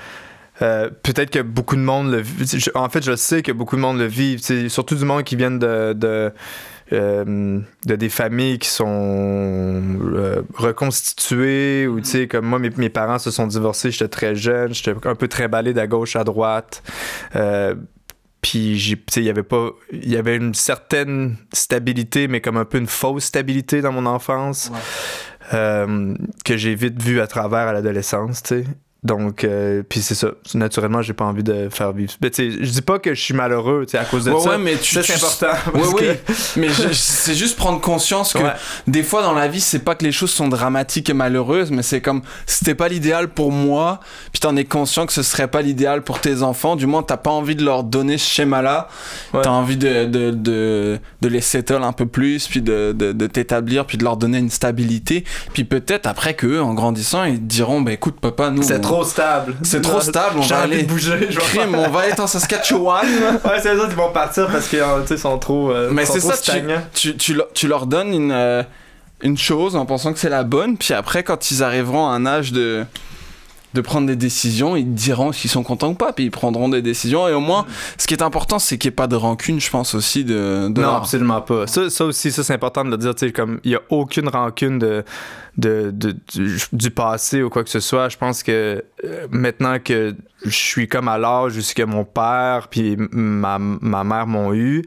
euh, 0.62 0.90
peut-être 1.02 1.30
que 1.30 1.40
beaucoup 1.40 1.76
de 1.76 1.80
monde 1.80 2.10
le 2.10 2.20
vit. 2.20 2.64
En 2.74 2.88
fait, 2.88 3.04
je 3.04 3.16
sais 3.16 3.42
que 3.42 3.52
beaucoup 3.52 3.76
de 3.76 3.80
monde 3.80 3.98
le 3.98 4.06
vit. 4.06 4.38
Surtout 4.68 4.94
du 4.94 5.04
monde 5.04 5.24
qui 5.24 5.34
viennent 5.34 5.58
de, 5.58 5.92
de, 5.92 6.32
euh, 6.92 7.60
des 7.84 8.08
familles 8.08 8.58
qui 8.58 8.68
sont 8.68 8.86
euh, 8.88 10.42
reconstituées 10.54 11.86
ou 11.88 12.00
tu 12.00 12.06
sais 12.06 12.28
comme 12.28 12.46
moi 12.46 12.58
mes, 12.58 12.70
mes, 12.70 12.90
parents 12.90 13.18
se 13.18 13.30
sont 13.30 13.46
divorcés 13.46 13.90
j'étais 13.90 14.08
très 14.08 14.34
jeune 14.34 14.74
j'étais 14.74 14.94
un 15.06 15.14
peu 15.14 15.26
trimballé 15.26 15.72
de 15.72 15.84
gauche 15.86 16.16
à 16.16 16.24
droite 16.24 16.82
puis 18.42 18.98
il 19.16 19.22
y 19.22 19.30
avait 19.30 19.42
pas 19.42 19.70
il 19.90 20.10
y 20.10 20.16
avait 20.16 20.36
une 20.36 20.52
certaine 20.52 21.36
stabilité 21.54 22.28
mais 22.28 22.42
comme 22.42 22.58
un 22.58 22.66
peu 22.66 22.76
une 22.76 22.86
fausse 22.86 23.24
stabilité 23.24 23.80
dans 23.80 23.92
mon 23.92 24.04
enfance 24.04 24.70
que 25.50 26.56
j'ai 26.56 26.74
vite 26.74 27.00
vu 27.00 27.22
à 27.22 27.26
travers 27.26 27.68
à 27.68 27.72
l'adolescence 27.72 28.42
tu 28.42 28.48
sais 28.48 28.64
donc, 29.04 29.42
euh, 29.42 29.82
puis 29.88 30.00
c'est 30.00 30.14
ça. 30.14 30.28
Naturellement, 30.54 31.02
j'ai 31.02 31.12
pas 31.12 31.24
envie 31.24 31.42
de 31.42 31.68
faire 31.70 31.92
vivre. 31.92 32.12
Mais 32.22 32.30
tu 32.30 32.52
sais, 32.52 32.64
je 32.64 32.70
dis 32.70 32.82
pas 32.82 33.00
que 33.00 33.14
je 33.14 33.20
suis 33.20 33.34
malheureux, 33.34 33.84
tu 33.84 33.92
sais, 33.92 33.98
à 33.98 34.04
cause 34.04 34.26
de 34.26 34.30
ouais, 34.30 34.40
ça. 34.40 34.50
Ouais, 34.50 34.58
mais 34.58 34.76
tu, 34.76 35.02
c'est 35.02 35.14
important. 35.14 35.46
Ouais, 35.74 36.16
oui. 36.26 36.34
Mais 36.56 36.68
c'est 36.92 37.34
juste 37.34 37.56
prendre 37.56 37.80
conscience 37.80 38.34
que 38.34 38.38
des 38.86 39.02
fois 39.02 39.22
dans 39.22 39.32
la 39.32 39.48
vie, 39.48 39.60
c'est 39.60 39.80
pas 39.80 39.94
que 39.94 40.04
les 40.04 40.12
choses 40.12 40.30
sont 40.30 40.48
dramatiques 40.48 41.10
et 41.10 41.14
malheureuses, 41.14 41.70
mais 41.70 41.82
c'est 41.82 42.00
comme 42.00 42.22
c'était 42.46 42.74
pas 42.74 42.88
l'idéal 42.88 43.28
pour 43.28 43.50
moi, 43.50 44.00
puis 44.32 44.40
t'en 44.40 44.54
es 44.56 44.64
conscient 44.64 45.06
que 45.06 45.12
ce 45.12 45.22
serait 45.22 45.48
pas 45.48 45.62
l'idéal 45.62 46.02
pour 46.02 46.20
tes 46.20 46.42
enfants. 46.42 46.76
Du 46.76 46.86
moins, 46.86 47.02
t'as 47.02 47.16
pas 47.16 47.30
envie 47.30 47.56
de 47.56 47.64
leur 47.64 47.84
donner 47.84 48.18
ce 48.18 48.28
schéma-là. 48.28 48.88
T'as 49.32 49.50
envie 49.50 49.76
de, 49.76 50.04
de, 50.04 50.30
de, 50.30 50.98
de, 51.20 51.28
les 51.28 51.40
settle 51.40 51.82
un 51.82 51.92
peu 51.92 52.06
plus, 52.06 52.46
puis 52.46 52.62
de, 52.62 52.94
de, 52.96 53.12
de 53.12 53.26
t'établir, 53.26 53.86
puis 53.86 53.98
de 53.98 54.04
leur 54.04 54.16
donner 54.16 54.38
une 54.38 54.50
stabilité. 54.50 55.24
Puis 55.52 55.64
peut-être 55.64 56.06
après 56.06 56.34
qu'eux, 56.34 56.60
en 56.60 56.74
grandissant, 56.74 57.24
ils 57.24 57.44
diront, 57.44 57.80
bah 57.80 57.92
écoute, 57.92 58.20
papa, 58.20 58.50
nous 58.50 58.72
trop 58.92 59.04
stable. 59.04 59.54
C'est 59.62 59.80
trop 59.80 60.00
stable, 60.00 60.38
on 60.38 60.42
va 60.42 60.58
aller. 60.60 60.82
bouger. 60.82 61.28
Crime, 61.30 61.74
on 61.74 61.88
va 61.88 62.08
être 62.08 62.20
en 62.20 62.26
Saskatchewan. 62.26 63.06
ouais, 63.44 63.60
c'est 63.60 63.72
autres, 63.74 63.88
ils 63.90 63.96
vont 63.96 64.12
partir 64.12 64.46
parce 64.48 64.68
qu'ils 64.68 64.80
euh, 64.80 65.16
sont 65.16 65.38
trop. 65.38 65.70
Euh, 65.70 65.90
Mais 65.92 66.04
c'est 66.04 66.20
ça, 66.20 66.36
tu, 66.94 67.16
tu, 67.16 67.36
tu, 67.54 67.68
leur 67.68 67.86
donnes 67.86 68.12
une, 68.12 68.32
euh, 68.32 68.62
une 69.22 69.38
chose 69.38 69.76
en 69.76 69.86
pensant 69.86 70.12
que 70.12 70.18
c'est 70.18 70.28
la 70.28 70.44
bonne, 70.44 70.76
puis 70.76 70.94
après, 70.94 71.22
quand 71.22 71.50
ils 71.50 71.62
arriveront 71.62 72.08
à 72.08 72.12
un 72.12 72.26
âge 72.26 72.52
de 72.52 72.84
de 73.74 73.80
prendre 73.80 74.06
des 74.06 74.16
décisions, 74.16 74.76
ils 74.76 74.92
diront 74.92 75.32
s'ils 75.32 75.50
sont 75.50 75.62
contents 75.62 75.90
ou 75.90 75.94
pas, 75.94 76.12
puis 76.12 76.24
ils 76.24 76.30
prendront 76.30 76.68
des 76.68 76.82
décisions. 76.82 77.26
Et 77.28 77.32
au 77.32 77.40
moins, 77.40 77.64
ce 77.98 78.06
qui 78.06 78.14
est 78.14 78.22
important, 78.22 78.58
c'est 78.58 78.76
qu'il 78.78 78.88
n'y 78.90 78.92
ait 78.92 78.96
pas 78.96 79.06
de 79.06 79.16
rancune, 79.16 79.60
je 79.60 79.70
pense 79.70 79.94
aussi, 79.94 80.24
de. 80.24 80.68
de 80.68 80.80
non, 80.80 80.88
leur- 80.88 80.94
absolument 80.96 81.40
pas. 81.40 81.66
Ça, 81.66 81.88
ça 81.90 82.04
aussi, 82.04 82.30
ça 82.32 82.44
c'est 82.44 82.54
important 82.54 82.84
de 82.84 82.90
le 82.90 82.96
dire. 82.98 83.14
Comme 83.34 83.60
il 83.64 83.70
n'y 83.70 83.76
a 83.76 83.80
aucune 83.90 84.28
rancune 84.28 84.78
de, 84.78 85.04
de, 85.56 85.90
de- 85.92 86.16
du, 86.34 86.58
du 86.72 86.90
passé 86.90 87.42
ou 87.42 87.48
quoi 87.50 87.64
que 87.64 87.70
ce 87.70 87.80
soit. 87.80 88.08
Je 88.08 88.16
pense 88.18 88.42
que 88.42 88.84
euh, 89.04 89.26
maintenant 89.30 89.78
que 89.78 90.14
je 90.44 90.50
suis 90.50 90.88
comme 90.88 91.08
à 91.08 91.18
l'âge 91.18 91.54
que 91.74 91.82
mon 91.84 92.04
père 92.04 92.68
puis 92.68 92.96
ma, 93.12 93.58
ma 93.58 94.02
mère 94.04 94.26
m'ont 94.26 94.52
eu, 94.54 94.82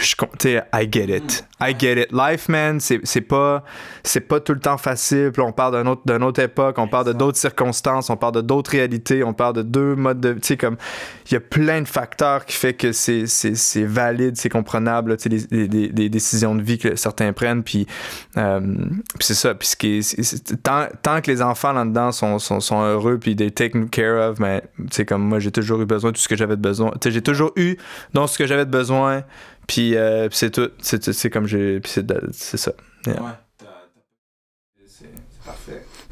je 0.00 0.14
sais, 0.38 0.62
I 0.74 0.88
get 0.90 1.14
it. 1.16 1.44
I 1.60 1.74
get 1.78 2.00
it. 2.02 2.08
Life, 2.12 2.48
man, 2.48 2.80
c'est 2.80 3.00
c'est 3.04 3.20
pas, 3.22 3.64
c'est 4.02 4.20
pas 4.20 4.40
tout 4.40 4.52
le 4.52 4.60
temps 4.60 4.76
facile. 4.76 5.30
Puis 5.32 5.42
on 5.42 5.52
parle 5.52 5.78
d'une 5.78 5.88
autre, 5.88 6.02
d'une 6.04 6.22
autre 6.22 6.40
époque, 6.40 6.76
on 6.78 6.88
parle 6.88 7.06
de 7.06 7.12
d'autres 7.12 7.38
circonstances, 7.38 8.10
on 8.10 8.16
parle 8.16 8.34
de 8.34 8.40
d'autres 8.42 8.70
réalités, 8.72 9.24
on 9.24 9.32
parle 9.32 9.54
de 9.54 9.62
deux 9.62 9.94
modes 9.94 10.20
de. 10.20 10.32
Tu 10.34 10.40
sais, 10.42 10.56
comme. 10.56 10.76
Il 11.30 11.34
y 11.34 11.36
a 11.36 11.40
plein 11.40 11.80
de 11.82 11.88
facteurs 11.88 12.44
qui 12.44 12.56
fait 12.56 12.74
que 12.74 12.92
c'est 12.92 13.26
c'est- 13.26 13.54
c'est 13.56 13.84
valide, 13.84 14.36
c'est 14.36 14.48
comprenable, 14.48 15.16
tu 15.16 15.30
sais, 15.38 15.46
les 15.50 16.08
décisions 16.08 16.54
de 16.54 16.62
vie 16.62 16.78
que 16.78 16.94
certains 16.96 17.32
prennent. 17.32 17.62
Puis, 17.64 17.86
euh, 18.36 18.60
puis 18.60 19.20
c'est 19.20 19.34
ça. 19.34 19.54
Puis 19.54 19.68
ce 19.68 19.76
qui 19.76 19.98
est- 19.98 20.62
tant, 20.62 20.86
tant 21.02 21.20
que 21.20 21.30
les 21.30 21.42
enfants 21.42 21.72
là-dedans 21.72 22.12
sont, 22.12 22.38
sont, 22.38 22.60
sont 22.60 22.80
heureux, 22.82 23.18
puis 23.18 23.34
they 23.34 23.50
taken 23.50 23.88
care 23.88 24.30
of, 24.30 24.38
mais 24.38 24.62
tu 24.78 24.86
sais, 24.92 25.04
comme 25.04 25.22
moi, 25.22 25.38
j'ai 25.40 25.50
toujours 25.50 25.80
eu 25.80 25.86
besoin 25.86 26.10
de 26.10 26.16
tout 26.16 26.22
ce 26.22 26.28
que 26.28 26.36
j'avais 26.36 26.56
de 26.56 26.60
besoin. 26.62 26.90
Tu 26.92 26.98
sais, 27.04 27.10
j'ai 27.10 27.22
toujours 27.22 27.52
eu 27.56 27.76
donc 28.14 28.28
ce 28.28 28.38
que 28.38 28.46
j'avais 28.46 28.64
de 28.66 28.70
besoin. 28.70 29.22
Puis, 29.66 29.96
euh, 29.96 30.28
c'est 30.30 30.50
tout. 30.50 30.70
C'est 30.80 31.30
comme 31.30 31.46
j'ai. 31.46 31.80
Puis 31.80 31.92
c'est 32.32 32.56
ça. 32.56 32.72
Yeah. 33.06 33.45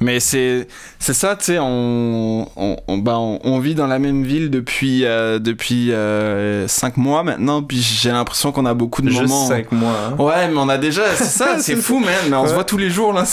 Mais 0.01 0.21
c'est 0.21 0.67
ça, 1.01 1.35
tu 1.37 1.45
sais, 1.47 1.59
on, 1.61 2.49
on, 2.57 2.77
on, 2.87 2.99
ben, 2.99 3.15
on, 3.17 3.41
on 3.43 3.59
vit 3.59 3.75
dans 3.75 3.87
la 3.87 3.99
même 3.99 4.23
ville 4.25 4.51
depuis, 4.51 5.05
euh, 5.05 5.39
depuis 5.39 5.93
euh, 5.93 6.69
cinq 6.69 6.97
mois 6.97 7.23
maintenant, 7.23 7.63
puis 7.63 7.81
j'ai 7.81 8.11
l'impression 8.11 8.53
qu'on 8.53 8.67
a 8.67 8.75
beaucoup 8.75 9.03
de 9.03 9.09
Juste 9.09 9.23
moments. 9.23 9.49
cinq 9.49 9.73
mois. 9.73 9.97
hein. 10.11 10.17
Ouais, 10.23 10.49
mais 10.49 10.57
on 10.59 10.69
a 10.69 10.79
déjà, 10.79 11.03
c'est 11.17 11.25
ça, 11.25 11.59
c'est 11.61 11.77
fou, 11.77 11.99
man. 12.01 12.15
Mais 12.29 12.37
on 12.37 12.47
se 12.47 12.55
voit 12.55 12.65
tous 12.65 12.77
les 12.77 12.91
jours, 12.91 13.13
là. 13.13 13.25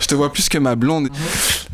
Je 0.00 0.06
te 0.06 0.14
vois 0.14 0.32
plus 0.32 0.48
que 0.48 0.58
ma 0.58 0.76
blonde. 0.76 1.08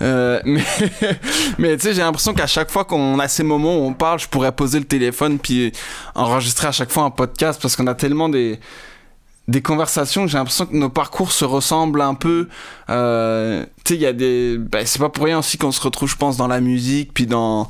Euh, 0.03 0.41
mais, 0.45 0.65
mais 1.59 1.77
tu 1.77 1.85
sais, 1.85 1.95
j'ai 1.95 2.03
l'impression 2.03 2.35
qu'à 2.35 2.47
chaque 2.47 2.71
fois 2.71 2.85
qu'on 2.85 3.19
a 3.19 3.29
ces 3.29 3.43
moments 3.43 3.79
où 3.79 3.83
on 3.87 3.95
parle, 3.95 4.19
je 4.21 4.29
pourrais 4.29 4.53
poser 4.53 4.79
le 4.79 4.85
téléphone 4.85 5.39
puis 5.39 5.73
enregistrer 6.15 6.69
à 6.69 6.73
chaque 6.73 6.91
fois 6.91 7.05
un 7.05 7.11
podcast 7.11 7.61
parce 7.61 7.77
qu'on 7.77 7.87
a 7.89 7.95
tellement 7.95 8.29
des, 8.29 8.59
des 9.49 9.63
conversations 9.63 10.27
j'ai 10.27 10.39
l'impression 10.39 10.67
que 10.67 10.75
nos 10.75 10.89
parcours 10.89 11.33
se 11.33 11.45
ressemblent 11.45 12.01
un 12.01 12.15
peu. 12.15 12.49
Euh, 12.91 13.65
tu 13.85 13.93
sais, 13.93 13.95
il 13.95 14.01
y 14.01 14.07
a 14.07 14.13
des, 14.13 14.59
ben, 14.59 14.85
c'est 14.85 14.99
pas 14.99 15.09
pour 15.09 15.25
rien 15.25 15.39
aussi 15.39 15.59
qu'on 15.59 15.73
se 15.73 15.81
retrouve, 15.81 16.09
je 16.09 16.17
pense, 16.17 16.37
dans 16.37 16.49
la 16.49 16.61
musique 16.61 17.13
puis 17.15 17.27
dans, 17.27 17.69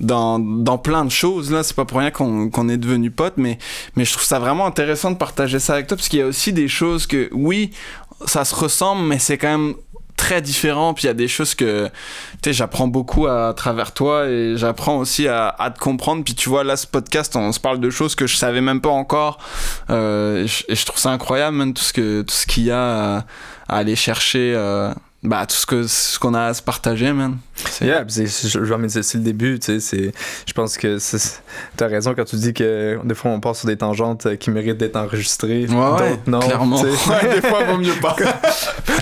dans, 0.00 0.38
dans 0.38 0.78
plein 0.78 1.04
de 1.04 1.10
choses, 1.10 1.52
là. 1.52 1.62
C'est 1.62 1.76
pas 1.76 1.84
pour 1.84 1.98
rien 1.98 2.10
qu'on, 2.10 2.50
qu'on 2.50 2.68
est 2.68 2.76
devenus 2.76 3.12
potes, 3.14 3.36
mais, 3.36 3.58
mais 3.96 4.04
je 4.04 4.12
trouve 4.12 4.24
ça 4.24 4.38
vraiment 4.38 4.66
intéressant 4.66 5.10
de 5.12 5.16
partager 5.16 5.60
ça 5.60 5.74
avec 5.74 5.86
toi 5.86 5.96
parce 5.96 6.08
qu'il 6.08 6.18
y 6.18 6.22
a 6.22 6.26
aussi 6.26 6.52
des 6.52 6.68
choses 6.68 7.06
que, 7.06 7.28
oui, 7.32 7.70
ça 8.26 8.44
se 8.44 8.54
ressemble, 8.54 9.02
mais 9.02 9.18
c'est 9.18 9.38
quand 9.38 9.58
même 9.58 9.74
très 10.22 10.40
différent. 10.40 10.94
Puis 10.94 11.04
il 11.04 11.06
y 11.08 11.10
a 11.10 11.14
des 11.14 11.28
choses 11.28 11.54
que, 11.54 11.86
tu 11.86 12.50
sais, 12.50 12.52
j'apprends 12.52 12.86
beaucoup 12.88 13.26
à 13.26 13.52
travers 13.56 13.92
toi 13.92 14.26
et 14.28 14.54
j'apprends 14.56 14.98
aussi 14.98 15.26
à, 15.26 15.48
à 15.58 15.70
te 15.70 15.78
comprendre. 15.80 16.22
Puis 16.24 16.34
tu 16.34 16.48
vois, 16.48 16.62
là, 16.64 16.76
ce 16.76 16.86
podcast, 16.86 17.34
on 17.36 17.50
se 17.52 17.60
parle 17.60 17.80
de 17.80 17.90
choses 17.90 18.14
que 18.14 18.26
je 18.26 18.36
savais 18.36 18.60
même 18.60 18.80
pas 18.80 18.90
encore. 18.90 19.38
Euh, 19.90 20.44
et, 20.44 20.46
je, 20.46 20.64
et 20.68 20.74
je 20.76 20.86
trouve 20.86 20.98
ça 21.00 21.10
incroyable, 21.10 21.56
man, 21.56 21.74
tout 21.74 21.82
ce 21.82 21.92
que 21.92 22.22
tout 22.22 22.34
ce 22.34 22.46
qu'il 22.46 22.64
y 22.64 22.70
a 22.70 23.16
à, 23.16 23.24
à 23.68 23.76
aller 23.78 23.96
chercher. 23.96 24.52
euh, 24.56 24.92
bah, 25.24 25.46
tout 25.46 25.54
ce 25.54 25.66
que 25.66 25.86
ce 25.86 26.18
qu'on 26.18 26.34
a 26.34 26.46
à 26.46 26.52
se 26.54 26.60
partager, 26.62 27.12
man. 27.12 27.36
C'est- 27.54 27.86
Yeah, 27.86 28.04
c'est- 28.08 28.58
le 29.14 29.20
début, 29.20 29.56
tu 29.60 29.66
sais, 29.66 29.78
c'est- 29.78 30.12
je 30.46 30.52
pense 30.52 30.76
que 30.76 30.98
t'as 31.76 31.86
raison 31.86 32.12
quand 32.16 32.24
tu 32.24 32.34
dis 32.34 32.52
que 32.52 32.98
des 33.04 33.14
fois 33.14 33.30
on 33.30 33.38
part 33.38 33.54
sur 33.54 33.68
des 33.68 33.76
tangentes 33.76 34.36
qui 34.38 34.50
méritent 34.50 34.78
d'être 34.78 34.96
enregistrées, 34.96 35.66
Ouais, 35.68 36.18
non, 36.26 36.40
clairement. 36.40 36.80
Ouais, 36.82 37.34
des 37.36 37.40
fois, 37.40 37.62
vaut 37.62 37.78
mieux 37.78 37.94
pas. 38.00 38.16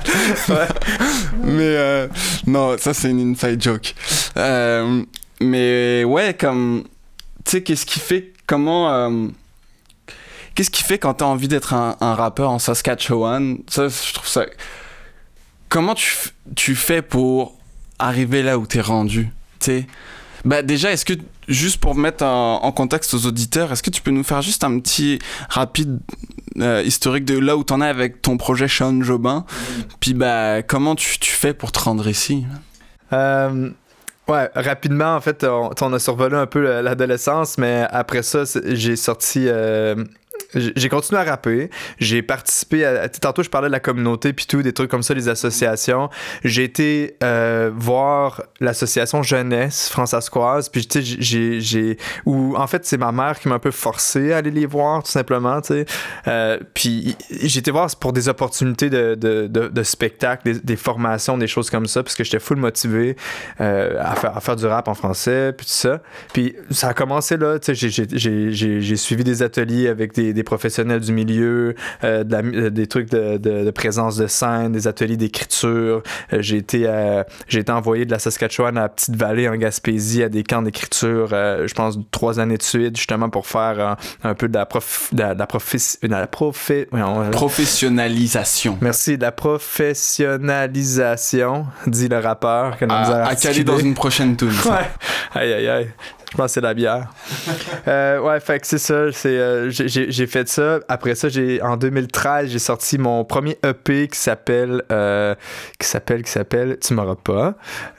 Mais 1.43 1.77
euh, 1.77 2.09
non, 2.47 2.77
ça 2.79 2.95
c'est 2.95 3.11
une 3.11 3.33
inside 3.33 3.63
joke. 3.63 3.95
Euh, 4.37 5.03
mais 5.41 6.05
ouais, 6.05 6.35
comme 6.35 6.85
tu 7.45 7.53
sais, 7.53 7.63
qu'est-ce 7.63 7.87
qui 7.87 8.01
fait, 8.01 8.33
comment, 8.47 8.93
euh, 8.93 9.29
qu'est-ce 10.55 10.71
qui 10.71 10.85
fait 10.85 10.99
quand 10.99 11.15
t'as 11.15 11.25
envie 11.25 11.49
d'être 11.49 11.75
un, 11.75 12.15
rappeur 12.15 12.51
en 12.51 12.59
Saskatchewan? 12.59 13.59
Ça, 13.69 13.89
je 13.89 14.13
trouve 14.13 14.29
ça. 14.29 14.47
Comment 15.69 15.95
tu, 15.95 16.17
tu 16.57 16.75
fais 16.75 17.03
pour 17.03 17.57
arriver 17.99 18.43
là 18.43 18.59
où 18.59 18.67
t'es 18.67 18.81
rendu 18.81 19.29
Tu 19.61 19.87
bah 20.43 20.63
déjà, 20.63 20.91
est-ce 20.91 21.05
que 21.05 21.13
juste 21.49 21.77
pour 21.79 21.95
mettre 21.95 22.25
en 22.25 22.73
contexte 22.73 23.13
aux 23.13 23.27
auditeurs, 23.27 23.73
est-ce 23.73 23.83
que 23.83 23.91
tu 23.91 24.01
peux 24.01 24.11
nous 24.11 24.25
faire 24.25 24.41
juste 24.41 24.65
un 24.65 24.81
petit 24.81 25.19
rapide 25.51 26.01
euh, 26.59 26.83
historique 26.85 27.25
de 27.25 27.39
là 27.39 27.57
où 27.57 27.65
t'en 27.65 27.81
es 27.81 27.87
avec 27.87 28.23
ton 28.23 28.37
projet 28.37 28.69
Sean 28.69 29.03
Jobin 29.03 29.45
Puis 30.01 30.15
bah 30.15 30.63
comment 30.63 30.95
tu, 30.95 31.19
tu 31.19 31.31
fais 31.31 31.55
pour 31.55 31.73
te 31.73 31.79
rendre 31.81 32.09
ici? 32.09 32.45
Euh, 33.13 33.71
ouais, 34.29 34.49
rapidement, 34.55 35.15
en 35.17 35.21
fait, 35.21 35.45
on, 35.45 35.71
on 35.81 35.93
a 35.93 35.99
survolé 35.99 36.37
un 36.37 36.47
peu 36.47 36.81
l'adolescence, 36.83 37.59
mais 37.59 37.87
après 37.91 38.23
ça, 38.23 38.45
j'ai 38.65 38.97
sorti. 38.97 39.45
euh, 39.47 40.05
j'ai 40.55 40.89
continué 40.89 41.21
à 41.21 41.25
rapper. 41.25 41.71
J'ai 41.99 42.23
participé 42.23 42.85
à. 42.85 43.09
Tantôt, 43.09 43.43
je 43.43 43.51
parlais 43.51 43.69
de 43.69 43.73
la 43.73 43.81
communauté, 43.81 44.33
puis 44.33 44.47
tout, 44.47 44.63
des 44.63 44.73
trucs 44.73 44.91
comme 44.91 45.03
ça, 45.03 45.15
les 45.15 45.29
associations. 45.29 46.09
J'ai 46.45 46.65
été 46.65 47.17
euh, 47.23 47.71
voir 47.75 48.43
l'association 48.61 49.23
Jeunesse 49.23 49.89
Françaiscoise, 49.89 50.69
puis 50.69 50.87
tu 50.87 51.03
sais, 51.05 51.17
j'ai. 51.21 51.61
j'ai- 51.61 51.97
en 52.27 52.67
fait, 52.67 52.85
c'est 52.85 52.99
ma 52.99 53.13
mère 53.13 53.39
qui 53.39 53.49
m'a 53.49 53.57
un 53.57 53.59
peu 53.61 53.71
forcé 53.71 54.33
à 54.33 54.39
aller 54.39 54.51
les 54.51 54.67
voir, 54.67 55.03
tout 55.03 55.11
simplement, 55.11 55.61
tu 55.61 55.69
sais. 55.69 55.85
Euh, 56.27 56.59
puis 56.75 57.17
j'ai 57.43 57.59
été 57.61 57.71
voir 57.71 57.89
pour 58.01 58.13
des 58.13 58.29
opportunités 58.29 58.91
de, 58.91 59.15
de, 59.15 59.47
de, 59.47 59.69
de 59.69 59.83
spectacle, 59.83 60.61
des, 60.63 60.77
formations, 60.77 61.39
des 61.39 61.47
choses 61.47 61.71
comme 61.71 61.87
ça, 61.87 62.03
parce 62.03 62.15
que 62.15 62.25
j'étais 62.25 62.39
full 62.41 62.57
motivé 62.59 63.17
euh, 63.61 63.97
à, 64.01 64.15
faire, 64.17 64.37
à 64.37 64.41
faire 64.41 64.57
du 64.57 64.67
rap 64.67 64.89
en 64.89 64.95
français, 64.95 65.53
puis 65.57 65.67
tout 65.67 65.73
ça. 65.73 66.01
Puis 66.33 66.57
ça 66.71 66.89
a 66.89 66.95
commencé 66.95 67.37
là, 67.37 67.59
tu 67.59 67.75
sais, 67.75 67.89
j'ai- 67.89 68.51
j'ai- 68.81 68.97
suivi 68.97 69.25
des 69.25 69.43
ateliers 69.43 69.89
avec 69.89 70.15
des 70.15 70.33
professionnels 70.43 71.01
du 71.01 71.13
milieu, 71.13 71.75
euh, 72.05 72.25
de 72.25 72.33
la 72.33 72.43
mu- 72.43 72.57
euh, 72.57 72.71
des 72.71 72.87
trucs 72.87 73.11
de, 73.11 73.37
de, 73.39 73.65
de 73.65 73.71
présence 73.71 74.17
de 74.17 74.27
scène, 74.27 74.73
des 74.73 74.87
ateliers 74.87 75.17
d'écriture. 75.17 76.03
Euh, 76.33 76.39
j'ai 76.41 76.57
été, 76.57 76.85
euh, 76.87 77.23
j'ai 77.49 77.61
été 77.61 77.73
envoyé 77.73 78.05
de 78.05 78.11
la 78.11 78.19
Saskatchewan 78.19 78.77
à 78.79 78.83
la 78.83 78.89
Petite-Vallée 78.89 79.49
en 79.49 79.57
Gaspésie 79.57 80.23
à 80.23 80.29
des 80.29 80.43
camps 80.43 80.63
d'écriture, 80.63 81.29
je 81.31 81.75
pense 81.75 81.99
trois 82.11 82.41
années 82.41 82.59
de 82.59 82.63
suite, 82.63 82.97
justement 82.97 83.29
pour 83.31 83.47
faire 83.47 83.97
un 84.23 84.35
peu 84.35 84.49
de 84.49 84.55
la 84.55 84.67
prof, 84.67 85.09
de 85.13 85.21
la, 85.23 85.35
de 85.35 85.39
la 85.39 85.47
professe- 85.47 85.99
de 86.03 86.09
la 86.09 86.27
profé- 86.27 86.89
voyons, 86.91 87.31
Professionnalisation. 87.31 88.77
Merci, 88.81 89.17
de 89.17 89.23
la 89.23 89.33
professionnalisation, 89.33 91.67
dit 91.87 92.09
le 92.09 92.19
rappeur. 92.19 92.77
Que 92.79 92.85
À, 92.89 93.27
à 93.27 93.37
caler 93.37 93.65
dans 93.65 93.79
une 93.79 93.95
prochaine 93.95 94.37
tune. 94.37 94.49
Ouais. 94.67 94.89
Aïe, 95.35 95.53
aïe, 95.53 95.69
aïe. 95.69 95.91
Je 96.31 96.37
pense 96.37 96.47
que 96.47 96.53
c'est 96.53 96.61
la 96.61 96.75
bière. 96.75 97.09
Euh, 97.89 98.21
ouais, 98.21 98.39
fait 98.41 98.61
que 98.61 98.67
c'est 98.67 98.79
ça. 98.79 99.11
C'est, 99.11 99.29
euh, 99.39 99.71
j'ai- 99.71 100.27
fait 100.27 100.47
ça. 100.49 100.81
Après 100.89 101.15
ça, 101.15 101.29
j'ai 101.31 101.63
en 101.63 101.77
2013, 101.79 102.51
j'ai 102.51 102.59
sorti 102.59 102.99
mon 102.99 103.25
premier 103.25 103.57
EP 103.65 104.07
qui 104.07 104.19
s'appelle 104.19 104.83
euh, 104.93 105.35
qui 105.79 105.89
s'appelle 105.89 106.23
qui 106.23 106.31
s'appelle 106.31 106.77
Tu 106.79 106.93
m'auras 106.95 107.15
pas. 107.17 107.55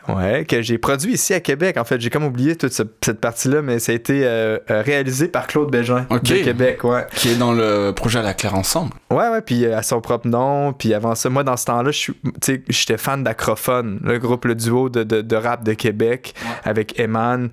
Ouais, 0.08 0.46
que 0.46 0.62
j'ai 0.62 0.78
produit 0.78 1.14
ici 1.14 1.34
à 1.34 1.40
Québec. 1.40 1.78
En 1.78 1.84
fait, 1.84 2.00
j'ai 2.00 2.10
comme 2.12 2.24
oublié 2.26 2.56
toute 2.56 2.74
ce- 2.74 2.84
cette 3.04 3.20
partie-là, 3.20 3.62
mais 3.64 3.80
ça 3.80 3.92
a 3.92 3.96
été 3.96 4.58
réalisé 4.70 5.28
par 5.28 5.48
Claude 5.48 5.72
Bégin 5.72 6.06
de 6.10 6.18
Québec. 6.44 6.84
Ouais. 6.84 7.08
Qui 7.16 7.30
est 7.32 7.36
dans 7.38 7.54
le 7.54 7.92
projet 7.92 8.20
à 8.20 8.24
la 8.24 8.34
Claire 8.36 8.56
ensemble. 8.56 8.92
Ouais, 9.10 9.30
ouais, 9.30 9.42
puis 9.42 9.66
à 9.66 9.82
son 9.82 10.00
propre 10.00 10.28
nom. 10.28 10.74
Puis 10.74 10.94
avant 10.94 11.16
ça, 11.16 11.30
moi, 11.30 11.44
dans 11.44 11.58
ce 11.58 11.66
temps-là, 11.66 11.92
j'étais 12.70 12.98
fan 12.98 13.24
d'Acrophone, 13.24 14.00
le 14.04 14.20
groupe, 14.20 14.46
le 14.46 14.56
duo 14.56 14.90
de, 14.90 15.04
de, 15.04 15.22
de 15.22 15.36
rap 15.36 15.64
de 15.64 15.74
Québec 15.74 16.34
avec 16.64 17.00
Eman. 17.00 17.50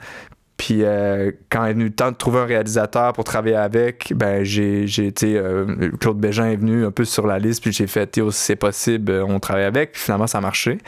Puis 0.58 0.82
euh, 0.82 1.30
quand 1.50 1.64
est 1.64 1.72
venu 1.72 1.84
le 1.84 1.92
temps 1.92 2.10
de 2.10 2.16
trouver 2.16 2.40
un 2.40 2.44
réalisateur 2.44 3.12
pour 3.12 3.22
travailler 3.24 3.54
avec, 3.54 4.12
ben 4.14 4.42
j'ai 4.42 4.84
été 5.06 5.38
euh, 5.38 5.90
Claude 6.00 6.18
Bégin 6.18 6.46
est 6.50 6.56
venu 6.56 6.84
un 6.84 6.90
peu 6.90 7.04
sur 7.04 7.26
la 7.26 7.38
liste 7.38 7.62
puis 7.62 7.72
j'ai 7.72 7.86
fait 7.86 8.06
Théo 8.08 8.32
si 8.32 8.40
c'est 8.40 8.56
possible, 8.56 9.12
euh, 9.12 9.24
on 9.24 9.38
travaille 9.38 9.64
avec. 9.64 9.92
Puis 9.92 10.02
finalement 10.02 10.26
ça 10.26 10.38
a 10.38 10.40
marché. 10.40 10.78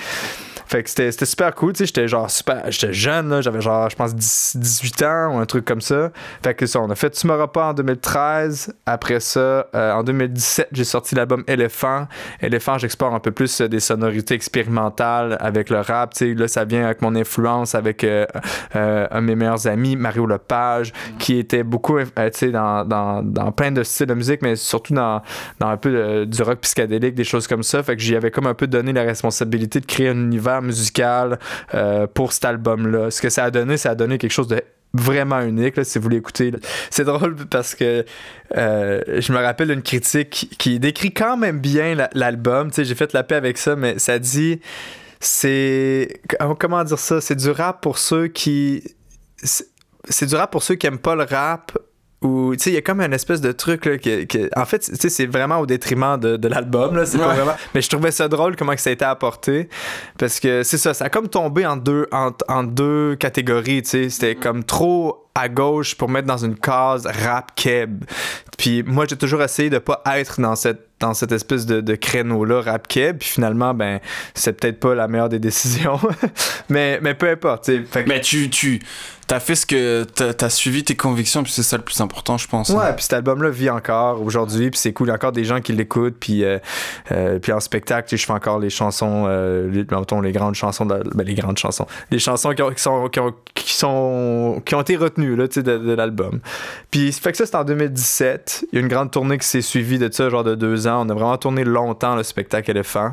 Fait 0.70 0.85
que 0.85 0.88
c'était 0.88 1.26
super 1.26 1.52
cool, 1.56 1.72
tu 1.72 1.78
sais, 1.78 1.87
j'étais 1.87 2.06
genre 2.06 2.30
super, 2.30 2.70
j'étais 2.70 2.92
jeune 2.92 3.28
là, 3.28 3.40
j'avais 3.40 3.61
genre 3.61 3.90
je 3.90 3.96
pense 3.96 4.14
10 4.14 4.56
18 4.56 5.02
ans 5.02 5.35
ou 5.35 5.38
un 5.38 5.44
truc 5.44 5.64
comme 5.64 5.80
ça. 5.80 6.12
Fait 6.44 6.54
que 6.54 6.64
ça 6.64 6.80
on 6.80 6.88
a 6.88 6.94
fait 6.94 7.11
Tu 7.11 7.26
m'auras 7.26 7.48
pas 7.48 7.70
en 7.70 7.74
2013, 7.74 8.72
après 8.87 9.18
ça 9.18 9.66
euh, 9.74 9.92
en 9.92 10.04
2017, 10.04 10.68
j'ai 10.70 10.85
sorti 10.85 11.16
l'album 11.16 11.42
Éléphant. 11.48 12.06
Éléphant, 12.40 12.78
j'explore 12.78 13.12
un 13.12 13.18
peu 13.18 13.33
plus 13.33 13.62
euh, 13.62 13.68
des 13.68 13.80
sonorités 13.80 14.35
expérimentales 14.35 15.37
avec 15.40 15.70
le 15.70 15.80
rap, 15.80 16.14
tu 16.14 16.18
sais, 16.18 16.35
là 16.35 16.46
ça 16.46 16.64
vient 16.64 16.85
avec 16.85 17.02
mon 17.02 17.16
influence 17.16 17.74
avec 17.74 18.04
euh, 18.04 18.24
euh, 18.76 19.09
un 19.11 19.22
de 19.22 19.26
mes 19.26 19.35
meilleurs 19.35 19.66
amis, 19.66 19.96
Mario 19.96 20.24
Lepage, 20.24 20.92
qui 21.18 21.38
était 21.38 21.64
beaucoup 21.64 21.98
tu 21.98 22.06
sais, 22.33 22.52
dans, 22.52 22.85
dans, 22.85 23.24
dans 23.24 23.50
plein 23.50 23.72
de 23.72 23.83
styles 23.83 24.06
de 24.06 24.14
musique, 24.14 24.40
mais 24.42 24.54
surtout 24.54 24.94
dans, 24.94 25.20
dans 25.59 25.66
un 25.66 25.76
peu 25.76 26.26
du 26.26 26.42
rock 26.42 26.61
psychédélique, 26.61 27.16
des 27.16 27.24
choses 27.24 27.48
comme 27.48 27.64
ça. 27.64 27.83
Fait 27.83 27.96
que 27.96 28.02
j'y 28.02 28.14
avais 28.14 28.30
comme 28.30 28.46
un 28.46 28.54
peu 28.54 28.68
donné 28.68 28.92
la 28.92 29.02
responsabilité 29.02 29.80
de 29.80 29.87
créer 29.87 30.11
un 30.11 30.16
univers 30.16 30.60
univers 30.61 30.81
musical 30.81 31.38
euh, 31.75 32.07
pour 32.07 32.33
cet 32.33 32.44
album-là. 32.44 33.11
Ce 33.11 33.20
que 33.20 33.29
ça 33.29 33.44
a 33.44 33.51
donné, 33.51 33.77
ça 33.77 33.90
a 33.90 33.94
donné 33.94 34.18
quelque 34.18 34.33
chose 34.33 34.49
de 34.49 34.62
vraiment 34.92 35.40
unique 35.40 35.77
là, 35.77 35.85
si 35.85 35.99
vous 35.99 36.09
l'écoutez. 36.09 36.53
C'est 36.90 37.05
drôle 37.05 37.37
parce 37.49 37.75
que 37.75 38.05
euh, 38.57 39.01
je 39.20 39.33
me 39.33 39.38
rappelle 39.38 39.68
d'une 39.68 39.83
critique 39.83 40.55
qui 40.59 40.81
décrit 40.81 41.12
quand 41.12 41.37
même 41.37 41.61
bien 41.61 42.09
l'album. 42.12 42.70
J'ai 42.77 42.94
fait 42.94 43.12
la 43.12 43.23
paix 43.23 43.37
avec 43.37 43.59
ça, 43.59 43.77
mais 43.77 43.99
ça 43.99 44.18
dit 44.18 44.61
c'est 45.20 46.20
comment 46.59 46.83
dire 46.83 46.99
ça? 46.99 47.20
C'est 47.20 47.37
du 47.37 47.51
rap 47.51 47.83
pour 47.83 47.99
ceux 47.99 48.29
qui 48.29 48.83
c'est 50.09 50.27
du 50.27 50.35
rap 50.35 50.51
pour 50.51 50.62
ceux 50.62 50.75
qui 50.75 50.87
aiment 50.87 50.99
pas 50.99 51.14
le 51.14 51.25
rap 51.25 51.77
ou 52.22 52.54
tu 52.54 52.64
sais 52.64 52.70
il 52.70 52.74
y 52.74 52.76
a 52.76 52.83
comme 52.83 53.00
un 53.00 53.12
espèce 53.12 53.40
de 53.40 53.52
truc 53.52 53.87
là 53.87 53.96
que, 53.98 54.59
en 54.59 54.64
fait 54.66 54.80
tu 54.80 54.94
sais 54.94 55.09
c'est 55.09 55.26
vraiment 55.26 55.59
au 55.59 55.66
détriment 55.66 56.18
de, 56.18 56.37
de 56.37 56.48
l'album 56.48 56.96
là 56.96 57.06
c'est 57.06 57.18
pas 57.18 57.35
vraiment 57.35 57.54
mais 57.74 57.80
je 57.80 57.88
trouvais 57.88 58.11
ça 58.11 58.28
drôle 58.28 58.56
comment 58.56 58.74
que 58.74 58.80
ça 58.80 58.90
a 58.90 58.92
été 58.92 59.04
apporté 59.04 59.68
parce 60.18 60.38
que 60.38 60.62
c'est 60.62 60.78
ça 60.78 60.92
ça 60.92 61.06
a 61.06 61.09
comme 61.09 61.28
tombé 61.28 61.64
en 61.64 61.76
deux 61.76 62.06
en, 62.12 62.33
en 62.48 62.62
deux 62.62 63.16
catégories 63.16 63.83
tu 63.83 63.88
sais 63.88 64.11
c'était 64.11 64.35
mm. 64.35 64.40
comme 64.40 64.64
trop 64.64 65.26
à 65.35 65.48
gauche 65.48 65.94
pour 65.94 66.11
mettre 66.11 66.26
dans 66.26 66.44
une 66.44 66.56
case 66.56 67.06
rap 67.06 67.54
keb 67.54 68.04
puis 68.59 68.83
moi 68.83 69.06
j'ai 69.09 69.16
toujours 69.16 69.42
essayé 69.42 69.70
de 69.70 69.78
pas 69.78 70.02
être 70.06 70.40
dans 70.40 70.56
cette 70.56 70.89
dans 71.00 71.14
cette 71.14 71.32
espèce 71.32 71.66
de, 71.66 71.80
de 71.80 71.94
créneau-là, 71.94 72.60
rap 72.60 72.86
puis 72.88 73.14
finalement, 73.20 73.74
ben, 73.74 74.00
c'est 74.34 74.52
peut-être 74.52 74.80
pas 74.80 74.94
la 74.94 75.08
meilleure 75.08 75.28
des 75.28 75.38
décisions. 75.38 75.98
mais, 76.68 76.98
mais 77.02 77.14
peu 77.14 77.28
importe. 77.30 77.70
Mais 78.06 78.20
tu, 78.20 78.50
tu, 78.50 78.80
t'as 79.30 79.38
fait 79.38 79.54
ce 79.54 79.64
que 79.64 80.02
t'as 80.02 80.44
as 80.44 80.50
suivi 80.50 80.82
tes 80.82 80.96
convictions 80.96 81.44
puis 81.44 81.52
c'est 81.52 81.62
ça 81.62 81.76
le 81.76 81.84
plus 81.84 82.00
important 82.00 82.36
je 82.36 82.48
pense 82.48 82.70
ouais 82.70 82.92
puis 82.94 83.04
cet 83.04 83.12
album 83.12 83.44
là 83.44 83.50
vit 83.50 83.70
encore 83.70 84.20
aujourd'hui 84.22 84.70
puis 84.70 84.80
c'est 84.80 84.92
cool. 84.92 85.06
Il 85.06 85.10
y 85.10 85.12
a 85.12 85.14
encore 85.14 85.30
des 85.30 85.44
gens 85.44 85.60
qui 85.60 85.72
l'écoutent 85.72 86.16
puis 86.18 86.42
euh, 86.42 86.58
euh, 87.12 87.38
puis 87.38 87.52
en 87.52 87.60
spectacle 87.60 88.16
je 88.16 88.26
fais 88.26 88.32
encore 88.32 88.58
les 88.58 88.70
chansons 88.70 89.26
euh, 89.28 89.70
les, 89.70 89.84
les 89.84 90.32
grandes 90.32 90.54
chansons 90.56 90.84
ben, 90.84 91.04
les 91.24 91.34
grandes 91.34 91.58
chansons 91.58 91.86
les 92.10 92.18
chansons 92.18 92.52
qui, 92.54 92.82
sont, 92.82 93.08
qui, 93.08 93.20
ont, 93.20 93.32
qui 93.54 93.72
sont 93.72 94.60
qui 94.66 94.74
ont 94.74 94.80
été 94.80 94.96
retenues 94.96 95.36
là 95.36 95.46
de, 95.46 95.60
de 95.60 95.92
l'album. 95.92 96.40
Puis 96.90 97.12
fait 97.12 97.30
que 97.30 97.38
ça 97.38 97.46
c'est 97.46 97.54
en 97.54 97.62
2017 97.62 98.66
il 98.72 98.76
y 98.76 98.78
a 98.78 98.82
une 98.82 98.88
grande 98.88 99.12
tournée 99.12 99.38
qui 99.38 99.46
s'est 99.46 99.62
suivie 99.62 100.00
de 100.00 100.12
ça 100.12 100.28
genre 100.28 100.42
de 100.42 100.56
deux 100.56 100.88
ans 100.88 100.89
on 100.98 101.09
a 101.09 101.14
vraiment 101.14 101.37
tourné 101.37 101.64
longtemps 101.64 102.16
le 102.16 102.22
spectacle 102.22 102.70
éléphant. 102.70 103.12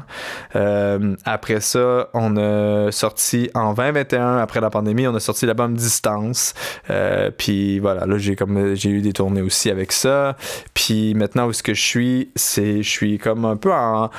Après 1.26 1.60
ça 1.60 2.10
on 2.14 2.38
a 2.38 2.92
sorti 2.92 3.50
en 3.54 3.74
2021 3.74 4.38
après 4.38 4.62
la 4.62 4.70
pandémie 4.70 5.08
on 5.08 5.16
a 5.16 5.20
sorti 5.20 5.46
l'album 5.46 5.76
Distance. 5.76 6.54
Euh, 6.90 7.32
puis 7.36 7.80
voilà, 7.80 8.06
là, 8.06 8.18
j'ai 8.18 8.36
j'ai 8.74 8.90
eu 8.90 9.02
des 9.02 9.14
tournées 9.14 9.42
aussi 9.42 9.70
avec 9.70 9.92
ça. 9.92 10.36
Puis 10.74 11.14
maintenant, 11.14 11.48
où 11.48 11.54
ce 11.54 11.64
que 11.64 11.74
je 11.74 11.82
suis, 11.82 12.32
c'est 12.36 12.84
je 12.84 12.90
suis 12.90 13.18
comme 13.18 13.46
un 13.46 13.56
peu 13.56 13.72
en 13.72 14.10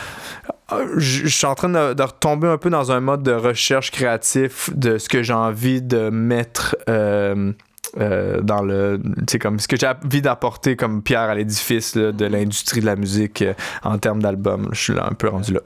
je 0.99 1.29
suis 1.29 1.47
en 1.47 1.55
train 1.55 1.71
de, 1.71 2.03
retomber 2.03 2.47
un 2.47 2.59
peu 2.59 2.69
dans 2.69 2.93
un 2.93 3.01
mode 3.01 3.23
de 3.23 3.33
recherche 3.33 3.91
créatif 3.91 4.69
de 4.75 4.99
ce 4.99 5.09
que 5.09 5.23
j'ai 5.23 5.33
envie 5.33 5.81
de 5.81 6.11
mettre 6.11 6.77
euh, 6.91 7.53
euh, 7.99 8.41
dans 8.41 8.63
le 8.63 9.01
comme 9.41 9.59
ce 9.59 9.69
que 9.69 9.77
j'ai 9.77 9.87
envie 9.87 10.23
d'apporter 10.23 10.77
comme 10.77 11.03
pierre 11.03 11.21
à 11.23 11.35
l'édifice 11.35 11.97
de 11.97 12.25
l'industrie 12.25 12.81
de 12.81 12.87
la 12.87 12.97
musique 12.97 13.45
en 13.83 13.99
termes 13.99 14.23
d'album 14.23 14.69
je 14.73 14.81
suis 14.81 14.95
là 14.95 15.07
un 15.11 15.15
peu 15.15 15.29
rendu 15.29 15.53
là 15.53 15.61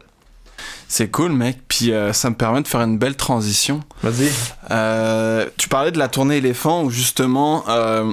c'est 0.93 1.09
cool, 1.09 1.33
mec. 1.33 1.57
Puis 1.69 1.91
euh, 1.91 2.13
ça 2.13 2.29
me 2.29 2.35
permet 2.35 2.61
de 2.61 2.69
faire 2.69 2.83
une 2.83 2.99
belle 2.99 3.17
transition. 3.17 3.81
Vas-y. 4.03 4.31
Euh, 4.71 5.49
tu 5.57 5.69
parlais 5.69 5.91
de 5.91 5.99
la 5.99 6.09
tournée 6.09 6.37
éléphant 6.37 6.85
où 6.85 6.91
justement. 6.91 7.65
Euh, 7.69 8.13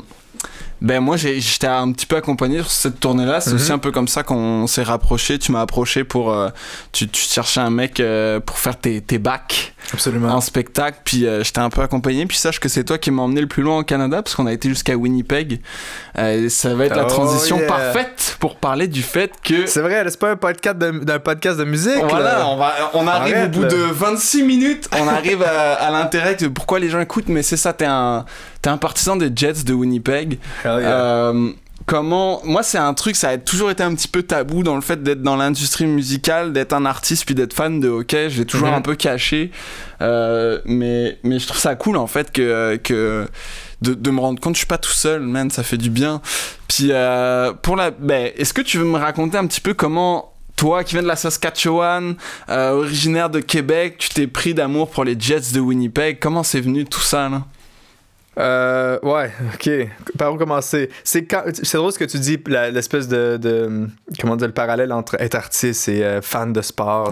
ben 0.82 1.02
moi 1.02 1.18
j'étais 1.18 1.68
un 1.68 1.92
petit 1.92 2.06
peu 2.06 2.16
accompagné 2.16 2.60
sur 2.60 2.72
cette 2.72 3.02
tournée 3.02 3.26
là 3.26 3.42
c'est 3.42 3.52
aussi 3.52 3.68
mhm. 3.68 3.76
un 3.76 3.78
peu 3.80 3.92
comme 3.92 4.08
ça 4.08 4.24
qu'on 4.24 4.66
s'est 4.66 4.84
rapproché 4.84 5.38
tu 5.38 5.52
m'as 5.52 5.60
approché 5.60 6.06
pour 6.06 6.34
tu, 6.94 7.10
tu, 7.10 7.22
cherchais 7.22 7.60
un 7.60 7.70
mec 7.70 8.02
pour 8.46 8.58
faire 8.58 8.80
tes, 8.80 9.02
tes 9.02 9.20
bacs 9.20 9.76
Absolument. 9.94 10.30
en 10.30 10.42
spectacle. 10.42 11.00
Puis 11.04 11.26
euh, 11.26 11.44
j'étais 11.44 11.60
un 11.60 11.70
peu 11.70 11.82
accompagné. 11.82 12.26
Puis 12.26 12.38
sache 12.38 12.60
que 12.60 12.70
c'est 12.70 12.84
toi 12.84 12.98
qui 12.98 13.12
m'as 13.12 13.24
emmené 13.24 13.42
le 13.42 13.48
plus 13.48 13.63
loin 13.63 13.80
au 13.80 13.84
Canada 13.84 14.22
parce 14.22 14.36
qu'on 14.36 14.48
a 14.48 14.54
été 14.54 14.70
jusqu'à 14.70 14.96
Winnipeg. 14.96 15.62
Euh, 16.18 16.50
ça 16.50 16.74
va 16.76 16.86
être 16.86 16.96
la 16.96 17.06
oh, 17.06 17.10
transition 17.10 17.60
parfaite 17.68 18.38
pour 18.39 18.58
parler 18.58 18.88
du 18.88 19.02
fait 19.02 19.32
que. 19.44 19.65
C'est 19.65 19.82
vrai, 19.82 20.04
c'est 20.08 20.20
pas 20.20 20.32
un 20.32 20.36
podcast 20.36 20.78
de, 20.78 21.18
podcast 21.18 21.58
de 21.58 21.63
musique. 21.63 22.04
Voilà, 22.10 22.48
on, 22.48 22.58
va, 22.58 22.74
on 22.94 23.08
arrive 23.08 23.46
au 23.46 23.48
bout 23.48 23.65
de 23.65 23.76
26 23.76 24.44
minutes. 24.44 24.89
On 25.00 25.08
arrive 25.08 25.44
à, 25.44 25.89
l'intérêt 25.92 26.36
de 26.36 26.48
pourquoi 26.48 26.80
les 26.80 26.89
gens 26.89 27.00
écoutent. 27.00 27.30
Mais 27.30 27.44
c'est 27.44 27.58
ça, 27.58 27.74
t'es 27.74 27.86
un, 27.86 28.26
es 28.63 28.68
un 28.68 28.78
partisan 28.78 29.15
des 29.15 29.32
Jets 29.36 29.63
de 29.65 29.74
Winnipeg. 29.74 30.39
Euh, 30.65 31.52
comment 31.89 32.39
moi 32.43 32.62
c'est 32.62 32.78
un 32.78 32.93
truc 32.93 33.15
ça 33.15 33.30
a 33.30 33.38
toujours 33.39 33.71
été 33.71 33.82
un 33.82 33.95
petit 33.95 34.08
peu 34.08 34.21
tabou 34.21 34.62
dans 34.62 34.75
le 34.75 34.82
fait 34.82 35.02
d'être 35.02 35.23
dans 35.23 35.36
l'industrie 35.36 35.88
musicale 35.88 36.54
d'être 36.54 36.73
un 36.73 36.86
artiste 36.86 37.25
puis 37.25 37.34
d'être 37.34 37.54
fan 37.54 37.80
de 37.80 37.89
hockey 37.89 38.30
je 38.30 38.38
l'ai 38.39 38.45
toujours 38.45 38.67
mhm. 38.67 38.75
un 38.75 38.82
peu 38.82 38.93
caché 38.95 39.49
euh, 40.02 40.60
mais 40.65 41.17
mais 41.23 41.39
je 41.39 41.47
trouve 41.47 41.58
ça 41.58 41.73
cool 41.73 41.97
en 41.97 42.06
fait 42.06 42.32
que 42.32 42.75
que 42.75 43.28
de, 43.82 43.95
de, 43.95 44.12
me 44.12 44.19
rendre 44.19 44.39
compte 44.39 44.54
je 44.54 44.60
suis 44.60 44.67
pas 44.67 44.78
tout 44.78 44.91
seul 44.91 45.21
man 45.21 45.49
ça 45.49 45.63
fait 45.63 45.78
du 45.78 45.89
bien 45.89 46.21
puis 46.67 46.89
euh, 46.91 47.54
pour 47.54 47.75
la 47.75 47.89
ben 47.89 48.32
est-ce 48.38 48.54
que 48.54 48.62
tu 48.62 48.78
veux 48.78 48.86
me 48.86 48.97
raconter 48.97 49.39
un 49.39 49.47
petit 49.47 49.62
peu 49.62 49.73
comment 49.73 50.34
toi 50.56 50.84
qui 50.84 50.95
viens 50.95 51.04
de 51.04 51.08
la 51.08 51.15
Saskatchewan, 51.15 52.15
euh, 52.49 52.71
originaire 52.71 53.30
de 53.30 53.39
Québec, 53.39 53.95
tu 53.97 54.10
t'es 54.10 54.28
pris 54.28 54.54
d'amour 54.54 54.89
pour 54.89 55.06
les 55.06 55.15
Jets 55.17 55.54
de 55.54 55.62
Winnipeg? 55.62 56.19
Comment 56.19 56.43
c'est 56.43 56.60
venu 56.60 56.84
tout 56.84 56.99
ça 56.99 57.30
là? 57.30 57.43
Euh, 58.39 58.99
ouais, 59.04 59.32
ok. 59.54 59.69
Par 60.17 60.34
où 60.34 60.38
commencer? 60.38 60.89
C'est 61.04 61.28
c'est 61.63 61.78
drôle 61.78 61.91
ce 61.91 61.99
que 61.99 62.06
tu 62.06 62.19
dis, 62.19 62.41
l'espèce 62.71 63.08
de, 63.08 63.38
de, 63.38 63.88
comment 64.19 64.36
dire, 64.36 64.47
le 64.47 64.54
parallèle 64.54 64.93
entre 64.93 65.21
être 65.21 65.36
artiste 65.36 65.89
et 65.89 66.04
euh, 66.04 66.21
fan 66.21 66.54
de 66.54 66.62
sport. 66.62 67.12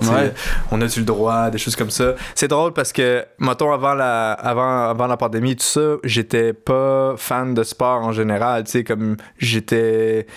On 0.71 0.81
a-tu 0.81 0.99
le 0.99 1.05
droit, 1.05 1.49
des 1.49 1.57
choses 1.57 1.75
comme 1.75 1.89
ça. 1.89 2.15
C'est 2.35 2.47
drôle 2.47 2.73
parce 2.73 2.93
que, 2.93 3.25
mettons, 3.39 3.71
avant 3.71 3.93
la, 3.93 4.31
avant, 4.31 4.89
avant 4.89 5.07
la 5.07 5.17
pandémie, 5.17 5.55
tout 5.55 5.63
ça, 5.63 5.97
j'étais 6.03 6.53
pas 6.53 7.15
fan 7.17 7.53
de 7.53 7.63
sport 7.63 8.03
en 8.03 8.11
général. 8.11 8.63
Tu 8.63 8.71
sais, 8.71 8.83
comme 8.83 9.17
j'étais 9.37 10.27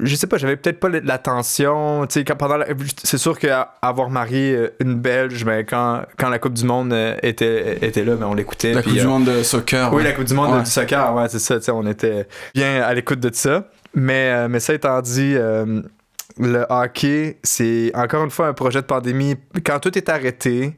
je 0.00 0.14
sais 0.14 0.26
pas, 0.26 0.36
j'avais 0.36 0.56
peut-être 0.56 0.80
pas 0.80 0.88
l'attention. 0.88 2.06
C'est 2.08 3.18
sûr 3.18 3.38
qu'avoir 3.38 4.10
marié 4.10 4.54
euh, 4.54 4.74
une 4.80 4.94
Belge, 4.96 5.44
ben, 5.44 5.64
quand, 5.64 6.02
quand 6.18 6.28
la 6.28 6.38
Coupe 6.38 6.54
du 6.54 6.64
Monde 6.64 6.92
euh, 6.92 7.16
était, 7.22 7.84
était 7.84 8.04
là, 8.04 8.16
ben, 8.16 8.26
on 8.26 8.34
l'écoutait. 8.34 8.72
La 8.72 8.82
Coupe 8.82 8.92
du 8.92 9.00
euh, 9.00 9.06
Monde 9.06 9.24
de 9.24 9.42
soccer. 9.42 9.92
Oui, 9.92 10.02
la 10.02 10.12
Coupe 10.12 10.24
du 10.24 10.34
Monde 10.34 10.60
de 10.60 10.66
soccer, 10.66 11.14
ouais, 11.14 11.28
c'est 11.28 11.38
ça. 11.38 11.74
On 11.74 11.86
était 11.86 12.26
bien 12.54 12.82
à 12.82 12.92
l'écoute 12.94 13.20
de 13.20 13.30
ça. 13.32 13.68
Mais, 13.94 14.48
mais 14.48 14.60
ça 14.60 14.74
étant 14.74 15.00
dit, 15.00 15.34
le 15.34 16.66
hockey, 16.68 17.38
c'est 17.42 17.90
encore 17.94 18.24
une 18.24 18.30
fois 18.30 18.48
un 18.48 18.52
projet 18.52 18.80
de 18.80 18.86
pandémie. 18.86 19.36
Quand 19.64 19.80
tout 19.80 19.96
est 19.96 20.08
arrêté, 20.08 20.76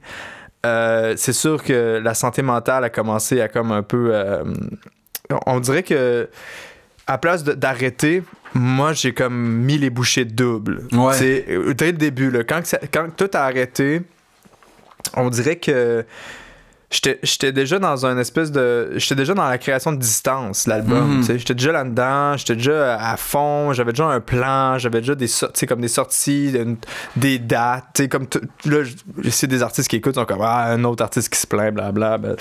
c'est 0.65 1.33
sûr 1.33 1.63
que 1.63 2.01
la 2.03 2.15
santé 2.15 2.43
mentale 2.43 2.85
a 2.85 2.91
commencé 2.91 3.41
à 3.41 3.49
comme 3.49 3.73
un 3.73 3.83
peu. 3.83 4.15
on 5.47 5.61
dirait 5.61 5.83
que 5.83 6.29
à 7.07 7.19
place 7.19 7.45
d'arrêter, 7.45 8.23
moi, 8.55 8.93
j'ai 8.93 9.13
comme 9.13 9.35
mis 9.35 9.79
les 9.79 9.91
bouchées 9.91 10.25
doubles. 10.25 10.83
C'est 11.13 11.47
euh, 11.49 11.75
dès 11.75 11.93
le 11.93 11.99
début, 11.99 12.31
là, 12.31 12.45
quand, 12.45 12.63
quand 12.93 13.09
tout 13.17 13.31
a 13.35 13.41
arrêté, 13.41 14.03
on 15.17 15.31
dirait 15.31 15.57
que 15.57 16.05
j'étais 16.93 17.53
déjà 17.53 17.79
dans 17.79 18.07
un 18.07 18.19
espèce 18.19 18.53
de 18.53 18.93
j'étais 18.97 19.15
déjà 19.15 19.35
dans 19.35 19.49
la 19.49 19.59
création 19.59 19.93
de 19.93 19.99
distance 19.99 20.67
l'album 20.67 21.19
mhm. 21.19 21.39
j'étais 21.39 21.55
déjà 21.55 21.73
là 21.73 21.85
dedans 21.85 22.37
j'étais 22.37 22.57
déjà 22.57 22.97
à 22.97 23.17
fond 23.17 23.73
j'avais 23.73 23.93
déjà 23.93 24.07
un 24.07 24.21
plan 24.21 24.79
j'avais 24.79 25.01
déjà 25.01 25.15
des 25.15 25.27
sorties 25.27 25.67
comme 25.67 25.81
des 25.81 25.89
sorties 25.89 26.55
des 27.17 27.39
dates 27.39 28.03
comme 28.11 28.27
là 28.67 28.79
c'est 29.31 29.47
des 29.47 29.63
artistes 29.63 29.89
qui 29.89 29.97
écoutent 29.97 30.15
sont 30.15 30.25
comme 30.25 30.43
ah, 30.43 30.67
un 30.71 30.85
autre 30.85 31.03
artiste 31.03 31.33
qui 31.33 31.39
se 31.39 31.47
plaint 31.47 31.75
bla 31.75 32.19
ben, 32.19 32.37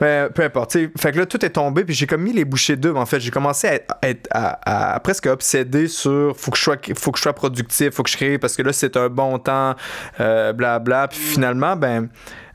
mais 0.00 0.28
peu 0.34 0.42
importe 0.42 0.76
fait 0.98 1.12
que 1.12 1.18
là 1.18 1.26
tout 1.26 1.44
est 1.44 1.50
tombé 1.50 1.84
puis 1.84 1.94
j'ai 1.94 2.06
comme 2.06 2.22
mis 2.22 2.32
les 2.32 2.44
bouchées 2.44 2.76
deux 2.76 2.92
en 2.94 3.06
fait. 3.06 3.20
J'ai 3.20 3.30
commencé 3.30 3.68
à 3.68 4.06
être 4.08 4.28
à, 4.30 5.00
presque 5.00 5.26
obsédé 5.26 5.88
sur 5.88 6.34
faut 6.36 6.50
que 6.50 6.58
je 6.58 6.62
sois 6.62 6.76
faut 6.96 7.12
que 7.12 7.18
je 7.18 7.22
sois 7.22 7.32
productif 7.32 7.90
faut 7.94 8.02
que 8.02 8.10
je 8.10 8.16
crée 8.16 8.38
parce 8.38 8.56
que 8.56 8.62
là 8.62 8.72
c'est 8.72 8.96
un 8.96 9.08
bon 9.08 9.38
temps 9.38 9.74
euh, 10.20 10.52
bla 10.52 10.78
bla. 10.78 11.08
Puis 11.08 11.18
finalement 11.18 11.76
ben 11.76 12.08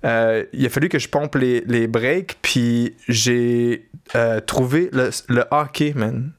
euh, 0.06 0.46
il 0.54 0.66
a 0.66 0.70
fallu 0.70 0.90
que 0.90 1.00
je 1.00 1.10
pompe 1.10 1.36
les, 1.36 1.62
les 1.62 1.88
breaks, 1.88 2.38
puis 2.42 2.96
j'ai 3.08 3.90
euh, 4.16 4.40
trouvé 4.40 4.90
le, 4.94 5.10
le, 5.28 5.44
hockey, 5.52 5.94
man. 5.96 6.32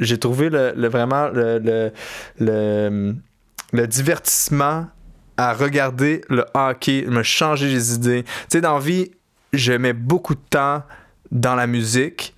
J'ai 0.00 0.18
trouvé 0.18 0.50
le, 0.50 0.72
le 0.76 0.88
vraiment 0.88 1.28
le, 1.28 1.92
le, 2.38 3.86
divertissement 3.86 4.88
à 5.36 5.52
regarder 5.52 6.22
le 6.28 6.44
hockey, 6.54 7.04
me 7.06 7.22
changer 7.22 7.68
les 7.68 7.94
idées. 7.94 8.22
Tu 8.24 8.30
sais, 8.48 8.60
dans 8.60 8.78
vie, 8.78 9.10
je 9.52 9.72
mets 9.72 9.92
beaucoup 9.92 10.34
de 10.34 10.40
temps 10.50 10.82
dans 11.30 11.54
la 11.54 11.66
musique 11.66 12.34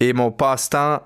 et 0.00 0.12
mon 0.12 0.30
passe-temps 0.30 1.02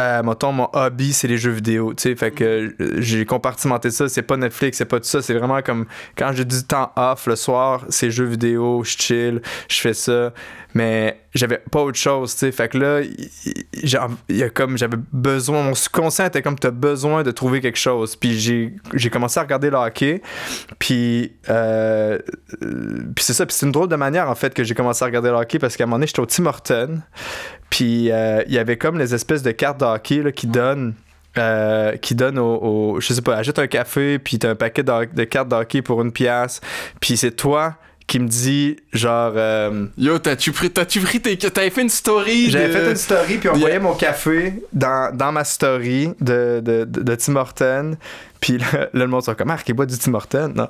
euh, 0.00 0.22
mettons, 0.22 0.52
mon 0.52 0.68
hobby, 0.72 1.12
c'est 1.12 1.28
les 1.28 1.38
jeux 1.38 1.52
vidéo, 1.52 1.94
tu 1.94 2.02
sais, 2.02 2.16
fait 2.16 2.32
que 2.32 2.74
j'ai 2.98 3.24
compartimenté 3.24 3.90
ça, 3.90 4.08
c'est 4.08 4.22
pas 4.22 4.36
Netflix, 4.36 4.78
c'est 4.78 4.84
pas 4.84 4.98
tout 4.98 5.06
ça, 5.06 5.22
c'est 5.22 5.34
vraiment 5.34 5.62
comme, 5.62 5.86
quand 6.16 6.32
j'ai 6.32 6.44
du 6.44 6.64
temps 6.64 6.92
off 6.96 7.26
le 7.26 7.36
soir, 7.36 7.84
c'est 7.88 8.10
jeux 8.10 8.24
vidéo, 8.24 8.82
je 8.82 8.96
chill, 8.98 9.42
je 9.68 9.80
fais 9.80 9.94
ça, 9.94 10.32
mais 10.74 11.20
j'avais 11.34 11.58
pas 11.58 11.80
autre 11.82 11.98
chose, 11.98 12.32
tu 12.32 12.38
sais. 12.38 12.52
Fait 12.52 12.68
que 12.68 12.78
là, 12.78 13.00
il 13.00 14.36
y 14.36 14.42
a 14.42 14.50
comme, 14.50 14.76
j'avais 14.76 14.98
besoin, 15.12 15.62
mon 15.62 15.74
subconscient 15.74 16.26
était 16.26 16.42
comme, 16.42 16.58
t'as 16.58 16.70
besoin 16.70 17.22
de 17.22 17.30
trouver 17.30 17.60
quelque 17.60 17.78
chose. 17.78 18.16
Puis 18.16 18.38
j'ai 18.38 19.10
commencé 19.10 19.40
à 19.40 19.42
regarder 19.42 19.70
le 19.70 19.76
hockey, 19.76 20.22
puis, 20.78 21.32
euh, 21.48 22.18
puis 22.60 23.24
c'est 23.24 23.32
ça, 23.32 23.46
puis 23.46 23.54
c'est 23.54 23.66
une 23.66 23.72
drôle 23.72 23.88
de 23.88 23.96
manière, 23.96 24.28
en 24.28 24.34
fait, 24.34 24.52
que 24.52 24.64
j'ai 24.64 24.74
commencé 24.74 25.02
à 25.02 25.06
regarder 25.06 25.30
le 25.30 25.36
hockey, 25.36 25.58
parce 25.58 25.76
qu'à 25.76 25.84
un 25.84 25.86
moment 25.86 25.96
donné, 25.96 26.06
j'étais 26.06 26.20
au 26.20 26.26
Tim 26.26 26.46
Horton, 26.46 27.00
puis 27.70 28.10
euh, 28.10 28.42
il 28.46 28.54
y 28.54 28.58
avait 28.58 28.76
comme 28.76 28.98
les 28.98 29.14
espèces 29.14 29.42
de 29.42 29.50
cartes 29.50 29.80
de 29.80 29.84
hockey 29.84 30.22
là, 30.22 30.32
qui 30.32 30.46
donnent 30.46 30.94
euh, 31.36 31.96
qui 31.96 32.14
donne 32.14 32.38
au, 32.38 32.98
Je 33.00 33.12
sais 33.12 33.22
pas, 33.22 33.36
achète 33.36 33.58
un 33.58 33.66
café, 33.66 34.18
puis 34.18 34.38
t'as 34.38 34.50
un 34.50 34.54
paquet 34.54 34.82
de, 34.82 35.24
cartes 35.24 35.48
d'hockey 35.48 35.82
pour 35.82 36.02
une 36.02 36.10
pièce, 36.10 36.60
puis 37.00 37.16
c'est 37.16 37.32
toi 37.32 37.76
qui 38.08 38.18
me 38.18 38.26
dit 38.26 38.78
genre 38.90 39.34
euh, 39.36 39.86
yo 39.98 40.18
t'as-tu 40.18 40.50
pris 40.50 40.70
t'as-tu 40.70 40.98
pris 41.00 41.20
t'avais 41.20 41.68
fait 41.68 41.82
une 41.82 41.90
story 41.90 42.50
j'avais 42.50 42.72
fait 42.72 42.90
une 42.90 42.96
story 42.96 43.36
puis 43.36 43.50
on 43.50 43.52
voyait 43.52 43.78
mon 43.78 43.92
café 43.92 44.54
dans, 44.72 45.14
dans 45.14 45.30
ma 45.30 45.44
story 45.44 46.08
de, 46.18 46.60
de, 46.64 46.84
de, 46.84 47.14
Tim 47.14 47.36
Horton 47.36 47.98
puis 48.40 48.56
là, 48.56 48.88
le 48.94 49.06
monde 49.06 49.24
sont 49.24 49.34
comme 49.34 49.48
Marc, 49.48 49.68
il 49.68 49.74
boit 49.74 49.84
du 49.84 49.98
Tim 49.98 50.14
Horton 50.14 50.52
non? 50.54 50.68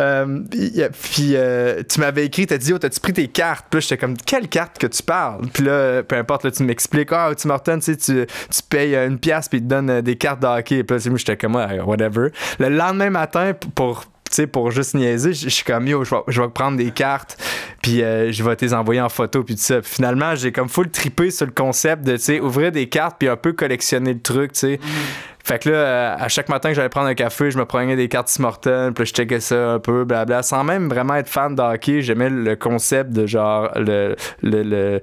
Euh, 0.00 0.40
puis, 0.50 1.36
euh, 1.36 1.82
tu 1.88 2.00
m'avais 2.00 2.26
écrit 2.26 2.48
t'as 2.48 2.58
dit 2.58 2.72
oh 2.72 2.78
t'as-tu 2.78 2.98
pris 2.98 3.12
tes 3.12 3.28
cartes? 3.28 3.66
Puis 3.70 3.82
j'étais 3.82 3.96
comme 3.96 4.16
quelle 4.16 4.48
carte 4.48 4.78
que 4.78 4.88
tu 4.88 5.04
parles? 5.04 5.46
Puis 5.52 5.62
là 5.62 6.02
peu 6.02 6.16
importe 6.16 6.42
là, 6.42 6.50
tu 6.50 6.64
m'expliques 6.64 7.12
ah 7.12 7.30
Tim 7.36 7.50
Horton 7.50 7.78
tu 7.78 7.94
sais 7.94 7.96
tu, 7.96 8.26
tu 8.26 8.62
payes 8.68 8.96
une 8.96 9.20
pièce 9.20 9.48
puis 9.48 9.58
ils 9.58 9.64
te 9.64 9.68
donnent 9.68 10.00
des 10.00 10.16
cartes 10.16 10.40
de 10.40 10.48
hockey. 10.48 10.82
Puis 10.82 10.96
là 10.96 11.02
moi 11.08 11.18
j'étais 11.18 11.36
comme 11.36 11.54
whatever. 11.54 12.30
Le 12.58 12.68
lendemain 12.68 13.10
matin 13.10 13.52
pour 13.76 14.06
sais, 14.34 14.46
pour 14.46 14.70
juste 14.70 14.94
niaiser, 14.94 15.32
je 15.32 15.48
suis 15.48 15.64
comme 15.64 15.86
yo, 15.86 16.04
je 16.04 16.40
vais, 16.40 16.48
prendre 16.48 16.76
des 16.76 16.90
cartes, 16.90 17.36
puis 17.82 18.02
euh, 18.02 18.32
je 18.32 18.42
vais 18.42 18.56
te 18.56 18.64
les 18.64 18.74
envoyer 18.74 19.00
en 19.00 19.08
photo, 19.08 19.42
puis 19.42 19.54
tout 19.54 19.62
ça. 19.62 19.82
finalement, 19.82 20.34
j'ai 20.34 20.52
comme 20.52 20.68
full 20.68 20.90
trippé 20.90 21.30
sur 21.30 21.46
le 21.46 21.52
concept 21.52 22.04
de, 22.04 22.16
tu 22.16 22.22
sais, 22.22 22.40
ouvrir 22.40 22.72
des 22.72 22.88
cartes, 22.88 23.16
puis 23.18 23.28
un 23.28 23.36
peu 23.36 23.52
collectionner 23.52 24.14
le 24.14 24.20
truc, 24.20 24.52
tu 24.52 24.60
sais. 24.60 24.74
Mm-hmm. 24.76 25.39
Fait 25.50 25.58
que 25.58 25.68
là, 25.68 25.74
euh, 25.74 26.14
à 26.16 26.28
chaque 26.28 26.48
matin 26.48 26.68
que 26.68 26.76
j'allais 26.76 26.88
prendre 26.88 27.08
un 27.08 27.14
café, 27.14 27.50
je 27.50 27.58
me 27.58 27.64
prenais 27.64 27.96
des 27.96 28.06
cartes 28.06 28.38
Morton, 28.38 28.92
puis 28.94 29.04
je 29.04 29.12
checkais 29.12 29.40
ça 29.40 29.72
un 29.72 29.78
peu, 29.80 30.04
blabla. 30.04 30.44
Sans 30.44 30.62
même 30.62 30.88
vraiment 30.88 31.16
être 31.16 31.28
fan 31.28 31.56
de 31.56 31.60
hockey, 31.60 32.02
j'aimais 32.02 32.30
le 32.30 32.54
concept 32.54 33.10
de 33.10 33.26
genre 33.26 33.68
le, 33.74 34.14
le, 34.44 34.62
le, 34.62 35.00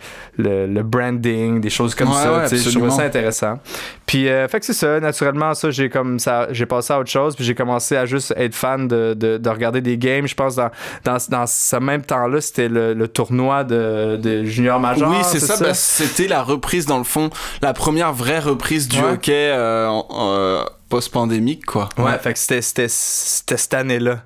le, 0.68 0.84
branding, 0.84 1.60
des 1.60 1.70
choses 1.70 1.96
comme 1.96 2.14
ça. 2.14 2.46
je 2.50 2.70
trouvais 2.70 2.92
ça 2.92 3.04
intéressant. 3.04 3.60
Puis, 4.06 4.30
euh, 4.30 4.48
fait 4.48 4.62
que 4.62 4.66
c'est 4.66 4.72
ça, 4.72 5.02
naturellement, 5.02 5.54
ça, 5.54 5.70
j'ai 5.70 5.90
comme 5.90 6.18
ça, 6.18 6.48
j'ai 6.52 6.66
passé 6.66 6.94
à 6.94 7.00
autre 7.00 7.10
chose, 7.10 7.36
puis 7.36 7.44
j'ai 7.44 7.54
commencé 7.54 7.98
à 7.98 8.06
juste 8.06 8.34
être 8.38 8.56
fan 8.56 8.88
de, 8.88 9.14
de, 9.16 9.38
de 9.38 9.50
regarder 9.50 9.82
des 9.82 9.98
games. 9.98 10.28
Je 10.28 10.36
pense 10.36 10.56
dans, 10.56 10.72
dans, 11.04 11.18
dans 11.28 11.46
ce 11.46 11.76
même 11.76 12.04
temps-là, 12.04 12.40
c'était 12.40 12.70
le, 12.70 12.94
le, 12.94 13.08
tournoi 13.10 13.66
de, 13.66 14.16
de 14.16 14.46
junior 14.46 14.80
major. 14.80 15.10
Oui, 15.10 15.18
c'est 15.24 15.42
ça, 15.42 15.74
c'était 15.74 16.30
la 16.30 16.42
reprise, 16.42 16.86
dans 16.86 17.00
le 17.00 17.04
fond, 17.04 17.30
la 17.62 17.74
première 17.74 18.14
vraie 18.14 18.40
reprise 18.40 18.88
du 18.88 18.98
hockey 19.00 19.34
euh, 19.52 19.90
euh, 20.38 20.64
post-pandémique, 20.90 21.66
quoi. 21.66 21.90
Ouais, 21.98 22.18
fait 22.20 22.34
que 22.34 22.40
c'était 22.40 22.88
cette 22.88 23.74
année-là. 23.74 24.24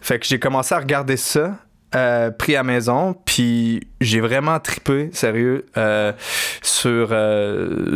Fait 0.00 0.18
que 0.18 0.26
j'ai 0.26 0.38
commencé 0.38 0.74
à 0.74 0.78
regarder 0.78 1.16
ça. 1.16 1.56
Euh, 1.94 2.30
pris 2.30 2.56
à 2.56 2.62
maison, 2.62 3.14
puis 3.26 3.86
j'ai 4.00 4.20
vraiment 4.20 4.58
tripé, 4.60 5.10
sérieux, 5.12 5.66
euh, 5.76 6.12
sur, 6.62 7.08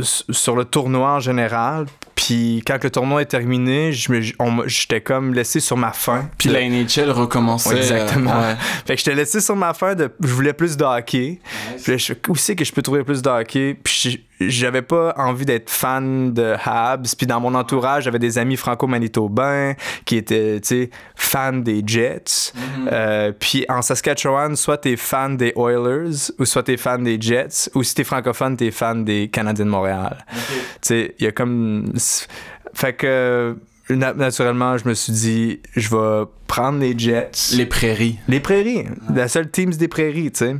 sur 0.02 0.54
le 0.54 0.64
tournoi 0.66 1.12
en 1.12 1.20
général. 1.20 1.86
Puis 2.16 2.62
quand 2.66 2.82
le 2.82 2.90
tournoi 2.90 3.22
est 3.22 3.26
terminé, 3.26 3.92
j'étais 3.92 5.02
comme 5.02 5.34
laissé 5.34 5.60
sur 5.60 5.76
ma 5.76 5.92
faim. 5.92 6.28
Puis 6.38 6.48
la 6.48 6.66
NHL 6.66 7.10
recommençait. 7.10 7.76
exactement. 7.76 8.42
Fait 8.86 8.94
que 8.94 8.98
j'étais 8.98 9.14
laissé 9.14 9.40
sur 9.40 9.54
ma 9.54 9.74
faim 9.74 9.94
de 9.94 10.10
je 10.20 10.32
voulais 10.32 10.54
plus 10.54 10.76
de 10.78 10.84
hockey. 10.84 11.38
Puis 11.84 11.98
je, 11.98 12.14
où 12.28 12.34
c'est 12.34 12.56
que 12.56 12.64
je 12.64 12.72
peux 12.72 12.82
trouver 12.82 13.04
plus 13.04 13.20
de 13.20 13.28
hockey? 13.28 13.78
Puis 13.82 14.24
j'avais 14.40 14.82
pas 14.82 15.14
envie 15.16 15.46
d'être 15.46 15.70
fan 15.70 16.32
de 16.32 16.54
Habs. 16.64 17.14
Puis 17.16 17.26
dans 17.26 17.40
mon 17.40 17.54
entourage, 17.54 18.04
j'avais 18.04 18.18
des 18.18 18.38
amis 18.38 18.56
franco-manitobains 18.56 19.74
qui 20.04 20.16
étaient, 20.16 20.60
tu 20.60 20.68
sais, 20.68 20.90
fans 21.14 21.52
des 21.52 21.82
Jets. 21.86 22.24
Mm-hmm. 22.24 22.88
Euh, 22.92 23.32
puis 23.38 23.64
en 23.68 23.82
Saskatchewan, 23.82 24.56
soit 24.56 24.78
t'es 24.78 24.96
fan 24.96 25.36
des 25.36 25.52
Oilers 25.56 26.30
ou 26.38 26.44
soit 26.44 26.62
t'es 26.62 26.76
fan 26.76 27.02
des 27.02 27.20
Jets. 27.20 27.70
Ou 27.74 27.82
si 27.82 27.94
t'es 27.94 28.04
francophone, 28.04 28.56
t'es 28.56 28.70
fan 28.70 29.04
des 29.04 29.28
Canadiens 29.28 29.64
de 29.64 29.70
Montréal. 29.70 30.24
Tu 30.34 30.40
sais, 30.82 31.14
il 31.18 31.24
y 31.24 31.28
a 31.28 31.32
comme 31.32 31.92
fait 32.74 32.92
que 32.92 33.56
naturellement, 33.90 34.76
je 34.78 34.88
me 34.88 34.94
suis 34.94 35.12
dit, 35.12 35.60
je 35.76 35.90
vais 35.90 36.24
prendre 36.46 36.78
les 36.78 36.98
Jets. 36.98 37.54
Les 37.54 37.66
prairies. 37.66 38.18
Les 38.28 38.40
prairies. 38.40 38.86
La 39.14 39.28
seule 39.28 39.50
team 39.50 39.70
des 39.70 39.88
prairies, 39.88 40.32
tu 40.32 40.38
sais. 40.38 40.56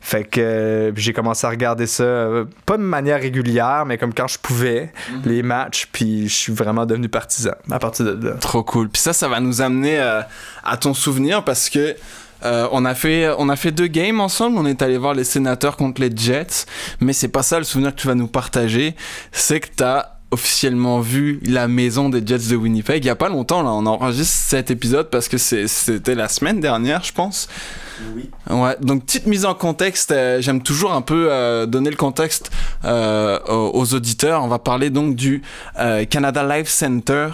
Fait 0.00 0.24
que 0.24 0.92
j'ai 0.96 1.12
commencé 1.12 1.46
à 1.46 1.50
regarder 1.50 1.86
ça, 1.86 2.02
euh, 2.04 2.44
pas 2.66 2.76
de 2.76 2.82
manière 2.82 3.20
régulière, 3.20 3.84
mais 3.86 3.96
comme 3.96 4.12
quand 4.12 4.28
je 4.28 4.38
pouvais, 4.38 4.92
mhm. 5.10 5.22
les 5.24 5.42
matchs, 5.42 5.88
puis 5.92 6.28
je 6.28 6.34
suis 6.34 6.52
vraiment 6.52 6.84
devenu 6.84 7.08
partisan 7.08 7.54
à 7.70 7.78
partir 7.78 8.04
de 8.04 8.28
là. 8.28 8.34
Trop 8.34 8.62
cool. 8.62 8.88
Puis 8.90 9.00
ça, 9.00 9.12
ça 9.12 9.28
va 9.28 9.40
nous 9.40 9.62
amener 9.62 9.98
euh, 9.98 10.20
à 10.62 10.76
ton 10.76 10.94
souvenir 10.94 11.42
parce 11.42 11.70
que 11.70 11.96
euh, 12.44 12.68
on, 12.72 12.84
a 12.84 12.94
fait, 12.94 13.30
on 13.38 13.48
a 13.48 13.56
fait 13.56 13.72
deux 13.72 13.86
games 13.86 14.20
ensemble. 14.20 14.58
On 14.58 14.66
est 14.66 14.82
allé 14.82 14.98
voir 14.98 15.14
les 15.14 15.24
sénateurs 15.24 15.76
contre 15.76 16.02
les 16.02 16.14
Jets. 16.14 16.66
Mais 17.00 17.12
c'est 17.12 17.28
pas 17.28 17.42
ça 17.42 17.58
le 17.58 17.64
souvenir 17.64 17.94
que 17.94 18.00
tu 18.00 18.06
vas 18.06 18.14
nous 18.14 18.28
partager. 18.28 18.94
C'est 19.32 19.60
que 19.60 19.68
t'as 19.74 20.13
officiellement 20.34 21.00
vu 21.00 21.40
la 21.44 21.68
maison 21.68 22.08
des 22.08 22.24
Jets 22.26 22.50
de 22.50 22.56
Winnipeg. 22.56 23.04
Il 23.04 23.06
y 23.06 23.10
a 23.10 23.16
pas 23.16 23.28
longtemps 23.28 23.62
là 23.62 23.70
on 23.70 23.86
enregistre 23.86 24.34
cet 24.48 24.70
épisode 24.70 25.08
parce 25.08 25.28
que 25.28 25.38
c'était 25.38 26.14
la 26.14 26.28
semaine 26.28 26.60
dernière 26.60 27.02
je 27.04 27.12
pense 27.12 27.48
oui. 28.14 28.30
Ouais, 28.50 28.76
donc 28.80 29.04
petite 29.04 29.26
mise 29.26 29.44
en 29.44 29.54
contexte, 29.54 30.10
euh, 30.10 30.40
j'aime 30.40 30.62
toujours 30.62 30.92
un 30.92 31.02
peu 31.02 31.28
euh, 31.30 31.66
donner 31.66 31.90
le 31.90 31.96
contexte 31.96 32.50
euh, 32.84 33.38
aux, 33.46 33.94
auditeurs. 33.94 34.42
On 34.42 34.48
va 34.48 34.58
parler 34.58 34.90
donc 34.90 35.14
du 35.14 35.42
Canada 36.10 36.44
Life 36.56 36.68
Center, 36.68 37.28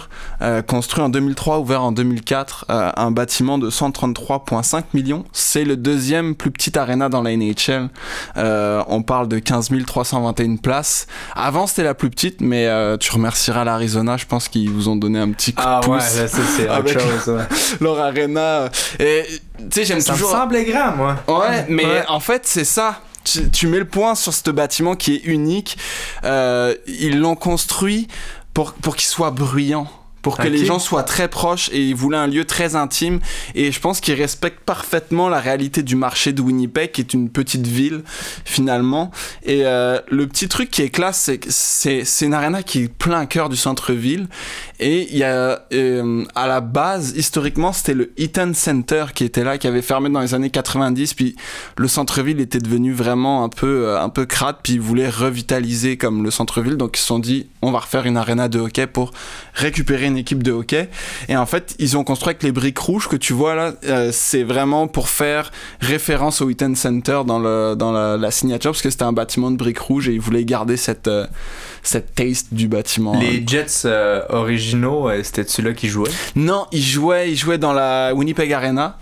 construit 0.67 1.03
en 1.03 1.09
2003, 1.09 1.59
ouvert 1.59 1.83
en 1.83 1.91
2004, 1.91 2.65
un 2.69 3.11
bâtiment 3.11 3.57
de 3.57 3.69
133,5 3.69 4.83
millions. 4.93 5.23
C'est 5.31 5.63
le 5.63 5.77
deuxième 5.77 6.35
plus 6.35 6.51
petit 6.51 6.77
arena 6.77 7.09
dans 7.09 7.21
la 7.21 7.35
NHL. 7.35 7.89
on 8.35 9.03
parle 9.03 9.27
de 9.27 9.39
15 9.39 9.69
321 9.85 10.57
places. 10.57 11.07
Avant 11.35 11.67
c'était 11.67 11.83
la 11.83 11.93
plus 11.93 12.09
petite, 12.09 12.41
mais 12.41 12.67
tu 12.99 13.11
remercieras 13.11 13.63
l'Arizona, 13.63 14.17
je 14.17 14.25
pense 14.25 14.47
qu'ils 14.49 14.69
vous 14.69 14.89
ont 14.89 14.95
donné 14.95 15.19
un 15.19 15.31
petit 15.31 15.53
coup 15.53 15.61
de 15.61 15.67
ah, 15.67 15.81
pouce. 15.83 15.91
Ouais, 16.21 16.27
c'est 16.27 16.69
autre 16.69 16.99
chose. 16.99 17.39
leur 17.79 17.99
arena. 17.99 18.69
Et 18.99 19.23
sais, 19.71 19.85
j'aime 19.85 20.03
toujours. 20.03 20.29
Ça 20.29 20.37
me 20.37 20.41
semblait 20.41 20.65
grand, 20.65 20.95
moi. 20.95 21.17
Ouais, 21.27 21.65
mais 21.69 22.05
en 22.07 22.19
fait, 22.19 22.45
c'est 22.45 22.65
ça. 22.65 23.01
Tu, 23.23 23.67
mets 23.67 23.79
le 23.79 23.85
point 23.85 24.15
sur 24.15 24.33
ce 24.33 24.49
bâtiment 24.49 24.95
qui 24.95 25.13
est 25.15 25.25
unique. 25.25 25.77
Euh, 26.23 26.75
ils 26.87 27.19
l'ont 27.19 27.35
construit 27.35 28.07
pour, 28.53 28.73
pour 28.73 28.95
qu'il 28.95 29.07
soit 29.07 29.31
bruyant 29.31 29.87
pour 30.21 30.37
que 30.37 30.47
les 30.47 30.65
gens 30.65 30.79
soient 30.79 31.03
très 31.03 31.27
proches 31.27 31.69
et 31.71 31.83
ils 31.83 31.95
voulaient 31.95 32.17
un 32.17 32.27
lieu 32.27 32.45
très 32.45 32.75
intime. 32.75 33.19
Et 33.55 33.71
je 33.71 33.79
pense 33.79 34.01
qu'ils 34.01 34.15
respectent 34.15 34.59
parfaitement 34.59 35.29
la 35.29 35.39
réalité 35.39 35.83
du 35.83 35.95
marché 35.95 36.33
de 36.33 36.41
Winnipeg 36.41 36.91
qui 36.91 37.01
est 37.01 37.13
une 37.13 37.29
petite 37.29 37.65
ville 37.65 38.03
finalement. 38.45 39.11
Et 39.43 39.65
euh, 39.65 39.99
le 40.09 40.27
petit 40.27 40.47
truc 40.47 40.69
qui 40.69 40.83
est 40.83 40.89
classe 40.89 41.21
c'est 41.21 41.39
que 41.39 41.47
c'est 41.49 42.25
une 42.25 42.33
arena 42.33 42.63
qui 42.63 42.83
est 42.83 42.87
plein 42.87 43.25
cœur 43.25 43.49
du 43.49 43.55
centre-ville. 43.55 44.27
Et 44.79 45.07
il 45.11 45.17
y 45.17 45.23
a 45.23 45.63
euh, 45.73 46.25
à 46.35 46.47
la 46.47 46.61
base 46.61 47.13
historiquement 47.15 47.73
c'était 47.73 47.93
le 47.93 48.11
Eaton 48.17 48.51
Center 48.53 49.05
qui 49.13 49.23
était 49.23 49.43
là 49.43 49.57
qui 49.57 49.67
avait 49.67 49.81
fermé 49.81 50.09
dans 50.09 50.21
les 50.21 50.33
années 50.33 50.49
90 50.49 51.13
puis 51.13 51.35
le 51.77 51.87
centre-ville 51.87 52.39
était 52.39 52.59
devenu 52.59 52.93
vraiment 52.93 53.43
un 53.43 53.49
peu 53.49 53.85
euh, 53.87 54.01
un 54.01 54.09
peu 54.09 54.25
crade. 54.25 54.57
Puis 54.61 54.73
ils 54.73 54.81
voulaient 54.81 55.09
revitaliser 55.09 55.97
comme 55.97 56.23
le 56.23 56.31
centre-ville. 56.31 56.77
Donc 56.77 56.97
ils 56.97 57.01
se 57.01 57.07
sont 57.07 57.19
dit 57.19 57.47
on 57.61 57.71
va 57.71 57.79
refaire 57.79 58.05
une 58.05 58.17
arena 58.17 58.47
de 58.47 58.59
hockey 58.59 58.87
pour 58.87 59.11
récupérer 59.53 60.10
une 60.11 60.17
équipe 60.17 60.43
de 60.43 60.51
hockey. 60.51 60.89
Et 61.29 61.35
en 61.35 61.45
fait, 61.45 61.75
ils 61.79 61.97
ont 61.97 62.03
construit 62.03 62.29
avec 62.29 62.43
les 62.43 62.51
briques 62.51 62.77
rouges 62.77 63.07
que 63.07 63.15
tu 63.15 63.33
vois 63.33 63.55
là. 63.55 63.73
Euh, 63.85 64.09
c'est 64.13 64.43
vraiment 64.43 64.87
pour 64.87 65.09
faire 65.09 65.51
référence 65.79 66.41
au 66.41 66.49
Eaton 66.49 66.75
Center 66.75 67.21
dans, 67.25 67.39
le, 67.39 67.75
dans 67.75 67.91
la, 67.91 68.31
signature, 68.31 68.71
parce 68.71 68.81
que 68.81 68.89
c'était 68.89 69.03
un 69.03 69.13
bâtiment 69.13 69.51
de 69.51 69.57
briques 69.57 69.79
rouges 69.79 70.07
et 70.07 70.13
ils 70.13 70.21
voulaient 70.21 70.45
garder 70.45 70.77
cette, 70.77 71.07
euh, 71.07 71.25
cette 71.83 72.15
taste 72.15 72.53
du 72.53 72.67
bâtiment. 72.67 73.19
Les 73.19 73.43
Jets 73.45 73.85
euh, 73.85 74.21
originaux, 74.29 75.09
c'était 75.23 75.43
celui-là 75.43 75.73
qui 75.73 75.87
jouait? 75.87 76.11
Non, 76.35 76.67
ils 76.71 76.83
jouaient, 76.83 77.31
ils 77.31 77.37
jouaient 77.37 77.57
dans 77.57 77.73
la 77.73 78.13
Winnipeg 78.13 78.51
Arena, 78.53 78.97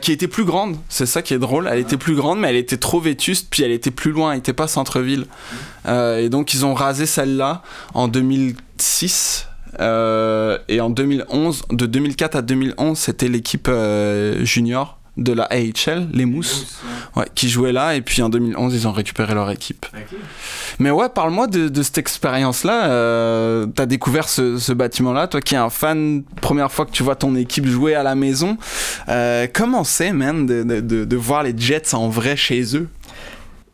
qui 0.00 0.12
était 0.12 0.28
plus 0.28 0.44
grande. 0.44 0.76
C'est 0.88 1.06
ça 1.06 1.22
qui 1.22 1.34
est 1.34 1.38
drôle. 1.38 1.68
Elle 1.70 1.80
était 1.80 1.96
plus 1.96 2.14
grande, 2.14 2.40
mais 2.40 2.48
elle 2.48 2.56
était 2.56 2.76
trop 2.76 3.00
vétuste, 3.00 3.48
puis 3.50 3.62
elle 3.62 3.72
était 3.72 3.90
plus 3.90 4.12
loin, 4.12 4.32
elle 4.32 4.38
était 4.38 4.52
pas 4.52 4.66
centre-ville. 4.66 5.26
et 5.86 6.28
donc, 6.28 6.54
ils 6.54 6.64
ont 6.64 6.74
rasé 6.74 7.06
celle-là 7.06 7.62
en 7.94 8.08
2006. 8.08 9.46
Euh, 9.80 10.58
et 10.68 10.80
en 10.80 10.90
2011, 10.90 11.64
de 11.70 11.86
2004 11.86 12.36
à 12.36 12.42
2011, 12.42 12.98
c'était 12.98 13.28
l'équipe 13.28 13.68
euh, 13.68 14.44
junior 14.44 14.98
de 15.16 15.32
la 15.32 15.44
AHL, 15.44 16.08
les 16.12 16.26
Mousses, 16.26 16.78
ouais. 17.16 17.24
qui 17.34 17.48
jouait 17.48 17.72
là. 17.72 17.94
Et 17.94 18.02
puis 18.02 18.20
en 18.22 18.28
2011, 18.28 18.74
ils 18.74 18.86
ont 18.86 18.92
récupéré 18.92 19.34
leur 19.34 19.50
équipe. 19.50 19.86
Mais 20.78 20.90
ouais, 20.90 21.08
parle-moi 21.08 21.46
de, 21.46 21.82
cette 21.82 21.98
expérience-là. 21.98 22.90
Euh, 22.90 23.66
T'as 23.66 23.86
découvert 23.86 24.28
ce, 24.28 24.72
bâtiment-là, 24.72 25.26
toi 25.26 25.40
qui 25.40 25.54
es 25.54 25.58
un 25.58 25.70
fan, 25.70 26.22
première 26.42 26.70
fois 26.70 26.84
que 26.84 26.90
tu 26.90 27.02
vois 27.02 27.16
ton 27.16 27.34
équipe 27.34 27.66
jouer 27.66 27.94
à 27.94 28.02
la 28.02 28.14
maison. 28.14 28.58
Euh, 29.08 29.46
comment 29.52 29.84
c'est, 29.84 30.12
man, 30.12 30.46
de, 30.46 30.62
de, 30.62 31.04
de, 31.04 31.16
voir 31.16 31.42
les 31.42 31.56
Jets 31.56 31.94
en 31.94 32.08
vrai 32.08 32.36
chez 32.36 32.76
eux? 32.76 32.88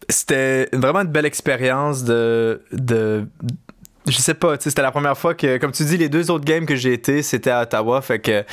C'était 0.08 0.68
vraiment 0.72 1.00
une 1.00 1.08
belle 1.08 1.26
expérience 1.26 2.04
de, 2.04 2.62
de 2.72 3.26
je 4.06 4.16
sais 4.16 4.34
pas, 4.34 4.56
c'était 4.58 4.82
la 4.82 4.90
première 4.90 5.16
fois 5.16 5.34
que, 5.34 5.58
comme 5.58 5.72
tu 5.72 5.84
dis, 5.84 5.96
les 5.96 6.08
deux 6.08 6.30
autres 6.30 6.44
games 6.44 6.66
que 6.66 6.76
j'ai 6.76 6.92
été, 6.92 7.22
c'était 7.22 7.50
à 7.50 7.62
Ottawa, 7.62 8.00
fait 8.02 8.18
que 8.18 8.44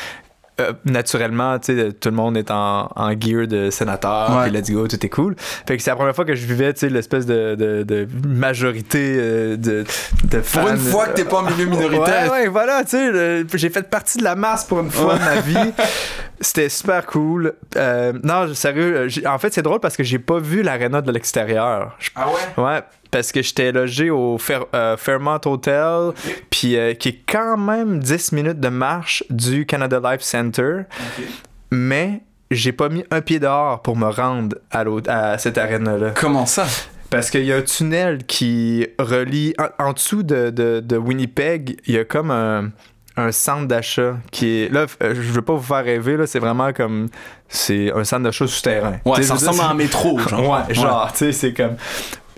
euh, 0.60 0.74
naturellement, 0.86 1.58
tu 1.60 1.76
sais, 1.76 1.94
tout 1.94 2.10
le 2.10 2.16
monde 2.16 2.38
est 2.38 2.52
en, 2.52 2.90
en 2.96 3.12
gear 3.12 3.48
de 3.48 3.70
sénateur, 3.70 4.42
puis 4.44 4.52
let's 4.52 4.70
go, 4.70 4.88
tout 4.88 5.04
est 5.04 5.10
cool. 5.10 5.36
Fait 5.38 5.78
que 5.78 5.84
c'est 5.84 5.90
la 5.90 5.96
première 5.96 6.16
fois 6.16 6.26
que 6.26 6.36
je 6.36 6.46
vivais, 6.46 6.74
tu 6.74 6.82
sais, 6.82 6.90
l'espèce 6.90 7.26
de, 7.26 7.56
de, 7.56 7.84
de, 7.84 8.08
majorité 8.28 9.16
euh, 9.18 9.58
de, 9.58 9.86
de 10.26 10.42
fans. 10.42 10.62
Pour 10.62 10.70
une 10.70 10.78
fois 10.78 11.08
que 11.08 11.14
t'es 11.14 11.26
pas 11.26 11.38
en 11.38 11.44
milieu 11.44 11.66
minoritaire. 11.66 12.32
ouais, 12.32 12.42
ouais, 12.42 12.48
voilà, 12.48 12.84
tu 12.84 12.92
sais, 12.92 13.46
j'ai 13.54 13.70
fait 13.70 13.90
partie 13.90 14.18
de 14.18 14.24
la 14.24 14.36
masse 14.36 14.66
pour 14.66 14.80
une 14.80 14.92
fois 14.92 15.16
de 15.16 15.24
ma 15.24 15.40
vie. 15.40 15.72
C'était 16.42 16.70
super 16.70 17.06
cool. 17.06 17.54
Euh, 17.76 18.14
non, 18.24 18.54
sérieux, 18.54 19.08
en 19.26 19.38
fait, 19.40 19.54
c'est 19.54 19.62
drôle 19.62 19.82
parce 19.82 19.98
que 19.98 20.04
j'ai 20.04 20.20
pas 20.20 20.40
vu 20.40 20.62
l'aréna 20.62 21.02
de 21.02 21.12
l'extérieur. 21.12 21.98
Ah 22.16 22.28
ouais? 22.28 22.64
Ouais, 22.64 22.82
parce 23.12 23.32
que 23.32 23.42
j'étais 23.42 23.72
logé 23.72 24.10
au 24.10 24.38
euh, 24.74 24.98
Fairmont 24.98 25.40
Hotel, 25.46 26.12
puis 26.50 26.78
euh, 26.78 26.94
qui 26.94 27.10
est 27.10 27.20
quand 27.28 27.58
même 27.58 28.00
10 28.00 28.32
minutes 28.34 28.60
de 28.60 28.70
marche 28.70 29.24
du 29.30 29.66
Canada 29.66 30.00
Life 30.04 30.22
Center. 30.22 30.82
Mais 31.72 32.22
j'ai 32.52 32.72
pas 32.72 32.90
mis 32.90 33.04
un 33.12 33.22
pied 33.22 33.40
dehors 33.40 33.82
pour 33.82 33.96
me 33.96 34.08
rendre 34.08 34.58
à, 34.72 34.84
à 35.08 35.38
cette 35.38 35.58
arène-là. 35.58 36.12
Comment 36.16 36.46
ça? 36.46 36.66
Parce 37.10 37.32
qu'il 37.32 37.46
y 37.46 37.52
a 37.52 37.58
un 37.58 37.62
tunnel 37.62 38.26
qui 38.26 38.88
relie. 39.00 39.56
En, 39.80 39.94
dessous 39.94 40.24
de, 40.24 40.50
de, 40.52 40.98
Winnipeg, 40.98 41.80
il 41.88 41.96
y 41.96 41.98
a 41.98 42.06
comme 42.06 42.30
un, 42.30 42.70
un 43.18 43.32
centre 43.32 43.68
d'achat 43.68 44.18
qui 44.32 44.48
est. 44.48 44.72
Là, 44.72 44.86
euh, 45.02 45.16
je 45.16 45.32
veux 45.32 45.42
pas 45.42 45.54
vous 45.54 45.64
faire 45.64 45.84
rêver, 45.84 46.18
là, 46.18 46.28
c'est 46.28 46.40
vraiment 46.40 46.72
comme. 46.72 47.08
C'est 47.48 47.92
un 47.92 48.04
centre 48.04 48.24
d'achat 48.24 48.46
souterrain. 48.46 48.98
Ouais, 49.06 49.24
ça 49.24 49.34
ressemble 49.34 49.62
à 49.62 49.70
un 49.70 49.74
métro, 49.74 50.20
genre. 50.20 50.66
ouais, 50.68 50.74
genre, 50.74 51.12
tu 51.12 51.18
sais, 51.18 51.32
c'est 51.32 51.54
comme 51.54 51.78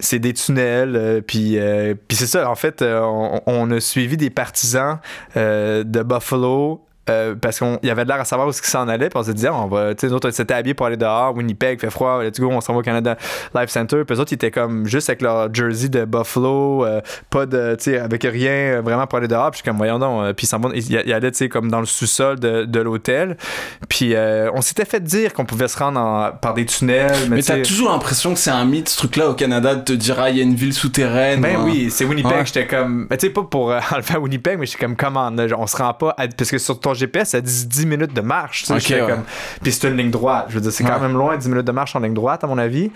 c'est 0.02 0.20
des 0.20 0.34
tunnels. 0.34 0.96
Euh, 0.96 1.22
puis, 1.22 1.58
euh, 1.58 1.96
puis 2.08 2.18
c'est 2.18 2.28
ça, 2.28 2.50
en 2.50 2.56
fait, 2.56 2.82
euh, 2.82 3.02
on, 3.46 3.72
a 3.72 3.80
suivi 3.80 4.18
des 4.18 4.30
partisans 4.30 5.00
de 5.36 6.04
Buffalo 6.04 6.86
euh, 7.10 7.34
parce 7.34 7.58
qu'il 7.58 7.80
y 7.84 7.90
avait 7.90 8.04
de 8.04 8.10
l'air 8.10 8.20
à 8.20 8.26
savoir 8.26 8.48
où 8.48 8.52
ce 8.52 8.62
qui 8.62 8.70
s'en 8.70 8.88
allait. 8.88 9.10
Puis 9.10 9.18
on 9.20 9.32
dit, 9.32 9.48
ah, 9.48 9.54
on 9.56 9.68
va, 9.68 9.96
tu 9.96 10.02
sais, 10.02 10.08
nous 10.08 10.14
autres, 10.14 10.30
on 10.30 10.32
s'était 10.32 10.54
habillés 10.54 10.74
pour 10.74 10.86
aller 10.86 10.98
dehors. 10.98 11.36
Winnipeg 11.36 11.80
fait 11.80 11.90
froid, 11.90 12.24
let's 12.24 12.40
go, 12.40 12.50
on 12.52 12.62
s'en 12.62 12.74
va 12.74 12.80
au 12.80 12.84
Canada 12.84 13.18
Life 13.56 13.70
Center. 13.70 14.04
Puis 14.06 14.16
eux 14.16 14.20
autres, 14.20 14.32
ils 14.32 14.36
étaient 14.36 14.52
comme 14.52 14.86
juste 14.86 15.10
avec 15.10 15.22
leur 15.22 15.54
jersey 15.54 15.90
de 15.90 16.06
Buffalo, 16.06 16.86
euh, 16.86 17.02
pas 17.30 17.46
de, 17.46 17.76
tu 17.78 17.86
sais, 17.86 18.00
avec 18.00 18.24
rien 18.24 18.52
euh, 18.52 18.82
vraiment 18.84 19.08
pour 19.08 19.18
aller 19.18 19.28
dehors. 19.28 19.50
Puis 19.52 19.60
je 19.60 19.64
suis 19.64 19.70
comme, 19.70 19.78
voyons 19.78 19.98
donc. 19.98 20.36
puis 20.36 20.48
ils, 20.76 20.92
ils, 20.92 21.14
allaient, 21.14 21.32
tu 21.32 21.38
sais, 21.38 21.50
comme 21.50 21.72
dans 21.72 21.80
le 21.80 21.86
sous-sol 21.88 22.40
de, 22.40 22.66
de 22.66 22.80
l'hôtel. 22.80 23.36
Puis 23.90 24.14
on 24.54 24.62
s'était 24.62 24.86
fait 24.86 25.04
dire 25.04 25.34
qu'on 25.34 25.46
pouvait 25.46 25.68
se 25.68 25.78
rendre 25.78 26.38
par 26.40 26.54
des 26.54 26.66
tunnels. 26.66 27.12
Mais, 27.30 27.38
mais 27.38 27.42
t'as 27.42 27.62
toujours 27.62 27.92
l'impression 27.92 28.34
que 28.34 28.40
c'est 28.40 28.52
un 28.52 28.66
mythe, 28.66 28.90
ce 28.90 28.98
truc-là, 28.98 29.30
au 29.30 29.34
Canada, 29.34 29.76
de 29.76 29.82
te 29.84 29.94
dire, 29.94 30.20
ah, 30.20 30.30
il 30.30 30.38
y 30.38 30.40
a 30.40 30.44
une 30.44 30.56
ville 30.56 30.74
souterraine. 30.74 31.42
Ben 31.42 31.58
oui, 31.64 31.90
c'est 31.90 32.06
Winnipeg. 32.06 32.46
J'étais 32.46 32.68
comme, 32.68 33.08
tu 33.10 33.18
sais, 33.20 33.30
pas 33.32 33.44
pour 33.44 33.68
enlever 33.92 34.18
Winnipeg, 34.18 34.60
mais 34.60 34.66
j'étais 34.68 34.80
comme, 34.80 34.96
comment, 34.96 35.32
on 35.58 35.68
se 35.68 35.78
rend 35.78 35.94
pas 35.94 36.16
parce 36.38 36.52
que 36.52 36.58
sur 36.58 36.80
ton 36.80 36.91
GPS, 36.94 37.30
ça 37.30 37.42
dit 37.42 37.66
10 37.68 37.86
minutes 37.86 38.14
de 38.14 38.22
marche. 38.22 38.66
comme... 38.68 39.24
Puis 39.62 39.72
c'est 39.72 39.88
une 39.88 39.98
ligne 39.98 40.12
droite. 40.12 40.46
Je 40.50 40.56
veux 40.56 40.62
dire, 40.62 40.72
c'est 40.72 40.84
quand 40.84 41.00
même 41.00 41.14
loin, 41.14 41.38
10 41.38 41.50
minutes 41.50 41.68
de 41.68 41.72
marche 41.72 41.96
en 41.96 42.00
ligne 42.00 42.14
droite, 42.14 42.44
à 42.44 42.48
mon 42.48 42.58
avis. 42.58 42.92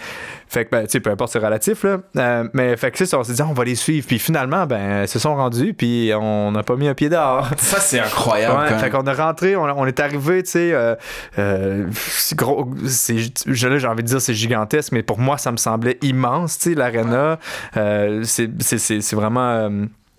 Fait 0.47 0.65
que, 0.65 0.69
ben, 0.69 0.85
tu 0.85 0.91
sais, 0.91 0.99
peu 0.99 1.09
importe, 1.09 1.31
c'est 1.33 1.39
relatif, 1.39 1.83
là. 1.83 1.97
Euh, 2.17 2.47
mais 2.53 2.77
fait 2.77 2.91
que 2.91 2.97
c'est 2.97 3.05
ça, 3.05 3.19
on 3.19 3.23
s'est 3.23 3.33
dit, 3.33 3.41
on 3.41 3.53
va 3.53 3.63
les 3.63 3.75
suivre. 3.75 4.05
Puis 4.07 4.19
finalement, 4.19 4.65
ben, 4.65 5.03
ils 5.03 5.07
se 5.07 5.19
sont 5.19 5.35
rendus, 5.35 5.73
puis 5.73 6.11
on 6.15 6.51
n'a 6.51 6.63
pas 6.63 6.75
mis 6.75 6.87
un 6.87 6.93
pied 6.93 7.09
dehors. 7.09 7.49
Ça, 7.57 7.79
c'est 7.79 7.99
incroyable. 7.99 8.57
Ouais, 8.59 8.79
fait 8.79 8.89
qu'on 8.89 9.03
est 9.05 9.13
rentré, 9.13 9.55
on, 9.55 9.85
est 9.85 9.99
arrivé, 9.99 10.43
tu 10.43 10.51
sais, 10.51 10.71
euh, 10.71 10.95
euh, 11.39 11.87
c'est 11.93 12.37
gros, 12.37 12.69
c'est, 12.85 13.17
j'ai 13.47 13.87
envie 13.87 14.03
de 14.03 14.07
dire, 14.07 14.21
c'est 14.21 14.33
gigantesque, 14.33 14.91
mais 14.91 15.03
pour 15.03 15.19
moi, 15.19 15.37
ça 15.37 15.51
me 15.51 15.57
semblait 15.57 15.97
immense, 16.01 16.57
tu 16.57 16.69
sais, 16.69 16.75
l'aréna. 16.75 17.39
c'est 18.23 19.13
vraiment 19.13 19.69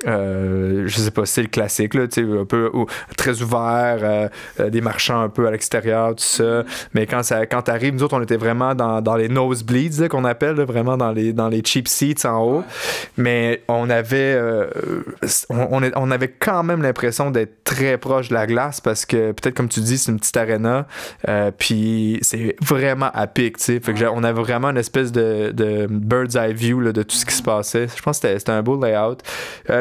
euh, 0.07 0.85
je 0.87 0.99
sais 0.99 1.11
pas, 1.11 1.25
c'est 1.25 1.43
le 1.43 1.49
classique, 1.49 1.95
là, 1.95 2.03
un 2.03 2.45
peu 2.45 2.71
très 3.17 3.41
ouvert, 3.41 3.99
euh, 4.03 4.29
euh, 4.61 4.69
des 4.69 4.83
marchands 4.83 5.23
un 5.23 5.29
peu 5.31 5.47
à 5.47 5.51
l'extérieur, 5.51 6.11
tout 6.11 6.23
ça. 6.23 6.65
Mais 6.93 7.07
quand 7.07 7.23
ça 7.23 7.47
quand 7.47 7.63
t'arrives, 7.63 7.95
nous 7.95 8.03
autres, 8.03 8.17
on 8.17 8.23
était 8.23 8.37
vraiment 8.37 8.75
dans, 8.75 9.01
dans 9.01 9.17
les 9.17 9.29
nosebleeds, 9.29 10.09
qu'on 10.09 10.25
appelle, 10.25 10.57
vraiment 10.61 10.99
dans 10.99 11.13
les, 11.13 11.33
dans 11.33 11.49
les 11.49 11.63
cheap 11.65 11.89
seats 11.89 12.29
en 12.29 12.43
haut. 12.43 12.65
Mais 13.17 13.63
on 13.69 13.89
avait, 13.89 14.39
on, 15.49 15.81
on, 15.95 16.11
avait 16.11 16.29
quand 16.29 16.63
même 16.63 16.83
l'impression 16.83 17.31
d'être 17.31 17.65
très 17.65 17.97
proche 17.97 18.29
de 18.29 18.35
la 18.35 18.47
glace 18.47 18.81
parce 18.81 19.07
que, 19.07 19.33
peut-être 19.33 19.55
comme 19.55 19.69
tu 19.69 19.81
dis, 19.81 19.97
c'est 19.97 20.13
une 20.13 20.19
petite 20.19 20.37
arena, 20.37 20.87
puis 21.57 22.19
c'est 22.21 22.55
vraiment 22.61 23.11
à 23.15 23.27
pic, 23.27 23.57
tu 23.57 23.81
sais. 23.81 24.09
On 24.13 24.25
avait 24.25 24.43
vraiment 24.43 24.69
une 24.69 24.77
espèce 24.77 25.11
de, 25.11 25.53
de 25.53 25.87
bird's 25.89 26.37
eye 26.37 26.53
view 26.53 26.93
de 26.93 27.03
tout 27.03 27.17
ce 27.17 27.25
qui 27.25 27.35
se 27.35 27.43
passait. 27.43 27.87
Je 27.95 28.03
pense 28.03 28.21
que 28.21 28.39
c'était 28.39 28.53
un 28.53 28.63
beau 28.63 28.79
layout 28.83 29.19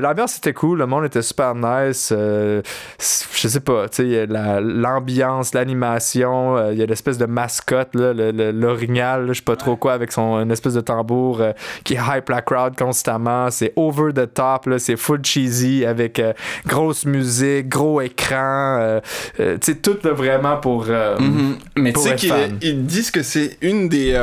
l'ambiance 0.05 0.37
était 0.37 0.53
cool, 0.53 0.77
le 0.77 0.85
monde 0.85 1.05
était 1.05 1.23
super 1.23 1.55
nice. 1.55 2.13
Euh, 2.15 2.61
je 2.99 3.47
sais 3.47 3.59
pas, 3.59 3.89
tu 3.89 4.03
sais, 4.03 4.27
l'ambiance, 4.27 5.53
l'animation, 5.53 6.57
euh, 6.57 6.73
il 6.73 6.77
y 6.77 6.83
a 6.83 6.85
l'espèce 6.85 7.17
de 7.17 7.25
mascotte, 7.25 7.89
l'orignal, 7.93 9.27
je 9.29 9.33
sais 9.33 9.41
pas 9.41 9.55
trop 9.55 9.75
quoi, 9.75 9.93
avec 9.93 10.11
son 10.11 10.39
une 10.39 10.51
espèce 10.51 10.75
de 10.75 10.81
tambour 10.81 11.41
euh, 11.41 11.51
qui 11.83 11.95
hype 11.95 12.29
la 12.29 12.41
crowd 12.41 12.75
constamment. 12.77 13.49
C'est 13.49 13.73
over 13.75 14.13
the 14.13 14.31
top, 14.31 14.69
c'est 14.77 14.95
full 14.95 15.25
cheesy 15.25 15.85
avec 15.85 16.21
grosse 16.67 17.05
musique, 17.05 17.69
gros 17.69 18.01
écran. 18.01 18.99
tu 19.37 19.43
sais, 19.61 19.75
tout 19.75 19.97
vraiment 20.03 20.57
pour. 20.57 20.85
Mm-hmm. 20.85 21.55
Mais 21.77 21.93
tu 21.93 21.99
sais 22.01 22.15
qu'ils 22.15 22.85
disent 22.85 23.09
que 23.09 23.23
c'est 23.23 23.57
une 23.61 23.89
des. 23.89 24.13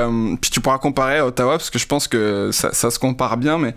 puis 0.41 0.51
tu 0.51 0.61
pourras 0.61 0.79
comparer 0.79 1.19
à 1.19 1.27
Ottawa 1.27 1.53
parce 1.53 1.71
que 1.71 1.79
je 1.79 1.87
pense 1.87 2.07
que 2.07 2.51
ça, 2.53 2.73
ça 2.73 2.91
se 2.91 2.99
compare 2.99 3.37
bien, 3.37 3.59
mais 3.59 3.75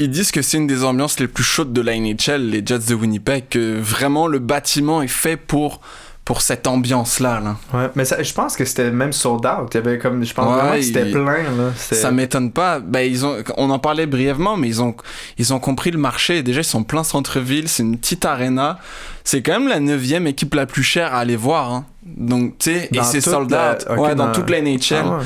ils 0.00 0.08
disent 0.10 0.32
que 0.32 0.40
c'est 0.40 0.56
une 0.56 0.66
des 0.66 0.82
ambiances 0.82 1.20
les 1.20 1.28
plus 1.28 1.44
chaudes 1.44 1.74
de 1.74 1.80
la 1.82 1.94
NHL, 1.94 2.48
les 2.48 2.62
Jets 2.64 2.88
de 2.88 2.94
Winnipeg, 2.94 3.48
que 3.50 3.78
vraiment 3.78 4.28
le 4.28 4.38
bâtiment 4.38 5.02
est 5.02 5.08
fait 5.08 5.36
pour 5.36 5.82
pour 6.24 6.42
cette 6.42 6.66
ambiance-là. 6.66 7.40
Là. 7.40 7.56
Ouais, 7.74 7.90
mais 7.96 8.04
ça, 8.04 8.22
je 8.22 8.32
pense 8.32 8.56
que 8.56 8.64
c'était 8.64 8.90
même 8.90 9.12
sold 9.12 9.44
out. 9.46 9.68
Il 9.72 9.74
y 9.74 9.78
avait 9.78 9.98
comme, 9.98 10.24
je 10.24 10.32
pense 10.32 10.54
vraiment 10.54 10.74
que 10.74 10.82
c'était 10.82 11.10
plein. 11.10 11.42
Là. 11.42 11.72
Ça 11.76 12.10
m'étonne 12.10 12.52
pas. 12.52 12.78
Ben, 12.78 13.00
ils 13.00 13.26
ont, 13.26 13.36
on 13.56 13.70
en 13.70 13.78
parlait 13.78 14.06
brièvement, 14.06 14.56
mais 14.56 14.68
ils 14.68 14.82
ont, 14.82 14.94
ils 15.38 15.52
ont 15.52 15.58
compris 15.58 15.90
le 15.90 15.98
marché. 15.98 16.42
Déjà, 16.42 16.60
ils 16.60 16.64
sont 16.64 16.84
plein 16.84 17.02
centre-ville. 17.02 17.68
C'est 17.68 17.82
une 17.82 17.98
petite 17.98 18.24
arena. 18.24 18.78
C'est 19.24 19.42
quand 19.42 19.58
même 19.58 19.68
la 19.68 19.80
neuvième 19.80 20.26
équipe 20.26 20.54
la 20.54 20.66
plus 20.66 20.82
chère 20.82 21.14
à 21.14 21.18
aller 21.18 21.36
voir. 21.36 21.72
Hein. 21.72 21.84
Donc, 22.02 22.58
tu 22.58 22.70
sais, 22.70 22.88
et 22.92 23.02
c'est 23.02 23.20
sold 23.20 23.52
out. 23.52 23.98
ouais, 23.98 24.14
dans, 24.14 24.32
toute 24.32 24.50
la 24.50 24.60
NHL. 24.60 25.04
Ah 25.04 25.20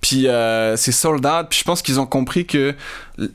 puis 0.00 0.28
euh, 0.28 0.76
c'est 0.76 0.92
sold 0.92 1.24
out. 1.26 1.46
Puis 1.50 1.60
je 1.60 1.64
pense 1.64 1.82
qu'ils 1.82 2.00
ont 2.00 2.06
compris 2.06 2.46
que 2.46 2.74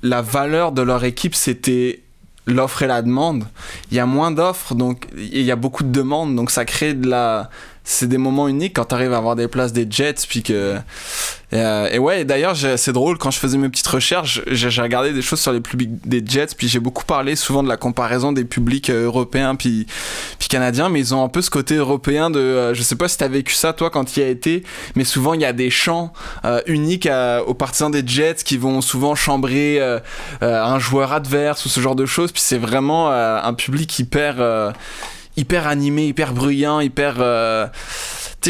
la 0.01 0.21
valeur 0.21 0.71
de 0.71 0.81
leur 0.81 1.03
équipe, 1.03 1.35
c'était 1.35 2.01
l'offre 2.45 2.83
et 2.83 2.87
la 2.87 3.01
demande. 3.01 3.45
Il 3.91 3.97
y 3.97 3.99
a 3.99 4.05
moins 4.05 4.31
d'offres, 4.31 4.75
donc 4.75 5.07
il 5.17 5.41
y 5.41 5.51
a 5.51 5.55
beaucoup 5.55 5.83
de 5.83 5.91
demandes, 5.91 6.35
donc 6.35 6.51
ça 6.51 6.65
crée 6.65 6.93
de 6.93 7.07
la. 7.07 7.49
C'est 7.85 8.07
des 8.07 8.17
moments 8.17 8.47
uniques 8.47 8.73
quand 8.75 8.85
tu 8.85 8.95
arrives 8.95 9.13
à 9.13 9.17
avoir 9.17 9.35
des 9.35 9.47
places 9.47 9.71
des 9.71 9.87
Jets, 9.89 10.25
puis 10.27 10.43
que 10.43 10.77
euh, 11.55 11.87
et, 11.91 11.99
ouais, 11.99 12.25
d'ailleurs, 12.25 12.55
c'est 12.55 12.91
drôle, 12.91 13.17
quand 13.17 13.31
je 13.31 13.39
faisais 13.39 13.57
mes 13.57 13.69
petites 13.69 13.87
recherches, 13.87 14.41
j'ai 14.47 14.81
regardé 14.81 15.13
des 15.13 15.21
choses 15.21 15.39
sur 15.39 15.51
les 15.51 15.61
publics 15.61 16.07
des 16.07 16.23
Jets, 16.25 16.55
puis 16.57 16.67
j'ai 16.67 16.79
beaucoup 16.79 17.05
parlé 17.05 17.35
souvent 17.35 17.63
de 17.63 17.69
la 17.69 17.77
comparaison 17.77 18.31
des 18.31 18.45
publics 18.45 18.89
euh, 18.89 19.05
européens 19.05 19.55
puis, 19.55 19.87
puis 20.39 20.47
canadiens, 20.47 20.89
mais 20.89 20.99
ils 20.99 21.15
ont 21.15 21.23
un 21.23 21.29
peu 21.29 21.41
ce 21.41 21.49
côté 21.49 21.75
européen 21.75 22.29
de. 22.29 22.39
Euh, 22.39 22.73
je 22.73 22.81
sais 22.81 22.95
pas 22.95 23.07
si 23.07 23.17
t'as 23.17 23.27
vécu 23.27 23.53
ça, 23.53 23.73
toi, 23.73 23.89
quand 23.89 24.17
il 24.17 24.19
y 24.21 24.23
a 24.23 24.29
été, 24.29 24.63
mais 24.95 25.03
souvent 25.03 25.33
il 25.33 25.41
y 25.41 25.45
a 25.45 25.53
des 25.53 25.69
chants 25.69 26.11
uniques 26.67 27.07
aux 27.47 27.53
partisans 27.53 27.91
des 27.91 28.05
Jets 28.05 28.43
qui 28.43 28.57
vont 28.57 28.81
souvent 28.81 29.15
chambrer 29.15 29.79
un 30.41 30.79
joueur 30.79 31.13
adverse 31.13 31.65
ou 31.65 31.69
ce 31.69 31.79
genre 31.79 31.95
de 31.95 32.05
choses, 32.05 32.31
puis 32.31 32.41
c'est 32.41 32.57
vraiment 32.57 33.09
un 33.11 33.53
public 33.53 33.97
hyper, 33.99 34.73
hyper 35.37 35.67
animé, 35.67 36.07
hyper 36.07 36.33
bruyant, 36.33 36.79
hyper 36.79 37.19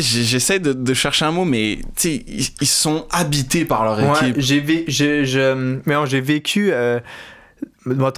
j'essaie 0.01 0.59
de, 0.59 0.93
chercher 0.93 1.25
un 1.25 1.31
mot, 1.31 1.45
mais 1.45 1.79
ils, 2.03 2.47
ils 2.61 2.67
sont 2.67 3.05
habités 3.11 3.65
par 3.65 3.83
leur 3.83 3.99
équipe. 3.99 4.35
J'ai 4.39 5.25
j'ai 6.05 6.21
vécu 6.21 6.71
euh, 6.71 6.99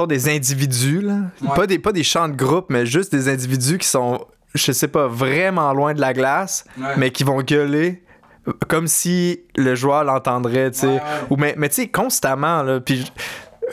des 0.08 0.30
individus, 0.30 1.02
là. 1.02 1.20
Pas, 1.56 1.68
des, 1.68 1.80
pas 1.80 1.92
des 1.92 2.04
chants 2.04 2.30
de 2.30 2.36
groupe, 2.36 2.68
mais 2.70 2.86
juste 2.86 3.12
des 3.12 3.30
individus 3.30 3.78
qui 3.78 3.88
sont, 3.88 4.26
je 4.54 4.72
sais 4.72 4.88
pas, 4.88 5.08
vraiment 5.08 5.74
loin 5.74 5.94
de 5.94 6.02
la 6.02 6.14
glace, 6.14 6.66
mais 6.98 7.12
qui 7.12 7.24
vont 7.24 7.42
gueuler 7.42 8.04
comme 8.70 8.88
si 8.88 9.42
le 9.58 9.76
joueur 9.76 10.06
l'entendrait, 10.06 10.72
tu 10.72 10.80
sais. 10.80 11.02
Ou 11.30 11.36
mais, 11.36 11.56
mais 11.58 11.68
tu 11.68 11.76
sais, 11.76 11.88
constamment, 11.90 12.64
là. 12.64 12.80
Puis 12.80 13.12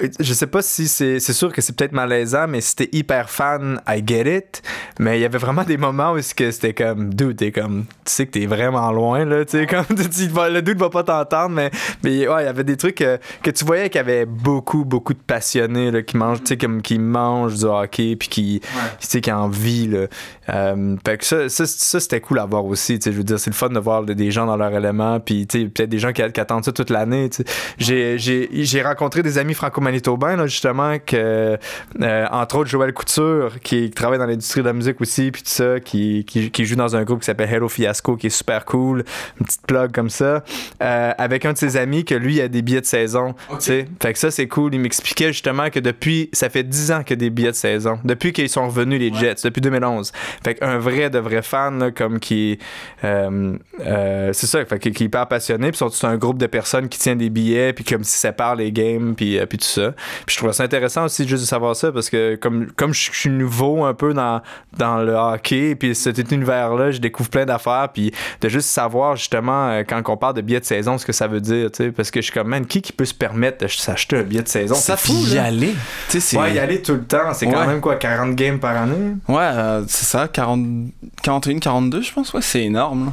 je 0.01 0.35
sais 0.35 0.47
pas 0.47 0.63
si 0.63 0.89
c'est. 0.89 1.21
C'est 1.21 1.33
sûr 1.33 1.53
que 1.53 1.61
c'est 1.61 1.75
peut-être 1.75 1.93
malaisant, 1.93 2.47
mais 2.49 2.61
si 2.61 2.75
t'es 2.77 2.89
hyper 2.93 3.31
fan, 3.31 3.81
I 3.87 4.03
get 4.05 4.37
it. 4.37 4.63
Mais 4.99 5.19
il 5.19 5.23
y 5.23 5.25
avait 5.25 5.39
vraiment 5.39 5.65
des 5.65 5.77
moments 5.77 6.13
où 6.13 6.21
c'était 6.21 6.75
comme, 6.75 7.13
dude, 7.15 7.37
t'es 7.37 7.53
comme, 7.53 7.85
tu 8.05 8.13
sais 8.13 8.27
que 8.27 8.33
t'es 8.33 8.47
vraiment 8.47 8.91
loin, 8.93 9.25
là, 9.25 9.45
tu 9.45 9.59
sais, 9.59 9.67
comme, 9.67 9.85
le 9.91 10.61
dude 10.61 10.79
va 10.79 10.91
pas 10.91 11.03
t'entendre, 11.03 11.55
mais, 11.55 11.71
mais 12.03 12.29
ouais, 12.29 12.43
il 12.43 12.47
y 12.47 12.49
avait 12.49 12.65
des 12.65 12.77
trucs 12.77 12.97
que, 12.97 13.19
que 13.43 13.51
tu 13.51 13.65
voyais 13.65 13.89
qu'il 13.91 13.99
y 13.99 14.05
avait 14.05 14.27
beaucoup, 14.27 14.85
beaucoup 14.85 15.15
de 15.15 15.19
passionnés, 15.19 15.91
là, 15.91 16.03
qui 16.03 16.17
mangent, 16.17 16.41
tu 16.41 16.49
sais, 16.49 16.57
comme, 16.57 16.83
qui 16.83 16.99
mangent 16.99 17.59
du 17.59 17.65
hockey, 17.65 18.17
puis 18.17 18.29
qui, 18.29 18.61
tu 18.61 18.69
sais, 19.01 19.21
qui 19.21 19.33
en 19.33 19.49
vivent, 19.49 19.93
là. 19.93 20.07
Euh, 20.51 20.97
fait 21.07 21.19
que 21.19 21.25
ça, 21.25 21.49
ça, 21.49 21.67
c'était 22.01 22.21
cool 22.21 22.39
à 22.39 22.47
voir 22.47 22.65
aussi, 22.67 22.99
tu 22.99 23.05
sais, 23.05 23.13
je 23.13 23.17
veux 23.17 23.25
dire, 23.25 23.39
c'est 23.39 23.51
le 23.51 23.57
fun 23.57 23.71
de 23.71 23.79
voir 23.79 24.05
des 24.05 24.31
gens 24.31 24.47
dans 24.47 24.57
leur 24.57 24.75
élément, 24.75 25.19
puis, 25.21 25.47
tu 25.47 25.61
sais, 25.61 25.65
peut-être 25.67 25.91
des 25.91 25.99
gens 25.99 26.13
qui, 26.13 26.23
qui, 26.33 26.41
attendent 26.41 26.65
ça 26.65 26.73
toute 26.73 26.91
l'année, 26.91 27.31
sais. 27.33 27.45
J'ai 27.79 28.83
rencontré 28.83 29.23
des 29.23 29.39
amis 29.39 29.55
franco-manitobains, 29.85 30.37
là, 30.37 30.47
justement, 30.47 30.97
que, 30.99 31.59
euh, 32.01 32.27
entre 32.31 32.59
autres, 32.59 32.71
Joël 32.71 32.93
Couture, 32.93 33.61
qui, 33.63 33.91
travaille 33.91 34.19
dans 34.19 34.27
l'industrie 34.27 34.61
de 34.61 34.67
la 34.67 34.73
musique 34.73 35.01
aussi, 35.01 35.31
puis 35.31 35.43
tout 35.43 35.51
ça, 35.51 35.81
qui, 35.81 36.25
qui, 36.25 36.51
qui, 36.51 36.65
joue 36.65 36.77
dans 36.77 36.97
un 36.97 37.05
groupe 37.05 37.21
qui 37.21 37.27
s'appelle 37.27 37.53
Hello 37.53 37.69
Fiasco, 37.69 38.17
qui 38.17 38.29
est 38.29 38.31
super 38.31 38.65
cool, 38.65 39.05
une 39.39 39.47
petite 39.47 39.67
plug 39.67 39.93
comme 39.93 40.11
ça, 40.11 40.43
euh, 40.83 41.13
avec 41.17 41.45
un 41.45 41.53
de 41.53 41.59
ses 41.59 41.77
amis 41.77 42.05
que 42.05 42.15
lui 42.15 42.41
a 42.41 42.49
des 42.49 42.63
billets 42.63 42.81
de 42.81 42.87
saison. 42.87 43.35
Fait 43.61 44.13
que 44.13 44.19
ça, 44.19 44.31
c'est 44.31 44.49
cool. 44.49 44.75
Il 44.75 44.81
m'expliquait 44.81 45.33
justement 45.33 45.71
que 45.71 45.81
depuis, 45.81 46.31
ça 46.33 46.49
fait 46.49 46.65
10 46.65 46.93
ans 46.93 47.03
qu'il 47.03 47.11
y 47.11 47.13
a 47.15 47.17
des 47.17 47.31
billets 47.31 47.51
de 47.51 47.57
saison, 47.57 47.99
depuis 48.05 48.33
qu'ils 48.33 48.49
sont 48.49 48.67
revenus, 48.67 48.99
les 48.99 49.13
Jets, 49.13 49.37
depuis 49.45 49.61
2011. 49.61 50.13
Fait 50.43 50.55
qu'un 50.55 50.79
vrai 50.79 51.11
de 51.11 51.19
vrai 51.19 51.43
fan, 51.43 51.79
là, 51.79 51.91
comme 51.91 52.19
qui. 52.19 52.59
Euh, 53.05 53.57
c'est 54.33 54.47
ça, 54.47 54.65
fait 54.65 54.79
qui 54.79 54.89
est 54.89 55.01
hyper 55.01 55.29
passionné, 55.29 55.71
puis 55.71 55.81
c'est 55.91 56.07
un 56.07 56.17
groupe 56.17 56.39
de 56.39 56.47
personnes 56.47 56.89
qui 56.89 56.99
tient 56.99 57.17
des 57.17 57.31
billets, 57.31 57.73
puis 57.73 57.85
comme 57.85 58.05
si 58.05 58.19
ça 58.19 58.33
parle 58.33 58.59
les 58.59 58.73
games, 58.73 59.15
puis, 59.15 59.39
puis 59.47 59.59
tout 59.59 59.65
ça. 59.75 59.93
Puis 60.27 60.35
je 60.35 60.39
trouve 60.39 60.53
ça 60.53 60.65
intéressant 60.65 61.05
aussi 61.05 61.27
juste 61.27 61.43
de 61.43 61.49
savoir 61.49 61.77
ça 61.77 61.93
parce 61.93 62.11
que 62.11 62.37
comme, 62.37 62.71
comme 62.73 62.95
je 62.95 63.11
suis 63.13 63.31
nouveau 63.31 63.85
un 63.85 63.95
peu 63.95 64.15
dans, 64.15 64.41
dans 64.77 64.99
le 64.99 65.13
hockey, 65.13 65.75
puis 65.75 65.95
cet 65.95 66.19
univers-là, 66.31 66.91
je 66.91 66.99
découvre 66.99 67.31
plein 67.31 67.45
d'affaires, 67.45 67.89
puis 67.93 68.13
de 68.41 68.49
juste 68.49 68.69
savoir 68.69 69.17
justement 69.17 69.69
euh, 69.69 69.83
quand 69.87 70.03
on 70.09 70.17
parle 70.17 70.35
de 70.35 70.41
billet 70.41 70.61
de 70.61 70.65
saison, 70.65 70.99
ce 70.99 71.07
que 71.07 71.13
ça 71.13 71.27
veut 71.27 71.41
dire, 71.41 71.71
tu 71.71 71.85
sais, 71.85 71.93
parce 71.93 72.11
que 72.11 72.21
je 72.21 72.25
suis 72.25 72.33
comme, 72.33 72.49
man, 72.49 72.67
qui 72.67 72.83
qui 72.83 72.93
peut 72.93 73.05
se 73.05 73.15
permettre 73.15 73.65
de 73.65 73.69
s'acheter 73.69 74.19
un 74.19 74.23
billet 74.23 74.43
de 74.43 74.49
saison? 74.49 74.75
Ça, 74.75 74.97
faut 74.97 75.13
y 75.13 75.39
aller. 75.39 75.75
Ouais, 76.35 76.55
y 76.55 76.59
aller 76.59 76.83
tout 76.83 76.95
le 76.95 77.05
temps. 77.05 77.33
C'est 77.33 77.47
quand 77.47 77.67
même 77.67 77.81
quoi, 77.81 77.97
40 77.97 78.35
games 78.35 78.59
par 78.59 78.77
année? 78.77 79.17
Ouais, 79.29 79.37
euh, 79.41 79.83
c'est 79.89 80.05
ça, 80.05 80.29
40... 80.29 80.67
41, 81.23 81.59
42, 81.59 82.03
je 82.03 82.13
pense, 82.13 82.33
ouais, 82.33 82.43
c'est 82.43 82.63
énorme. 82.63 83.13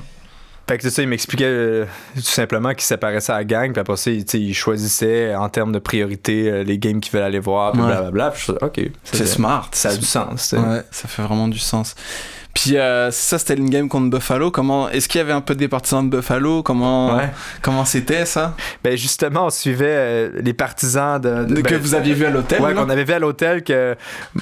Fait 0.67 0.77
que 0.77 0.89
ça, 0.89 1.01
il 1.01 1.07
m'expliquait 1.09 1.43
euh, 1.45 1.85
tout 2.15 2.21
simplement 2.21 2.69
qu'il 2.71 2.83
séparait 2.83 3.19
ça 3.19 3.35
à 3.35 3.43
gang, 3.43 3.73
puis 3.73 3.81
après 3.81 3.97
ça, 3.97 4.09
il, 4.09 4.23
il 4.35 4.53
choisissait 4.53 5.35
en 5.35 5.49
termes 5.49 5.73
de 5.73 5.79
priorité 5.79 6.49
euh, 6.49 6.63
les 6.63 6.77
games 6.77 7.01
qu'il 7.01 7.11
veulent 7.11 7.23
aller 7.23 7.39
voir, 7.39 7.73
blablabla. 7.73 8.33
ok. 8.61 8.79
C'est 9.03 9.25
smart. 9.25 9.69
Ça 9.73 9.89
a 9.89 9.97
du 9.97 10.05
sens. 10.05 10.53
Ouais, 10.53 10.81
ça 10.91 11.07
fait 11.09 11.23
vraiment 11.23 11.49
du 11.49 11.59
sens. 11.59 11.95
Puis 12.53 12.77
euh, 12.77 13.11
ça, 13.11 13.39
c'était 13.39 13.55
une 13.55 13.69
game 13.69 13.87
contre 13.87 14.09
Buffalo. 14.09 14.51
Comment 14.51 14.89
est-ce 14.89 15.07
qu'il 15.07 15.19
y 15.19 15.21
avait 15.21 15.31
un 15.31 15.41
peu 15.41 15.55
des 15.55 15.67
partisans 15.67 16.07
de 16.07 16.15
Buffalo? 16.15 16.63
Comment 16.63 17.19
comment 17.61 17.85
c'était 17.85 18.25
ça? 18.25 18.55
Ben 18.83 18.97
justement, 18.97 19.45
on 19.45 19.49
suivait 19.49 19.85
euh, 19.87 20.29
les 20.41 20.53
partisans 20.53 21.19
de, 21.19 21.45
que 21.61 21.69
ben, 21.69 21.77
vous 21.77 21.95
aviez 21.95 22.13
vu 22.13 22.25
à 22.25 22.29
l'hôtel. 22.29 22.61
Ouais, 22.61 22.73
qu'on 22.73 22.89
avait 22.89 23.03
vu 23.03 23.13
à 23.13 23.19
l'hôtel. 23.19 23.63
Que 23.63 23.95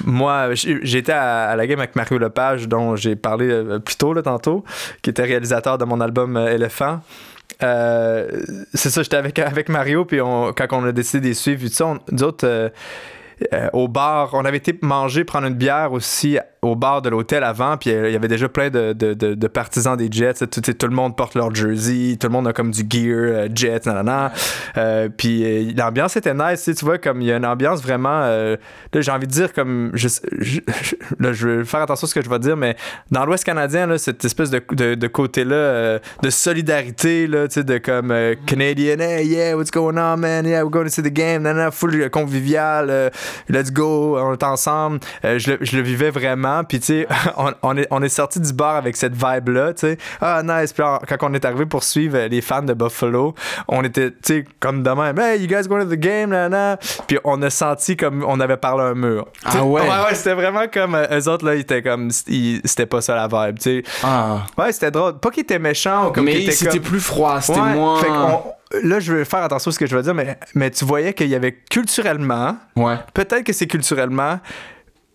moi, 0.04 0.50
j'étais 0.54 1.12
à, 1.12 1.54
la 1.56 1.66
game 1.66 1.78
avec 1.78 1.94
Mario 1.96 2.18
Lepage, 2.18 2.68
dont 2.68 2.96
j'ai 2.96 3.16
parlé 3.16 3.48
euh, 3.48 3.78
plus 3.78 3.96
tôt 3.96 4.12
là 4.12 4.22
tantôt, 4.22 4.64
qui 5.02 5.10
était 5.10 5.24
réalisateur 5.24 5.78
de 5.78 5.84
mon 5.84 6.00
album 6.00 6.36
Éléphant. 6.36 7.00
c'est 7.60 8.90
ça, 8.90 9.02
j'étais 9.02 9.16
avec, 9.16 9.38
avec 9.38 9.68
Mario, 9.68 10.04
puis 10.04 10.20
on, 10.20 10.52
quand 10.52 10.66
on 10.72 10.84
a 10.84 10.92
décidé 10.92 11.28
de 11.28 11.34
suivre, 11.34 11.68
d'autres 12.10 12.72
au 13.72 13.88
bar, 13.88 14.30
on 14.34 14.44
avait 14.44 14.58
été 14.58 14.78
manger, 14.82 15.24
prendre 15.24 15.46
une 15.46 15.54
bière 15.54 15.92
aussi 15.92 16.38
au 16.62 16.76
bar 16.76 17.00
de 17.00 17.08
l'hôtel 17.08 17.42
avant, 17.42 17.78
puis 17.78 17.90
il 17.90 18.12
y 18.12 18.16
avait 18.16 18.28
déjà 18.28 18.48
plein 18.48 18.68
de, 18.68 18.92
de, 18.92 19.14
de, 19.14 19.48
partisans 19.48 19.96
des 19.96 20.08
Jets. 20.10 20.46
Tout, 20.46 20.60
tout, 20.60 20.86
le 20.86 20.94
monde 20.94 21.16
porte 21.16 21.34
leur 21.34 21.54
jersey, 21.54 22.18
tout 22.20 22.26
le 22.26 22.32
monde 22.32 22.48
a 22.48 22.52
comme 22.52 22.70
du 22.70 22.82
gear, 22.88 23.16
euh, 23.16 23.48
Jets, 23.54 23.80
nanana. 23.86 24.30
Euh, 24.76 25.08
puis 25.08 25.42
euh, 25.44 25.72
l'ambiance 25.74 26.16
était 26.16 26.34
nice, 26.34 26.70
tu 26.76 26.84
vois, 26.84 26.98
comme 26.98 27.22
il 27.22 27.28
y 27.28 27.32
a 27.32 27.36
une 27.36 27.46
ambiance 27.46 27.82
vraiment. 27.82 28.20
là, 28.20 28.56
j'ai 28.92 29.10
envie 29.10 29.26
de 29.26 29.32
dire, 29.32 29.52
comme. 29.54 29.90
Je, 29.94 30.08
là, 31.18 31.32
je 31.32 31.48
vais 31.48 31.64
faire 31.64 31.80
attention 31.80 32.04
à 32.04 32.08
ce 32.08 32.14
que 32.14 32.22
je 32.22 32.28
vais 32.28 32.38
dire, 32.38 32.56
mais 32.56 32.76
dans 33.10 33.24
l'Ouest 33.24 33.44
canadien, 33.44 33.86
là, 33.86 33.96
cette 33.96 34.22
espèce 34.24 34.50
de, 34.50 34.60
de, 34.94 35.06
côté-là, 35.06 35.98
de 36.22 36.30
solidarité, 36.30 37.26
là, 37.26 37.48
tu 37.48 37.54
sais, 37.54 37.64
de 37.64 37.78
comme 37.78 38.14
Canadian, 38.46 38.98
hey, 38.98 39.26
yeah, 39.26 39.56
what's 39.56 39.70
going 39.70 39.96
on, 39.96 40.18
man? 40.18 40.44
Yeah, 40.44 40.62
we're 40.62 40.70
going 40.70 40.84
to 40.84 40.90
see 40.90 41.02
the 41.02 41.12
game, 41.12 41.42
nanana, 41.42 41.70
full 41.70 42.10
convivial, 42.10 43.10
let's 43.48 43.70
go, 43.72 44.18
on 44.18 44.34
est 44.34 44.42
ensemble. 44.42 45.00
je, 45.24 45.56
je 45.60 45.76
le 45.76 45.82
vivais 45.82 46.10
vraiment 46.10 46.49
puis, 46.66 46.80
tu 46.80 46.86
sais, 46.86 47.08
on, 47.62 47.76
est, 47.76 47.86
on 47.90 48.02
est 48.02 48.08
sorti 48.08 48.40
du 48.40 48.52
bar 48.52 48.76
avec 48.76 48.96
cette 48.96 49.14
vibe-là, 49.14 49.74
tu 49.74 49.80
sais. 49.80 49.98
Ah, 50.20 50.42
nice. 50.44 50.72
Puis, 50.72 50.84
quand 51.08 51.28
on 51.28 51.34
est 51.34 51.44
arrivé 51.44 51.66
pour 51.66 51.84
suivre 51.84 52.18
les 52.18 52.40
fans 52.40 52.62
de 52.62 52.74
Buffalo, 52.74 53.34
on 53.68 53.82
était, 53.84 54.10
tu 54.10 54.16
sais, 54.22 54.44
comme 54.58 54.82
de 54.82 54.90
même. 54.90 55.18
Hey, 55.18 55.40
you 55.40 55.46
guys 55.46 55.68
going 55.68 55.80
to 55.80 55.90
the 55.90 55.98
game, 55.98 56.30
là, 56.30 56.76
Puis, 57.06 57.18
on 57.24 57.40
a 57.42 57.50
senti 57.50 57.96
comme 57.96 58.24
on 58.26 58.40
avait 58.40 58.56
parlé 58.56 58.82
à 58.84 58.86
un 58.88 58.94
mur. 58.94 59.26
Ah 59.44 59.64
ouais? 59.64 59.82
Ouais, 59.82 59.88
ouais, 59.88 60.14
c'était 60.14 60.34
vraiment 60.34 60.66
comme. 60.72 60.94
Euh, 60.94 61.18
eux 61.18 61.28
autres, 61.28 61.44
là, 61.44 61.54
ils 61.54 61.60
étaient 61.60 61.82
comme. 61.82 62.10
C'était 62.10 62.86
pas 62.86 63.00
ça 63.00 63.14
la 63.14 63.26
vibe, 63.26 63.58
tu 63.58 63.62
sais. 63.62 63.82
Ah. 64.02 64.46
Ouais, 64.56 64.72
c'était 64.72 64.90
drôle. 64.90 65.18
Pas 65.18 65.30
qu'ils 65.30 65.42
étaient 65.42 65.58
méchants 65.58 66.08
ou 66.08 66.12
comme 66.12 66.24
Mais 66.24 66.50
c'était 66.50 66.80
plus 66.80 67.00
froid, 67.00 67.40
c'était 67.40 67.60
moins. 67.60 68.00
là, 68.82 69.00
je 69.00 69.12
vais 69.12 69.24
faire 69.24 69.42
attention 69.42 69.70
à 69.70 69.72
ce 69.72 69.78
que 69.78 69.86
je 69.86 69.96
veux 69.96 70.02
dire, 70.02 70.14
mais, 70.14 70.38
mais 70.54 70.70
tu 70.70 70.84
voyais 70.84 71.12
qu'il 71.12 71.28
y 71.28 71.34
avait 71.34 71.52
culturellement. 71.70 72.56
Ouais. 72.76 72.96
Peut-être 73.14 73.44
que 73.44 73.52
c'est 73.52 73.66
culturellement 73.66 74.40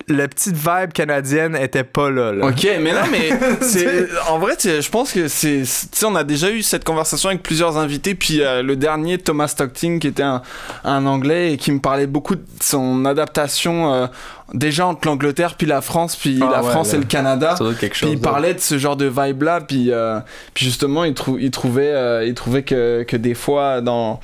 la 0.07 0.27
petite 0.27 0.55
vibe 0.55 0.93
canadienne 0.93 1.55
était 1.55 1.83
pas 1.83 2.09
là. 2.09 2.31
Ok, 2.41 2.67
mais 2.79 2.93
non, 2.93 3.01
mais 3.11 3.29
c'est 3.61 4.07
en 4.29 4.37
vrai, 4.37 4.55
je 4.63 4.89
pense 4.89 5.11
que 5.11 5.27
c'est, 5.27 5.61
tu 5.61 5.65
sais, 5.65 6.05
on 6.05 6.15
a 6.15 6.23
déjà 6.23 6.51
eu 6.51 6.61
cette 6.61 6.83
conversation 6.83 7.29
avec 7.29 7.41
plusieurs 7.41 7.77
invités, 7.77 8.13
puis 8.13 8.41
euh, 8.41 8.61
le 8.61 8.75
dernier 8.75 9.17
Thomas 9.17 9.47
Stockton 9.47 9.99
qui 9.99 10.07
était 10.07 10.23
un, 10.23 10.41
un, 10.83 11.05
anglais 11.05 11.53
et 11.53 11.57
qui 11.57 11.71
me 11.71 11.79
parlait 11.79 12.07
beaucoup 12.07 12.35
de 12.35 12.45
son 12.61 13.05
adaptation 13.05 13.93
euh, 13.93 14.07
déjà 14.53 14.85
entre 14.85 15.07
l'Angleterre 15.07 15.55
puis 15.55 15.65
la 15.65 15.81
France, 15.81 16.15
puis 16.15 16.39
ah 16.41 16.49
la 16.51 16.61
France 16.61 16.93
et 16.93 16.97
le 16.97 17.05
Canada. 17.05 17.55
Quelque 17.79 17.95
chose, 17.95 18.09
puis 18.09 18.17
il 18.17 18.21
parlait 18.21 18.53
de 18.53 18.59
ce 18.59 18.77
genre 18.77 18.95
de 18.95 19.05
vibe 19.05 19.41
là, 19.41 19.61
puis 19.61 19.91
euh, 19.91 20.19
puis 20.53 20.65
justement 20.65 21.03
il, 21.03 21.15
il 21.39 21.51
trouvait 21.51 22.27
il 22.27 22.33
trouvait 22.35 22.63
que 22.63 23.03
que 23.03 23.17
des 23.17 23.33
fois 23.33 23.81
dans 23.81 24.19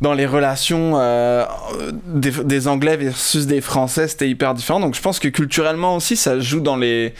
dans 0.00 0.14
les 0.14 0.26
relations 0.26 0.92
euh, 0.96 1.44
des, 2.06 2.68
Anglais 2.68 2.96
versus 2.96 3.46
des 3.46 3.60
Français, 3.60 4.08
c'était 4.08 4.28
hyper 4.28 4.54
différent. 4.54 4.80
Donc 4.80 4.94
je 4.94 5.02
pense 5.02 5.18
que 5.18 5.28
culturellement 5.28 5.96
aussi, 5.96 6.16
ça 6.16 6.38
joue 6.38 6.60
dans 6.60 6.76
les 6.76 7.14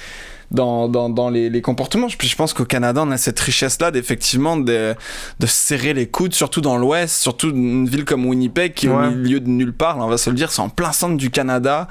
dans, 0.51 0.89
dans, 0.89 1.11
dans 1.11 1.29
les, 1.29 1.51
les, 1.51 1.61
comportements. 1.61 2.07
Puis 2.07 2.29
je 2.29 2.37
pense 2.37 2.55
qu'au 2.55 2.65
Canada, 2.65 3.03
on 3.05 3.11
a 3.11 3.19
cette 3.19 3.39
richesse-là 3.39 3.91
d'effectivement 3.91 4.57
de, 4.57 4.95
de 5.39 5.47
serrer 5.47 5.93
les 5.93 6.07
coudes, 6.07 6.33
surtout 6.33 6.61
dans 6.61 6.79
l'Ouest, 6.79 7.21
surtout 7.21 7.51
une 7.51 7.87
ville 7.87 8.05
comme 8.05 8.25
Winnipeg 8.25 8.73
qui 8.73 8.87
est 8.87 8.91
au 8.91 9.11
milieu 9.11 9.41
de 9.41 9.49
nulle 9.49 9.75
part. 9.75 9.99
on 9.99 10.07
va 10.07 10.17
se 10.17 10.31
le 10.31 10.37
dire, 10.37 10.51
c'est 10.51 10.63
en 10.63 10.71
plein 10.71 10.93
centre 10.93 11.17
du 11.17 11.31
Canada. 11.31 11.89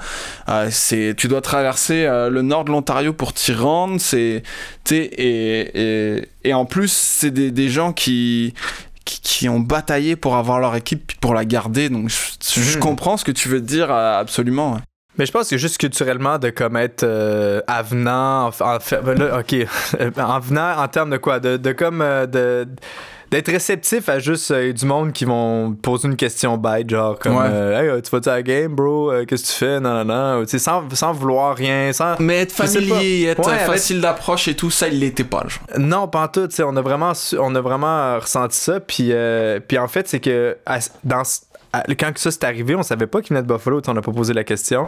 Euh, 0.48 0.68
c'est, 0.70 1.14
tu 1.16 1.28
dois 1.28 1.40
traverser 1.40 2.04
euh, 2.04 2.30
le 2.30 2.42
nord 2.42 2.64
de 2.64 2.72
l'Ontario 2.72 3.12
pour 3.12 3.32
t'y 3.32 3.52
rendre. 3.52 4.00
C'est, 4.00 4.42
et, 4.90 4.96
et, 4.96 6.28
et 6.44 6.54
en 6.54 6.64
plus, 6.64 6.90
c'est 6.90 7.30
des, 7.30 7.50
des 7.50 7.68
gens 7.68 7.92
qui 7.92 8.54
qui, 9.08 9.48
ont 9.48 9.60
bataillé 9.60 10.16
pour 10.16 10.36
avoir 10.36 10.60
leur 10.60 10.74
équipe 10.76 11.12
pour 11.20 11.34
la 11.34 11.44
garder. 11.44 11.88
Donc 11.88 12.10
je, 12.10 12.60
mhm. 12.60 12.80
comprends 12.80 13.16
ce 13.16 13.24
que 13.24 13.32
tu 13.32 13.48
veux 13.48 13.60
dire 13.60 13.90
euh, 13.90 14.20
absolument. 14.20 14.78
Mais 15.16 15.26
je 15.26 15.32
pense 15.32 15.48
que 15.48 15.56
juste 15.56 15.78
culturellement 15.78 16.38
de 16.38 16.50
comme 16.50 16.76
être 16.76 17.02
euh, 17.02 17.60
avenant, 17.66 18.50
en, 18.60 18.76
ok, 18.76 19.56
en 20.18 20.38
venant 20.38 20.78
en 20.78 20.88
termes 20.88 21.10
de 21.10 21.16
quoi, 21.16 21.40
de, 21.40 21.56
de 21.56 21.72
comme 21.72 22.02
euh, 22.02 22.26
de 22.26 22.68
d'être 23.30 23.50
réceptif 23.50 24.08
à 24.08 24.18
juste 24.18 24.50
euh, 24.50 24.72
du 24.72 24.86
monde 24.86 25.12
qui 25.12 25.24
vont 25.24 25.76
poser 25.82 26.08
une 26.08 26.16
question 26.16 26.56
bête, 26.56 26.90
genre 26.90 27.18
comme 27.18 27.38
euh, 27.38 27.96
Hey, 27.96 28.02
tu 28.02 28.10
vas-tu 28.10 28.28
à 28.28 28.36
la 28.36 28.42
game, 28.42 28.74
bro? 28.74 29.12
Euh, 29.12 29.24
Qu'est-ce 29.24 29.42
que 29.42 29.48
tu 29.48 29.54
fais? 29.54 29.80
Non, 29.80 30.04
non, 30.04 30.04
non. 30.04 30.44
Sans, 30.46 30.84
sans 30.92 31.12
vouloir 31.12 31.56
rien. 31.56 31.92
Sans... 31.92 32.18
Mais 32.18 32.42
être 32.42 32.52
familier, 32.52 33.24
être 33.26 33.44
facile 33.44 34.00
d'approche 34.00 34.48
et 34.48 34.54
tout, 34.54 34.70
ça, 34.70 34.88
il 34.88 35.00
l'était 35.00 35.24
pas, 35.24 35.44
genre. 35.46 35.78
Non, 35.78 36.08
pas 36.08 36.24
en 36.24 36.28
tout. 36.28 36.48
On 36.62 36.76
a, 36.76 36.82
vraiment, 36.82 37.12
on 37.38 37.54
a 37.54 37.60
vraiment 37.60 38.18
ressenti 38.18 38.58
ça. 38.58 38.80
Puis, 38.80 39.12
puis 39.66 39.78
en 39.78 39.88
fait, 39.88 40.08
c'est 40.08 40.20
que 40.20 40.56
dans 41.04 41.22
quand 41.72 42.16
ça 42.16 42.30
s'est 42.30 42.44
arrivé, 42.44 42.74
on 42.74 42.82
savait 42.82 43.06
pas 43.06 43.20
qu'il 43.20 43.36
venait 43.36 43.46
de 43.46 43.52
Buffalo, 43.52 43.80
on 43.86 43.94
n'a 43.94 44.00
pas 44.00 44.12
posé 44.12 44.32
la 44.32 44.44
question. 44.44 44.84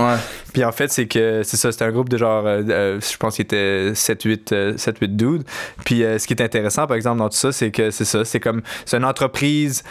Puis 0.53 0.65
en 0.65 0.73
fait, 0.73 0.91
c'est 0.91 1.07
que 1.07 1.43
c'est 1.43 1.57
ça, 1.57 1.73
c'était 1.73 1.85
un 1.85 1.93
groupe 1.93 2.09
de 2.09 2.17
genre, 2.17 2.47
euh, 2.47 2.63
euh, 2.69 3.01
je 3.01 3.17
pense 3.17 3.37
qu'il 3.37 3.45
était 3.45 3.93
7-8 3.93 4.79
7, 4.79 4.99
8 4.99 5.17
dudes. 5.17 5.43
Puis 5.85 6.03
euh, 6.03 6.19
ce 6.19 6.27
qui 6.27 6.35
est 6.35 6.43
intéressant, 6.43 6.87
par 6.87 6.97
exemple, 6.97 7.19
dans 7.19 7.29
tout 7.29 7.37
ça, 7.37 7.53
c'est 7.53 7.71
que 7.71 7.91
c'est 7.91 8.05
ça, 8.05 8.25
c'est 8.25 8.41
comme, 8.41 8.63
c'est 8.85 8.97
une 8.97 9.05
entreprise 9.05 9.83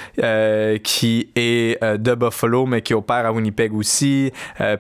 qui 0.84 1.30
est 1.36 1.82
de 1.84 2.16
Buffalo, 2.16 2.66
mais 2.66 2.82
qui 2.82 2.94
opère 2.94 3.26
à 3.26 3.32
Winnipeg 3.32 3.74
aussi. 3.74 4.32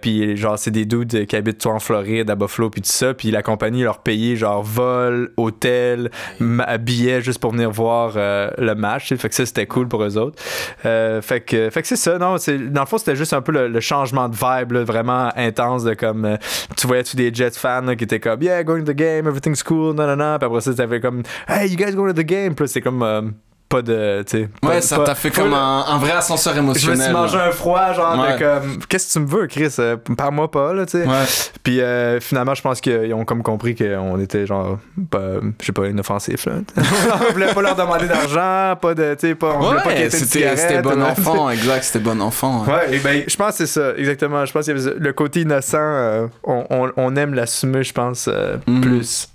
puis 0.01 0.35
genre, 0.35 0.57
c'est 0.57 0.71
des 0.71 0.85
dudes 0.85 1.25
qui 1.27 1.35
habitent 1.35 1.59
toi 1.59 1.73
en 1.73 1.79
Floride, 1.79 2.29
à 2.29 2.35
Buffalo, 2.35 2.69
puis 2.69 2.81
tout 2.81 2.89
ça. 2.89 3.13
Puis 3.13 3.31
la 3.31 3.41
compagnie 3.41 3.83
leur 3.83 3.99
payait 3.99 4.35
genre 4.35 4.63
vol, 4.63 5.31
hôtel, 5.37 6.11
billets 6.39 7.21
juste 7.21 7.39
pour 7.39 7.51
venir 7.51 7.71
voir 7.71 8.13
le 8.15 8.73
match. 8.73 9.13
Fait 9.13 9.29
que 9.29 9.35
ça, 9.35 9.45
c'était 9.45 9.67
cool 9.67 9.87
pour 9.87 10.03
eux 10.03 10.17
autres. 10.17 10.41
fait 10.83 11.41
que, 11.45 11.69
fait 11.69 11.81
que 11.81 11.87
c'est 11.87 11.98
ça, 11.99 12.17
non. 12.17 12.35
Dans 12.37 12.81
le 12.81 12.87
fond, 12.87 12.97
c'était 12.97 13.15
juste 13.15 13.33
un 13.33 13.41
peu 13.41 13.51
le, 13.51 13.79
changement 13.79 14.29
de 14.29 14.35
vibe 14.35 14.73
vraiment 14.77 15.29
intense 15.35 15.83
de 15.83 15.93
comme. 15.93 16.25
Euh, 16.25 16.37
tu 16.75 16.87
voyais 16.87 17.03
tous 17.03 17.15
des 17.15 17.33
Jets 17.33 17.51
fans 17.51 17.95
qui 17.95 18.03
étaient 18.03 18.19
comme 18.19 18.41
Yeah, 18.41 18.63
going 18.63 18.83
to 18.83 18.93
the 18.93 18.95
game, 18.95 19.27
everything's 19.27 19.63
cool, 19.63 19.95
non, 19.95 20.07
non, 20.07 20.15
non. 20.15 20.37
Puis 20.37 20.47
après 20.47 20.61
ça, 20.61 20.71
c'était 20.75 20.99
comme 20.99 21.23
Hey, 21.47 21.69
you 21.69 21.77
guys 21.77 21.95
going 21.95 22.13
to 22.13 22.21
the 22.21 22.25
game. 22.25 22.55
Puis 22.55 22.67
c'est 22.67 22.81
comme. 22.81 23.33
Pas 23.69 23.83
de. 23.83 24.25
ouais, 24.63 24.81
ça 24.81 24.97
t'a 24.97 25.13
fait 25.13 25.29
comme 25.29 25.53
un, 25.53 25.97
vrai 25.99 26.13
ascenseur 26.13 26.57
émotionnel. 26.57 26.97
Je 26.97 27.01
me 27.01 27.05
suis 27.05 27.13
mangé 27.13 27.37
un 27.37 27.51
froid, 27.51 27.93
genre, 27.93 28.17
comme, 28.39 28.79
qu'est-ce 28.89 29.07
que 29.07 29.13
tu 29.13 29.19
me 29.19 29.27
veux, 29.27 29.45
Chris 29.45 29.75
euh, 29.77 29.95
Parle-moi 30.17 30.49
pas, 30.49 30.73
là, 30.73 30.87
tu 30.87 30.93
sais. 30.93 31.05
Ouais. 31.05 31.25
Puis 31.61 31.79
euh, 31.79 32.19
finalement, 32.19 32.55
je 32.55 32.63
pense 32.63 32.81
qu'ils 32.81 33.13
ont 33.13 33.25
comme 33.25 33.43
compris 33.43 33.75
qu'on 33.75 34.19
était, 34.19 34.47
genre, 34.47 34.79
pas, 35.11 35.35
je 35.61 35.65
sais 35.67 35.71
pas, 35.71 35.85
inoffensif, 35.85 36.47
là. 36.47 36.53
on 37.29 37.31
voulait 37.31 37.53
pas 37.53 37.61
leur 37.61 37.75
demander 37.75 38.07
d'argent, 38.07 38.75
pas 38.81 38.95
de. 38.95 39.13
Tu 39.13 39.27
sais, 39.27 39.35
pas. 39.35 39.53
On 39.59 39.67
voulait 39.67 39.83
pas 39.83 40.09
c'était, 40.09 40.57
c'était 40.57 40.81
bon 40.81 41.03
enfant, 41.03 41.49
exact, 41.51 41.83
c'était 41.83 42.03
bon 42.03 42.19
enfant. 42.21 42.65
Ouais, 42.65 42.95
et 42.95 42.97
ben, 42.97 43.23
je 43.27 43.35
pense 43.35 43.51
que 43.51 43.67
c'est 43.67 43.79
ça, 43.79 43.95
exactement. 43.95 44.45
Je 44.47 44.51
pense 44.51 44.65
que 44.65 44.71
le 44.71 45.13
côté 45.13 45.41
innocent, 45.41 45.77
euh, 45.79 46.27
on, 46.43 46.65
on, 46.71 46.91
on, 46.97 47.15
aime 47.15 47.35
l'assumer, 47.35 47.83
je 47.83 47.93
pense, 47.93 48.27
mm. 48.65 48.81
plus. 48.81 49.29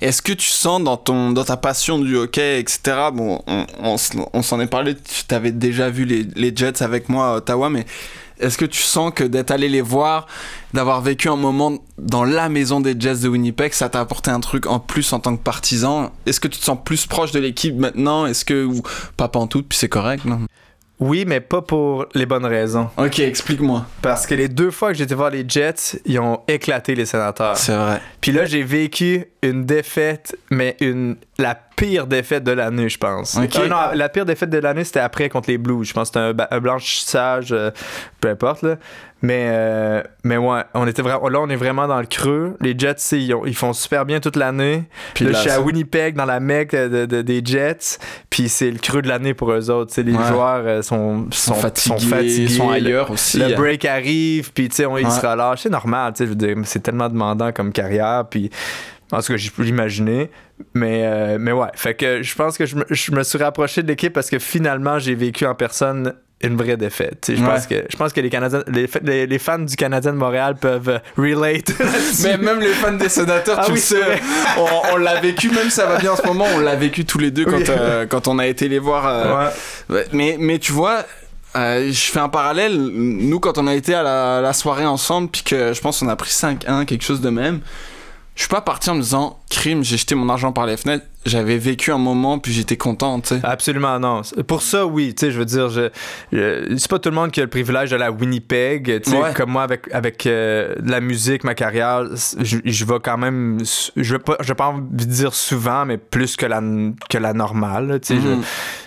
Est-ce 0.00 0.22
que 0.22 0.32
tu 0.32 0.48
sens 0.48 0.82
dans, 0.82 0.96
ton, 0.96 1.32
dans 1.32 1.44
ta 1.44 1.56
passion 1.56 1.98
du 1.98 2.16
hockey, 2.16 2.60
etc., 2.60 2.80
bon, 3.12 3.42
on, 3.46 3.96
on, 4.32 4.42
s'en 4.42 4.60
est 4.60 4.66
parlé, 4.66 4.94
tu 4.96 5.34
avais 5.34 5.52
déjà 5.52 5.90
vu 5.90 6.04
les, 6.04 6.26
les, 6.34 6.54
Jets 6.54 6.82
avec 6.82 7.08
moi 7.08 7.32
à 7.32 7.36
Ottawa, 7.36 7.70
mais 7.70 7.86
est-ce 8.40 8.56
que 8.56 8.64
tu 8.64 8.80
sens 8.80 9.12
que 9.14 9.24
d'être 9.24 9.50
allé 9.50 9.68
les 9.68 9.82
voir, 9.82 10.26
d'avoir 10.72 11.02
vécu 11.02 11.28
un 11.28 11.36
moment 11.36 11.78
dans 11.98 12.24
la 12.24 12.48
maison 12.48 12.80
des 12.80 12.98
Jets 12.98 13.16
de 13.22 13.28
Winnipeg, 13.28 13.72
ça 13.72 13.88
t'a 13.88 14.00
apporté 14.00 14.30
un 14.30 14.40
truc 14.40 14.66
en 14.66 14.80
plus 14.80 15.12
en 15.12 15.20
tant 15.20 15.36
que 15.36 15.42
partisan? 15.42 16.10
Est-ce 16.26 16.40
que 16.40 16.48
tu 16.48 16.58
te 16.58 16.64
sens 16.64 16.78
plus 16.84 17.06
proche 17.06 17.32
de 17.32 17.38
l'équipe 17.38 17.76
maintenant? 17.76 18.26
Est-ce 18.26 18.44
que, 18.44 18.64
ou 18.64 18.82
pas 19.16 19.28
tout 19.28 19.62
puis 19.62 19.78
c'est 19.78 19.88
correct, 19.88 20.24
non? 20.24 20.40
Oui, 21.00 21.24
mais 21.26 21.40
pas 21.40 21.62
pour 21.62 22.04
les 22.14 22.26
bonnes 22.26 22.44
raisons. 22.44 22.90
Ok, 22.98 23.20
explique-moi. 23.20 23.86
Parce 24.02 24.26
que 24.26 24.34
les 24.34 24.48
deux 24.48 24.70
fois 24.70 24.92
que 24.92 24.98
j'étais 24.98 25.14
voir 25.14 25.30
les 25.30 25.44
Jets, 25.48 25.98
ils 26.04 26.20
ont 26.20 26.40
éclaté 26.46 26.94
les 26.94 27.06
sénateurs. 27.06 27.56
C'est 27.56 27.74
vrai. 27.74 28.02
Puis 28.20 28.32
là, 28.32 28.44
j'ai 28.44 28.62
vécu 28.62 29.24
une 29.42 29.64
défaite, 29.64 30.36
mais 30.50 30.76
une 30.80 31.16
la 31.38 31.54
pire 31.54 32.06
défaite 32.06 32.44
de 32.44 32.52
l'année, 32.52 32.90
je 32.90 32.98
pense. 32.98 33.36
Ok. 33.36 33.56
Euh, 33.56 33.68
non, 33.68 33.76
la 33.94 34.08
pire 34.10 34.26
défaite 34.26 34.50
de 34.50 34.58
l'année, 34.58 34.84
c'était 34.84 35.00
après 35.00 35.30
contre 35.30 35.48
les 35.48 35.56
Blues. 35.56 35.88
Je 35.88 35.94
pense 35.94 36.10
que 36.10 36.32
c'était 36.34 36.54
un, 36.54 36.60
blanchissage, 36.60 37.52
euh, 37.52 37.70
peu 38.20 38.28
importe. 38.28 38.60
Là. 38.60 38.76
Mais, 39.22 39.48
euh, 39.50 40.02
mais 40.24 40.38
ouais, 40.38 40.62
on 40.72 40.86
était 40.86 41.02
vraiment, 41.02 41.28
là, 41.28 41.40
on 41.40 41.48
est 41.50 41.56
vraiment 41.56 41.86
dans 41.86 42.00
le 42.00 42.06
creux. 42.06 42.56
Les 42.60 42.74
Jets, 42.76 42.94
ils, 43.12 43.34
ils 43.46 43.54
font 43.54 43.72
super 43.72 44.06
bien 44.06 44.18
toute 44.20 44.36
l'année. 44.36 44.84
Puis 45.14 45.26
là, 45.26 45.32
je 45.32 45.38
suis 45.38 45.50
à 45.50 45.60
Winnipeg, 45.60 46.14
dans 46.14 46.24
la 46.24 46.40
mecque 46.40 46.74
des 46.74 47.42
Jets. 47.44 47.98
Puis 48.30 48.48
c'est 48.48 48.70
le 48.70 48.78
creux 48.78 49.02
de 49.02 49.08
l'année 49.08 49.34
pour 49.34 49.52
eux 49.52 49.70
autres. 49.70 50.00
les 50.00 50.12
joueurs 50.12 50.62
euh, 50.64 50.82
sont, 50.82 51.26
sont, 51.32 51.54
fatigués, 51.54 51.98
sont, 51.98 52.06
fatigués, 52.08 52.48
sont 52.48 52.70
ailleurs 52.70 53.10
aussi. 53.10 53.38
Le 53.38 53.54
break 53.54 53.84
arrive, 53.84 54.52
puis 54.52 54.70
on, 54.86 54.96
ils 54.96 55.10
se 55.10 55.26
relâchent. 55.26 55.62
C'est 55.62 55.70
normal, 55.70 56.14
je 56.18 56.24
veux 56.24 56.34
dire, 56.34 56.56
c'est 56.64 56.82
tellement 56.82 57.08
demandant 57.08 57.52
comme 57.52 57.72
carrière. 57.72 58.24
Puis 58.30 58.50
en 59.12 59.20
tout 59.20 59.32
cas, 59.32 59.36
j'ai 59.36 59.50
pu 59.50 59.64
l'imaginer. 59.64 60.30
Mais, 60.74 61.02
euh, 61.04 61.38
mais 61.40 61.52
ouais, 61.52 61.68
fait 61.74 61.94
que 61.94 62.22
je 62.22 62.34
pense 62.34 62.56
que 62.56 62.66
je 62.66 62.76
me, 62.76 62.84
je 62.90 63.12
me 63.12 63.22
suis 63.22 63.38
rapproché 63.38 63.82
de 63.82 63.88
l'équipe 63.88 64.12
parce 64.12 64.30
que 64.30 64.38
finalement, 64.38 64.98
j'ai 64.98 65.14
vécu 65.14 65.46
en 65.46 65.54
personne 65.54 66.14
une 66.42 66.56
vraie 66.56 66.76
défaite. 66.76 67.30
Je, 67.34 67.42
pense 67.42 67.66
que, 67.66 67.84
je 67.88 67.96
pense 67.96 68.12
que 68.12 68.20
les, 68.20 68.30
Canadiens, 68.30 68.64
les, 68.66 69.26
les, 69.26 69.38
fans 69.38 69.58
du 69.58 69.76
Canadien 69.76 70.12
de 70.12 70.16
Montréal 70.16 70.56
peuvent 70.56 70.88
euh, 70.88 70.98
relate. 71.16 71.70
Mais 72.22 72.38
même 72.38 72.60
les 72.60 72.72
fans 72.72 72.92
des 72.92 73.10
sénateurs, 73.10 73.58
ah 73.60 73.66
tu 73.66 73.76
sais, 73.76 74.00
on, 74.92 74.96
l'a 74.96 75.20
vécu, 75.20 75.50
même 75.50 75.68
ça 75.68 75.86
va 75.86 75.98
bien 75.98 76.12
en 76.12 76.16
ce 76.16 76.26
moment, 76.26 76.46
on 76.54 76.58
l'a 76.58 76.76
vécu 76.76 77.04
tous 77.04 77.18
les 77.18 77.30
deux 77.30 77.44
quand, 77.44 77.68
euh, 77.68 78.06
quand 78.06 78.26
on 78.26 78.38
a 78.38 78.46
été 78.46 78.68
les 78.68 78.78
voir. 78.78 79.06
Euh, 79.06 79.50
mais, 80.12 80.36
mais 80.40 80.58
tu 80.58 80.72
vois, 80.72 81.04
je 81.54 81.92
fais 81.92 82.20
un 82.20 82.30
parallèle. 82.30 82.74
Nous, 82.74 83.38
quand 83.38 83.58
on 83.58 83.66
a 83.66 83.74
été 83.74 83.94
à 83.94 84.02
la, 84.02 84.40
la 84.40 84.52
soirée 84.54 84.86
ensemble, 84.86 85.28
puis 85.28 85.42
que 85.42 85.74
je 85.74 85.80
pense 85.82 86.00
qu'on 86.00 86.08
a 86.08 86.16
pris 86.16 86.30
5-1, 86.30 86.86
quelque 86.86 87.04
chose 87.04 87.20
de 87.20 87.30
même, 87.30 87.60
je 88.40 88.44
suis 88.46 88.48
pas 88.48 88.62
parti 88.62 88.88
en 88.88 88.94
me 88.94 89.02
disant 89.02 89.38
crime, 89.50 89.84
j'ai 89.84 89.98
jeté 89.98 90.14
mon 90.14 90.26
argent 90.30 90.50
par 90.50 90.64
les 90.64 90.78
fenêtres. 90.78 91.04
J'avais 91.26 91.58
vécu 91.58 91.92
un 91.92 91.98
moment 91.98 92.38
puis 92.38 92.54
j'étais 92.54 92.78
content, 92.78 93.20
tu 93.20 93.34
sais. 93.34 93.40
Absolument 93.42 94.00
non. 94.00 94.22
Pour 94.48 94.62
ça, 94.62 94.86
oui, 94.86 95.14
tu 95.14 95.26
sais, 95.26 95.30
je 95.30 95.38
veux 95.38 95.44
dire, 95.44 95.68
je, 95.68 95.90
c'est 96.78 96.88
pas 96.88 96.98
tout 96.98 97.10
le 97.10 97.16
monde 97.16 97.32
qui 97.32 97.40
a 97.40 97.42
le 97.42 97.50
privilège 97.50 97.90
de 97.90 97.96
la 97.96 98.10
Winnipeg, 98.10 99.02
tu 99.02 99.10
sais, 99.10 99.18
comme 99.36 99.50
moi 99.50 99.62
avec 99.62 99.92
avec 99.92 100.24
euh, 100.24 100.74
la 100.82 101.02
musique, 101.02 101.44
ma 101.44 101.54
carrière, 101.54 102.04
je, 102.38 102.56
je 102.64 102.84
vais 102.86 102.98
quand 103.02 103.18
même, 103.18 103.58
je 103.94 104.14
vais 104.14 104.18
pas, 104.18 104.38
je 104.40 104.48
vais 104.48 104.54
pas 104.54 104.68
envie 104.68 104.84
de 104.90 105.04
dire 105.04 105.34
souvent, 105.34 105.84
mais 105.84 105.98
plus 105.98 106.36
que 106.36 106.46
la 106.46 106.62
que 107.10 107.18
la 107.18 107.34
normale, 107.34 108.00
tu 108.00 108.14
sais. 108.14 108.22
je, 108.22 108.28
mhm. 108.28 108.42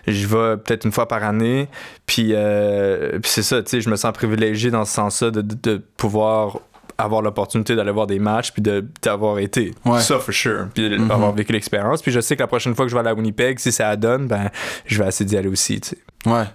je, 0.07 0.27
vais 0.29 0.57
peut-être 0.57 0.85
une 0.85 0.91
fois 0.91 1.07
par 1.07 1.23
année, 1.23 1.69
puis, 2.07 2.31
euh, 2.31 3.19
puis 3.19 3.29
c'est 3.29 3.43
ça, 3.43 3.61
tu 3.61 3.69
sais, 3.69 3.81
je 3.81 3.89
me 3.91 3.97
sens 3.97 4.13
privilégié 4.13 4.71
dans 4.71 4.85
ce 4.85 4.93
sens-là 4.95 5.29
de, 5.29 5.41
de, 5.41 5.55
de 5.61 5.77
pouvoir 5.95 6.57
avoir 7.03 7.21
l'opportunité 7.21 7.75
d'aller 7.75 7.91
voir 7.91 8.07
des 8.07 8.19
matchs 8.19 8.51
puis 8.51 8.61
d'avoir 9.01 9.39
été 9.39 9.73
ça 9.99 10.19
for 10.19 10.33
sure 10.33 10.67
puis 10.73 10.89
d'avoir 10.89 11.31
mhm. 11.31 11.37
vécu 11.37 11.53
l'expérience. 11.53 12.01
Puis 12.01 12.11
je 12.11 12.19
sais 12.19 12.35
que 12.35 12.41
la 12.41 12.47
prochaine 12.47 12.75
fois 12.75 12.85
que 12.85 12.89
je 12.89 12.95
vais 12.95 13.01
à 13.01 13.03
la 13.03 13.13
Winnipeg 13.13 13.59
si 13.59 13.71
ça 13.71 13.95
donne 13.95 14.27
ben 14.27 14.49
je 14.85 15.01
vais 15.01 15.07
essayer 15.07 15.25
d'y 15.25 15.37
aller 15.37 15.49
aussi 15.49 15.79
tu 15.81 15.89
sais. 15.89 15.97
Ouais. 16.25 16.45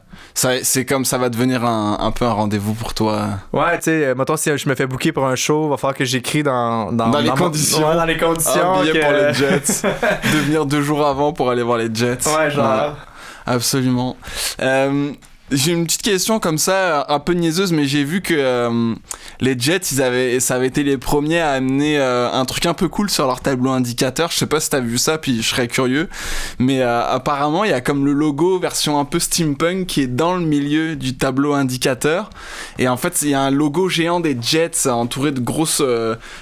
C'est 0.63 0.87
comme 0.87 1.05
ça 1.05 1.19
va 1.19 1.29
devenir 1.29 1.65
un, 1.65 2.11
peu 2.11 2.25
un 2.25 2.33
rendez-vous 2.33 2.75
pour 2.75 2.95
toi. 2.95 3.29
Ouais 3.53 3.77
tu 3.79 3.85
sais 3.85 4.15
mettons 4.15 4.37
si 4.37 4.57
je 4.57 4.69
me 4.69 4.75
fais 4.75 4.87
booker 4.87 5.13
pour 5.13 5.27
un 5.27 5.37
show 5.37 5.67
il 5.67 5.71
va 5.71 5.77
falloir 5.77 5.97
que 5.97 6.05
j'écris 6.05 6.43
dans 6.43 6.93
dans, 6.93 7.11
dans, 7.11 7.19
les 7.19 7.31
conditions. 7.31 7.81
Dans 7.81 8.05
les 8.05 8.17
conditions 8.17 8.75
pour 8.75 9.13
les 9.13 9.35
Jets. 9.35 9.83
De 10.33 10.39
venir 10.39 10.67
deux 10.67 10.83
jours 10.83 11.07
avant 11.07 11.33
pour 11.33 11.51
aller 11.51 11.63
voir 11.63 11.79
les 11.79 11.91
Jets. 11.93 12.29
Ouais 12.37 12.51
genre. 12.51 12.97
Absolument. 13.47 14.17
Euh, 14.61 15.13
j'ai 15.51 15.73
une 15.73 15.85
petite 15.87 16.03
question 16.03 16.41
comme 16.41 16.59
ça, 16.59 17.07
un 17.09 17.21
peu 17.21 17.33
niaiseuse, 17.33 17.73
mais 17.73 17.87
j'ai 17.87 18.05
vu 18.05 18.21
que 18.21 18.35
euh, 18.37 18.95
les 19.41 19.59
Jets, 19.59 19.81
ils 19.93 20.03
avaient, 20.03 20.41
ça 20.41 20.57
avait 20.57 20.67
été 20.67 20.83
les 20.83 20.99
premiers 20.99 21.41
à 21.41 21.53
amener 21.53 21.99
euh, 21.99 22.31
un 22.31 22.45
truc 22.45 22.67
un 22.67 22.75
peu 22.75 22.89
cool 22.89 23.09
sur 23.09 23.27
leur 23.27 23.41
tableau 23.41 23.71
indicateur. 23.71 24.31
Je 24.31 24.37
sais 24.37 24.47
pas 24.47 24.61
si 24.61 24.69
t'as 24.69 24.81
vu 24.81 24.99
ça, 24.99 25.17
puis 25.17 25.43
je 25.43 25.49
serais 25.49 25.69
curieux. 25.69 26.09
Mais 26.59 26.83
euh, 26.83 27.03
apparemment, 27.07 27.65
il 27.65 27.71
y 27.71 27.75
a 27.75 27.81
comme 27.81 28.05
le 28.05 28.13
logo 28.13 28.59
version 28.59 29.01
un 29.01 29.07
peu 29.07 29.19
steampunk 29.19 29.87
qui 29.87 30.03
est 30.03 30.07
dans 30.07 30.37
le 30.37 30.45
milieu 30.45 30.97
du 30.97 31.17
tableau 31.17 31.55
indicateur. 31.55 32.29
Et 32.79 32.89
en 32.89 32.99
fait, 32.99 33.23
il 33.23 33.31
y 33.31 33.35
a 33.35 33.41
un 33.41 33.51
logo 33.51 33.89
géant 33.89 34.21
des 34.21 34.37
Jets 34.41 34.89
entouré 34.89 35.33
de 35.33 35.41
grosses 35.41 35.83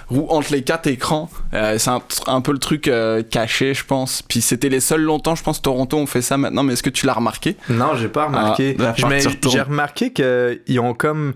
roues 0.08 0.26
entre 0.30 0.52
les 0.52 0.62
quatre 0.62 0.88
écrans. 0.88 1.30
c'est 1.52 1.90
un, 2.26 2.40
peu 2.40 2.52
le 2.52 2.58
truc 2.58 2.90
caché, 3.30 3.74
je 3.74 3.84
pense. 3.84 4.22
Puis 4.22 4.40
c'était 4.40 4.68
les 4.68 4.80
seuls 4.80 5.02
longtemps, 5.02 5.36
je 5.36 5.42
pense, 5.42 5.62
Toronto 5.62 5.96
ont 5.96 6.06
fait 6.06 6.22
ça 6.22 6.36
maintenant. 6.36 6.64
Mais 6.64 6.72
est-ce 6.72 6.82
que 6.82 6.90
tu 6.90 7.06
l'as 7.06 7.14
remarqué? 7.14 7.56
Non, 7.68 7.94
j'ai 7.96 8.08
pas 8.08 8.26
remarqué. 8.26 8.76
Ah, 8.80 8.95
j'ai 8.96 9.60
remarqué 9.60 10.12
qu'ils 10.12 10.80
ont 10.80 10.94
comme 10.94 11.34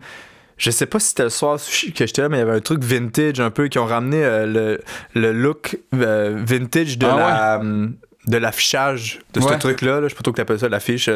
je 0.61 0.71
sais 0.71 0.87
pas 0.87 1.01
si 1.01 1.09
c'était 1.09 1.23
le 1.23 1.31
soir 1.31 1.59
que 1.59 2.07
j'étais 2.07 2.21
là, 2.21 2.29
mais 2.29 2.37
il 2.37 2.41
y 2.41 2.43
avait 2.43 2.57
un 2.57 2.61
truc 2.61 2.85
vintage 2.85 3.41
un 3.41 3.51
peu, 3.51 3.69
qui 3.69 3.79
ont 3.79 3.87
ramené 3.87 4.23
euh, 4.23 4.47
le, 4.47 4.81
le, 5.15 5.33
look 5.33 5.79
euh, 5.95 6.39
vintage 6.47 6.99
de 6.99 7.07
ah 7.07 7.17
la. 7.17 7.61
de 8.27 8.37
l'affichage 8.37 9.21
de 9.33 9.41
ce 9.41 9.55
truc-là. 9.55 10.01
Là. 10.01 10.03
Je 10.03 10.09
sais 10.11 10.15
pas 10.15 10.23
trop 10.23 10.33
que 10.33 10.37
t'appelles 10.37 10.59
ça, 10.59 10.69
l'affiche. 10.69 11.09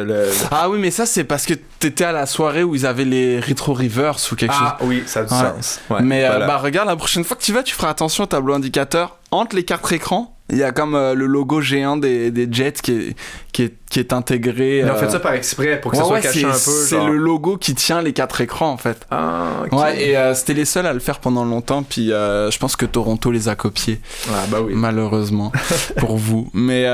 Ah 0.49 0.67
oui, 0.67 0.79
mais 0.79 0.89
ça, 0.89 1.05
c'est 1.05 1.25
parce 1.25 1.45
que 1.45 1.53
t'étais 1.53 2.05
à 2.05 2.11
la 2.11 2.25
soirée 2.25 2.63
où 2.63 2.73
ils 2.73 2.87
avaient 2.87 3.05
les 3.05 3.39
Retro 3.39 3.73
Rivers 3.73 4.17
ou 4.31 4.35
quelque 4.35 4.51
chose. 4.51 4.67
Ah 4.67 4.77
oui, 4.81 5.03
ça 5.05 5.19
a 5.19 5.23
du 5.23 5.29
sens. 5.29 5.79
mais 6.01 6.25
euh, 6.25 6.47
bah 6.47 6.57
regarde, 6.57 6.87
la 6.87 6.95
prochaine 6.95 7.23
fois 7.23 7.37
que 7.37 7.43
tu 7.43 7.53
vas, 7.53 7.61
tu 7.61 7.75
feras 7.75 7.89
attention 7.89 8.23
au 8.23 8.27
tableau 8.27 8.55
indicateur 8.55 9.19
entre 9.29 9.55
les 9.55 9.63
quatre 9.63 9.93
écrans 9.93 10.34
il 10.51 10.57
y 10.57 10.63
a 10.63 10.71
comme 10.71 10.93
euh, 10.93 11.15
le 11.15 11.25
logo 11.25 11.59
géant 11.59 11.97
des, 11.97 12.29
des 12.29 12.47
Jets 12.51 12.73
qui 12.83 12.91
est, 12.91 13.15
qui 13.51 13.63
est, 13.63 13.73
qui 13.89 13.99
est 13.99 14.13
intégré. 14.13 14.79
Ils 14.79 14.85
ont 14.85 14.95
fait 14.95 15.05
euh, 15.07 15.09
ça 15.09 15.19
par 15.19 15.33
exprès 15.33 15.81
pour 15.81 15.91
que 15.91 15.97
ça 15.97 16.03
soit 16.03 16.19
caché 16.21 16.45
un 16.45 16.51
peu. 16.51 16.57
C'est 16.57 17.03
le 17.03 17.17
logo 17.17 17.57
qui 17.57 17.73
tient 17.73 18.01
les 18.01 18.13
quatre 18.13 18.41
écrans 18.41 18.69
en 18.69 18.77
fait. 18.77 19.07
Ah, 19.09 19.63
Ouais, 19.71 20.09
et 20.09 20.17
euh, 20.17 20.35
c'était 20.35 20.53
les 20.53 20.65
seuls 20.65 20.85
à 20.85 20.93
le 20.93 20.99
faire 20.99 21.19
pendant 21.19 21.45
longtemps. 21.45 21.81
Puis 21.81 22.07
je 22.09 22.57
pense 22.59 22.75
que 22.75 22.85
Toronto 22.85 23.31
les 23.31 23.49
a 23.49 23.55
copiés. 23.55 23.99
Ah, 24.29 24.43
bah 24.49 24.59
oui. 24.61 24.73
Malheureusement 24.75 25.51
pour 25.97 26.17
vous. 26.17 26.49
Mais 26.53 26.85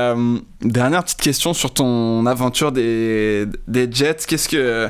dernière 0.62 1.04
petite 1.04 1.20
question 1.20 1.52
sur 1.52 1.74
ton 1.74 2.24
aventure 2.24 2.72
des, 2.72 3.46
des 3.68 3.88
Jets. 3.92 4.24
Qu'est-ce 4.26 4.48
que 4.48 4.88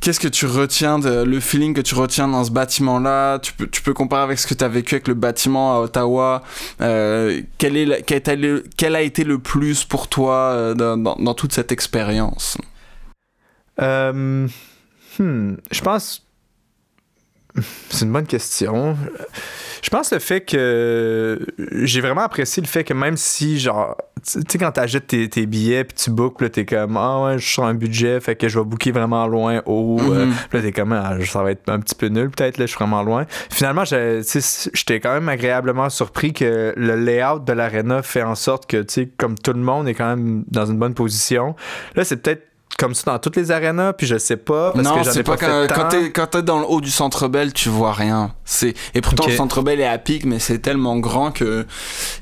Qu'est-ce 0.00 0.20
que 0.20 0.28
tu 0.28 0.46
retiens, 0.46 0.98
de, 0.98 1.22
le 1.24 1.40
feeling 1.40 1.74
que 1.74 1.80
tu 1.80 1.94
retiens 1.94 2.28
dans 2.28 2.44
ce 2.44 2.50
bâtiment-là? 2.50 3.38
Tu 3.40 3.52
peux, 3.52 3.66
tu 3.66 3.82
peux 3.82 3.94
comparer 3.94 4.22
avec 4.22 4.38
ce 4.38 4.46
que 4.46 4.54
tu 4.54 4.62
as 4.62 4.68
vécu 4.68 4.94
avec 4.94 5.08
le 5.08 5.14
bâtiment 5.14 5.74
à 5.74 5.80
Ottawa. 5.80 6.42
Euh, 6.80 7.42
quel, 7.58 7.76
est, 7.76 8.02
quel, 8.02 8.96
a 8.96 9.02
été 9.02 9.24
le 9.24 9.38
plus 9.38 9.84
pour 9.84 10.08
toi 10.08 10.52
euh, 10.52 10.74
dans, 10.74 10.96
dans, 10.96 11.34
toute 11.34 11.52
cette 11.52 11.72
expérience? 11.72 12.56
Euh, 13.80 14.46
hmm, 15.18 15.54
Je 15.70 15.80
pense. 15.80 16.24
C'est 17.90 18.04
une 18.04 18.12
bonne 18.12 18.26
question. 18.26 18.96
Je 19.86 19.90
pense 19.90 20.12
le 20.12 20.18
fait 20.18 20.40
que 20.40 21.38
j'ai 21.70 22.00
vraiment 22.00 22.22
apprécié 22.22 22.60
le 22.60 22.66
fait 22.66 22.82
que 22.82 22.92
même 22.92 23.16
si, 23.16 23.60
genre, 23.60 23.96
tu 24.26 24.40
sais, 24.48 24.58
quand 24.58 24.72
t'achètes 24.72 25.06
tes, 25.06 25.28
tes 25.28 25.46
billets 25.46 25.84
puis 25.84 25.96
tu 25.96 26.10
bookes, 26.10 26.40
là, 26.40 26.48
t'es 26.48 26.64
comme, 26.64 26.96
ah 26.96 27.22
ouais, 27.22 27.38
je 27.38 27.44
suis 27.44 27.52
sur 27.52 27.64
un 27.64 27.74
budget, 27.74 28.18
fait 28.18 28.34
que 28.34 28.48
je 28.48 28.58
vais 28.58 28.64
booker 28.64 28.90
vraiment 28.90 29.28
loin, 29.28 29.62
haut. 29.64 30.00
Euh, 30.00 30.26
mm-hmm. 30.26 30.54
là, 30.54 30.60
t'es 30.60 30.72
comme, 30.72 30.90
ah, 30.90 31.16
ça 31.24 31.40
va 31.44 31.52
être 31.52 31.70
un 31.70 31.78
petit 31.78 31.94
peu 31.94 32.08
nul, 32.08 32.30
peut-être, 32.30 32.58
là, 32.58 32.66
je 32.66 32.70
suis 32.72 32.78
vraiment 32.80 33.04
loin. 33.04 33.26
Finalement, 33.48 33.84
j'étais 33.84 34.98
quand 34.98 35.14
même 35.14 35.28
agréablement 35.28 35.88
surpris 35.88 36.32
que 36.32 36.74
le 36.76 36.96
layout 36.96 37.38
de 37.38 37.52
l'arena 37.52 38.02
fait 38.02 38.24
en 38.24 38.34
sorte 38.34 38.68
que, 38.68 38.78
tu 38.78 38.92
sais, 38.92 39.08
comme 39.16 39.38
tout 39.38 39.52
le 39.52 39.60
monde 39.60 39.86
est 39.86 39.94
quand 39.94 40.16
même 40.16 40.42
dans 40.48 40.66
une 40.66 40.80
bonne 40.80 40.94
position. 40.94 41.54
Là, 41.94 42.02
c'est 42.02 42.16
peut-être 42.16 42.42
comme 42.76 42.94
ça 42.94 43.12
dans 43.12 43.18
toutes 43.18 43.36
les 43.36 43.50
arénas, 43.50 43.92
puis 43.94 44.06
je 44.06 44.18
sais 44.18 44.36
pas. 44.36 44.72
Parce 44.72 44.84
non, 44.84 45.02
c'est 45.04 45.22
pas, 45.22 45.36
pas, 45.36 45.66
quand, 45.66 45.74
quand 45.74 45.88
t'es 45.88 46.10
quand 46.10 46.26
t'es 46.26 46.42
dans 46.42 46.58
le 46.58 46.66
haut 46.66 46.80
du 46.80 46.90
centre 46.90 47.28
Bell, 47.28 47.52
tu 47.52 47.68
vois 47.68 47.92
rien. 47.92 48.32
C'est 48.44 48.74
et 48.94 49.00
pourtant 49.00 49.26
le 49.26 49.34
centre 49.34 49.62
Bell 49.62 49.80
est 49.80 49.86
à 49.86 49.98
pic, 49.98 50.24
mais 50.24 50.38
c'est 50.38 50.58
tellement 50.58 50.96
grand 50.98 51.30
que 51.32 51.66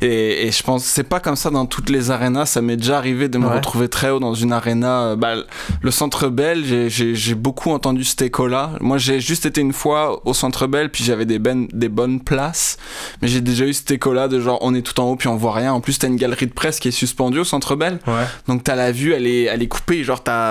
et, 0.00 0.46
et 0.46 0.50
je 0.52 0.62
pense 0.62 0.84
c'est 0.84 1.02
pas 1.04 1.20
comme 1.20 1.36
ça 1.36 1.50
dans 1.50 1.66
toutes 1.66 1.90
les 1.90 2.10
arénas. 2.10 2.46
Ça 2.46 2.62
m'est 2.62 2.76
déjà 2.76 2.96
arrivé 2.98 3.28
de 3.28 3.38
me 3.38 3.46
Ouais. 3.46 3.56
retrouver 3.56 3.88
très 3.88 4.10
haut 4.10 4.20
dans 4.20 4.34
une 4.34 4.52
aréna. 4.52 5.00
euh, 5.02 5.16
Bah, 5.16 5.34
le 5.82 5.90
centre 5.90 6.28
Bell, 6.28 6.64
j'ai- 6.64 6.88
j'ai 6.88 7.14
j'ai 7.14 7.34
beaucoup 7.34 7.70
entendu 7.70 8.04
cet 8.04 8.22
écho-là. 8.22 8.70
Moi, 8.80 8.98
j'ai 8.98 9.20
juste 9.20 9.46
été 9.46 9.60
une 9.60 9.72
fois 9.72 10.20
au 10.26 10.34
centre 10.34 10.66
Bell, 10.66 10.90
puis 10.90 11.04
j'avais 11.04 11.24
des, 11.26 11.38
ben- 11.38 11.66
des 11.72 11.88
bonnes 11.88 12.20
places, 12.20 12.76
mais 13.22 13.28
j'ai 13.28 13.40
déjà 13.40 13.64
eu 13.66 13.72
cet 13.72 13.90
écho-là 13.90 14.28
de 14.28 14.40
genre 14.40 14.58
on 14.62 14.74
est 14.74 14.82
tout 14.82 14.98
en 15.00 15.04
haut 15.10 15.16
puis 15.16 15.28
on 15.28 15.36
voit 15.36 15.52
rien. 15.52 15.72
En 15.72 15.80
plus, 15.80 15.98
t'as 15.98 16.08
une 16.08 16.16
galerie 16.16 16.46
de 16.46 16.52
presse 16.52 16.80
qui 16.80 16.88
est 16.88 16.92
suspendue 16.92 17.40
au 17.40 17.44
centre 17.44 17.76
Bell. 17.76 17.98
Ouais. 18.06 18.24
Donc 18.48 18.62
t'as 18.64 18.74
la 18.76 18.92
vue, 18.92 19.12
elle 19.12 19.26
est, 19.26 19.42
elle 19.44 19.62
est 19.62 19.68
coupée, 19.68 20.04
genre 20.04 20.22
t'as, 20.22 20.43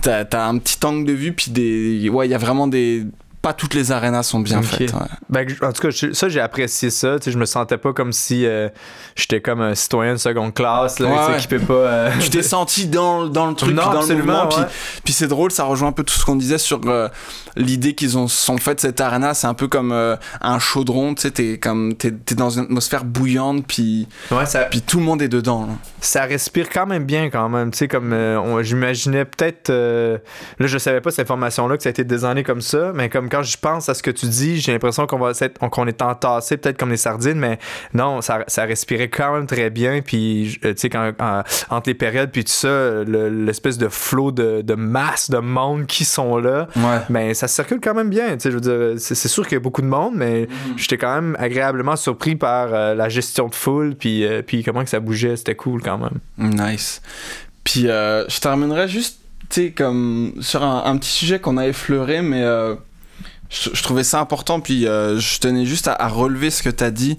t'as, 0.00 0.24
t'as 0.24 0.46
un 0.46 0.58
petit 0.58 0.78
angle 0.84 1.04
de 1.06 1.12
vue, 1.12 1.32
puis 1.32 1.50
des, 1.50 2.08
ouais, 2.08 2.26
il 2.28 2.30
y 2.30 2.34
a 2.34 2.38
vraiment 2.38 2.66
des, 2.68 3.04
pas 3.40 3.52
toutes 3.52 3.74
les 3.74 3.90
arénas 3.90 4.22
sont 4.22 4.38
bien 4.38 4.62
faites. 4.62 4.92
ouais. 4.92 5.00
Ben, 5.28 5.48
en 5.62 5.72
tout 5.72 5.82
cas, 5.82 5.88
ça, 6.12 6.28
j'ai 6.28 6.38
apprécié 6.40 6.90
ça. 6.90 7.18
Tu 7.18 7.24
sais, 7.24 7.30
je 7.32 7.38
me 7.38 7.44
sentais 7.44 7.76
pas 7.76 7.92
comme 7.92 8.12
si 8.12 8.46
euh, 8.46 8.68
j'étais 9.16 9.40
comme 9.40 9.60
un 9.60 9.74
citoyen 9.74 10.12
de 10.12 10.18
seconde 10.18 10.54
classe, 10.54 11.00
là, 11.00 11.08
Ouais, 11.08 11.34
ouais. 11.34 11.40
qui 11.40 11.48
peut 11.48 11.58
pas. 11.58 11.74
euh, 11.74 12.10
Tu 12.20 12.30
t'es 12.30 12.42
senti 12.44 12.86
dans, 12.86 13.26
dans 13.26 13.46
le 13.48 13.54
truc, 13.56 13.74
Non, 13.74 13.92
dans 13.92 14.06
le 14.06 14.14
mouvement, 14.14 14.46
puis, 14.46 14.62
puis 15.04 15.12
c'est 15.12 15.26
drôle, 15.26 15.50
ça 15.50 15.64
rejoint 15.64 15.88
un 15.88 15.92
peu 15.92 16.04
tout 16.04 16.14
ce 16.14 16.24
qu'on 16.24 16.36
disait 16.36 16.58
sur 16.58 16.80
euh, 16.86 17.08
l'idée 17.56 17.94
qu'ils 17.94 18.16
ont 18.18 18.28
sont 18.28 18.56
fait 18.58 18.80
cette 18.80 19.00
arena, 19.00 19.34
c'est 19.34 19.46
un 19.46 19.54
peu 19.54 19.68
comme 19.68 19.92
euh, 19.92 20.16
un 20.40 20.58
chaudron, 20.58 21.14
tu 21.14 21.22
sais, 21.22 21.30
t'es 21.30 21.58
comme 21.58 21.94
t'es, 21.94 22.10
t'es 22.12 22.34
dans 22.34 22.50
une 22.50 22.64
atmosphère 22.64 23.04
bouillante, 23.04 23.64
puis 23.66 24.08
Ouais, 24.30 24.46
ça, 24.46 24.60
puis 24.64 24.80
tout 24.82 24.98
le 24.98 25.04
monde 25.04 25.22
est 25.22 25.28
dedans. 25.28 25.66
là. 25.66 25.72
ça 26.00 26.22
respire 26.24 26.68
quand 26.70 26.86
même 26.86 27.04
bien 27.04 27.30
quand 27.30 27.48
même. 27.48 27.70
Tu 27.70 27.78
sais, 27.78 27.88
comme 27.88 28.12
euh, 28.12 28.38
on- 28.40 28.62
j'imaginais 28.62 29.24
peut-être. 29.24 29.70
euh, 29.70 30.18
là, 30.58 30.66
je 30.66 30.78
savais 30.78 31.00
pas 31.00 31.10
cette 31.10 31.20
information-là 31.30 31.76
que 31.76 31.82
ça 31.82 31.88
a 31.88 31.90
été 31.90 32.04
designé 32.04 32.42
comme 32.42 32.60
ça, 32.60 32.92
mais 32.94 33.08
comme 33.08 33.28
quand 33.28 33.42
je 33.42 33.56
pense 33.56 33.88
à 33.88 33.94
ce 33.94 34.02
que 34.02 34.10
tu 34.10 34.26
dis, 34.26 34.60
j'ai 34.60 34.72
l'impression 34.72 35.06
qu'on 35.06 35.18
va 35.18 35.34
s'être- 35.34 35.58
qu'on 35.70 35.86
est 35.86 36.02
entassé 36.02 36.56
peut-être 36.56 36.78
comme 36.78 36.90
des 36.90 36.96
sardines, 36.96 37.38
mais 37.38 37.58
non, 37.94 38.20
ça, 38.22 38.44
ça 38.48 38.64
respirait 38.64 39.08
quand 39.08 39.34
même 39.34 39.46
très 39.46 39.70
bien. 39.70 40.00
Puis, 40.02 40.58
tu 40.62 40.72
sais, 40.76 40.88
quand, 40.90 41.12
en- 41.20 41.42
entre 41.70 41.88
les 41.88 41.94
périodes, 41.94 42.30
puis 42.30 42.44
tout 42.44 42.52
ça, 42.52 42.68
le- 42.68 43.28
l'espèce 43.28 43.78
de 43.78 43.88
flot 43.88 44.32
de, 44.32 44.62
de 44.62 44.74
masse 44.74 45.30
de 45.30 45.38
monde 45.38 45.86
qui 45.86 46.04
sont 46.04 46.38
là. 46.38 46.66
Ouais. 46.76 46.98
Ben, 47.10 47.34
ça 47.42 47.48
circule 47.48 47.80
quand 47.80 47.94
même 47.94 48.08
bien. 48.08 48.36
Tu 48.36 48.40
sais, 48.40 48.50
je 48.52 48.54
veux 48.54 48.60
dire, 48.60 49.00
c'est 49.00 49.16
c'est 49.16 49.28
sûr 49.28 49.44
qu'il 49.44 49.54
y 49.54 49.56
a 49.56 49.60
beaucoup 49.60 49.82
de 49.82 49.88
monde, 49.88 50.14
mais 50.14 50.46
j'étais 50.76 50.96
quand 50.96 51.12
même 51.12 51.36
agréablement 51.40 51.96
surpris 51.96 52.36
par 52.36 52.72
euh, 52.72 52.94
la 52.94 53.08
gestion 53.08 53.48
de 53.48 53.54
foule, 53.54 53.96
puis, 53.96 54.24
euh, 54.24 54.42
puis 54.42 54.62
comment 54.62 54.84
que 54.84 54.90
ça 54.90 55.00
bougeait. 55.00 55.36
C'était 55.36 55.56
cool 55.56 55.82
quand 55.82 55.98
même. 55.98 56.20
Nice. 56.38 57.02
Puis 57.64 57.88
euh, 57.88 58.28
je 58.28 58.38
terminerai 58.38 58.86
juste, 58.86 59.18
tu 59.48 59.60
sais, 59.60 59.70
comme 59.72 60.34
sur 60.40 60.62
un, 60.62 60.84
un 60.84 60.96
petit 60.98 61.10
sujet 61.10 61.40
qu'on 61.40 61.56
a 61.56 61.66
effleuré, 61.66 62.22
mais 62.22 62.42
je, 63.50 63.70
je 63.72 63.82
trouvais 63.82 64.04
ça 64.04 64.20
important, 64.20 64.60
puis 64.60 64.82
je 64.82 65.40
tenais 65.40 65.66
juste 65.66 65.88
à, 65.88 65.94
à 65.94 66.06
relever 66.06 66.50
ce 66.50 66.62
que 66.62 66.70
tu 66.70 66.84
as 66.84 66.92
dit, 66.92 67.18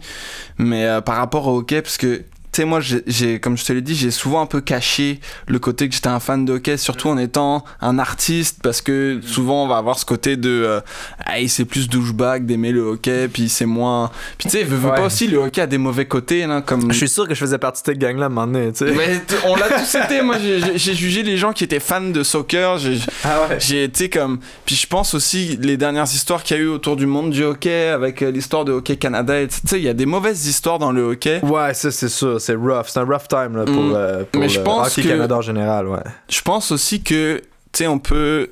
mais 0.57 0.88
par 1.05 1.17
rapport 1.17 1.47
au 1.47 1.57
hockey, 1.57 1.82
parce 1.82 1.97
que, 1.97 2.24
tu 2.53 2.61
sais, 2.61 2.65
moi, 2.65 2.79
j'ai- 2.79 3.39
comme 3.39 3.57
je 3.57 3.65
te 3.65 3.73
l'ai 3.73 3.81
dit, 3.81 3.95
j'ai 3.95 4.11
souvent 4.11 4.41
un 4.41 4.45
peu 4.45 4.61
caché 4.61 5.19
le 5.47 5.59
côté 5.59 5.89
que 5.89 5.95
j'étais 5.95 6.07
un 6.07 6.19
fan 6.19 6.45
de 6.45 6.53
hockey, 6.53 6.77
surtout 6.77 7.09
en 7.09 7.17
étant 7.17 7.63
un 7.81 7.99
artiste, 7.99 8.59
parce 8.63 8.81
que 8.81 9.19
souvent 9.25 9.63
on 9.63 9.67
va 9.67 9.77
avoir 9.77 9.97
ce 9.99 10.05
côté 10.05 10.37
de, 10.37 10.49
euh, 10.49 10.79
hey, 11.27 11.49
c'est 11.49 11.65
plus 11.65 11.89
douchebag 11.89 12.45
d'aimer 12.45 12.71
le 12.71 12.81
hockey, 12.81 13.27
puis 13.27 13.49
c'est 13.49 13.65
moins. 13.65 14.11
Puis 14.37 14.49
tu 14.49 14.57
sais, 14.57 14.63
Ouais. 14.63 14.89
pas 14.95 15.05
aussi, 15.05 15.27
le 15.27 15.37
hockey 15.39 15.61
a 15.61 15.67
des 15.67 15.77
mauvais 15.77 16.05
côtés, 16.05 16.45
là, 16.47 16.61
comme. 16.61 16.91
Je 16.91 16.97
suis 16.97 17.09
sûr 17.09 17.27
que 17.27 17.33
je 17.33 17.39
faisais 17.39 17.57
partie 17.57 17.81
de 17.81 17.87
cette 17.87 17.97
gang-là 17.97 18.29
donné, 18.29 18.71
tu 18.71 18.85
sais. 18.85 18.91
Mais 18.93 19.19
on 19.45 19.55
l'a 19.55 19.67
tous 19.69 19.95
été. 19.95 20.21
Moi, 20.21 20.37
j'ai- 20.39 20.93
jugé 20.93 21.23
les 21.23 21.37
gens 21.37 21.53
qui 21.53 21.63
étaient 21.63 21.79
fans 21.79 22.01
de 22.01 22.21
soccer. 22.23 22.77
J'ai 22.77 22.99
Ah 23.23 23.47
ouais. 23.49 23.57
j'ai 23.59 23.83
été 23.85 24.09
comme. 24.09 24.39
Puis 24.65 24.75
je 24.75 24.85
pense 24.87 25.13
aussi 25.15 25.57
les 25.59 25.75
dernières 25.77 26.03
histoires 26.05 26.43
qu'il 26.43 26.57
y 26.57 26.59
a 26.59 26.63
eu 26.63 26.67
autour 26.67 26.95
du 26.95 27.05
monde 27.07 27.31
du 27.31 27.43
hockey, 27.43 27.87
avec 27.89 28.21
euh, 28.21 28.29
l'histoire 28.31 28.63
de 28.65 28.71
Hockey 28.73 28.95
Canada. 28.97 29.33
Tu 29.47 29.55
sais, 29.65 29.77
il 29.79 29.83
y 29.83 29.89
a 29.89 29.93
des 29.93 30.05
mauvaises 30.05 30.45
histoires 30.47 30.77
dans 30.79 30.91
le 30.91 31.01
hockey. 31.01 31.39
Ouais, 31.43 31.73
ça 31.73 31.89
c'est 31.91 32.09
sûr, 32.09 32.39
c'est 32.43 32.55
rough, 32.55 32.85
c'est 32.87 32.99
un 32.99 33.05
rough 33.05 33.27
time 33.29 33.55
là, 33.57 33.65
pour, 33.65 33.73
Mm. 33.81 33.93
euh, 33.95 34.23
pour 34.31 34.41
Mais 34.41 34.49
je 34.49 34.59
le 34.59 34.63
pense 34.65 34.87
hockey 34.87 35.03
que- 35.03 35.07
Canada 35.09 35.37
en 35.37 35.41
général, 35.41 35.87
ouais. 35.87 35.99
Je 36.29 36.41
pense 36.41 36.71
aussi 36.71 37.01
que, 37.01 37.37
tu 37.37 37.43
sais, 37.79 37.87
on 37.87 37.99
peut. 37.99 38.49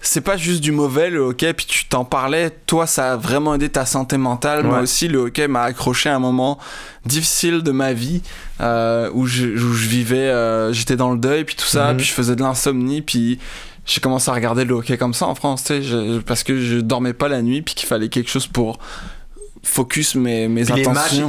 C'est 0.00 0.20
pas 0.20 0.36
juste 0.36 0.60
du 0.60 0.70
mauvais 0.70 1.10
le 1.10 1.18
hockey, 1.18 1.52
puis 1.54 1.66
tu 1.66 1.86
t'en 1.86 2.04
parlais, 2.04 2.50
toi 2.66 2.86
ça 2.86 3.14
a 3.14 3.16
vraiment 3.16 3.56
aidé 3.56 3.68
ta 3.68 3.84
santé 3.84 4.16
mentale. 4.16 4.62
Moi 4.62 4.78
aussi, 4.78 5.08
le 5.08 5.18
hockey 5.18 5.48
m'a 5.48 5.62
accroché 5.62 6.08
à 6.08 6.14
un 6.14 6.20
moment 6.20 6.56
difficile 7.04 7.62
de 7.64 7.72
ma 7.72 7.92
vie 7.92 8.22
euh, 8.60 9.10
où, 9.12 9.26
je, 9.26 9.46
où 9.46 9.72
je 9.74 9.88
vivais, 9.88 10.16
euh, 10.30 10.72
j'étais 10.72 10.94
dans 10.94 11.10
le 11.10 11.18
deuil, 11.18 11.42
puis 11.42 11.56
tout 11.56 11.64
ça, 11.66 11.90
Mhm. 11.90 11.96
puis 11.96 12.06
je 12.06 12.12
faisais 12.12 12.36
de 12.36 12.42
l'insomnie, 12.42 13.02
puis 13.02 13.40
j'ai 13.86 14.00
commencé 14.00 14.30
à 14.30 14.34
regarder 14.34 14.64
le 14.64 14.74
hockey 14.74 14.96
comme 14.98 15.14
ça 15.14 15.26
en 15.26 15.34
France, 15.34 15.64
tu 15.64 15.82
sais, 15.82 16.20
parce 16.24 16.44
que 16.44 16.60
je 16.60 16.76
dormais 16.78 17.12
pas 17.12 17.26
la 17.26 17.42
nuit, 17.42 17.62
puis 17.62 17.74
qu'il 17.74 17.88
fallait 17.88 18.08
quelque 18.08 18.30
chose 18.30 18.46
pour 18.46 18.78
focus 19.62 20.14
mes, 20.14 20.48
mes 20.48 20.64
Puis 20.64 20.74
les 20.82 20.88
matchs, 20.88 21.20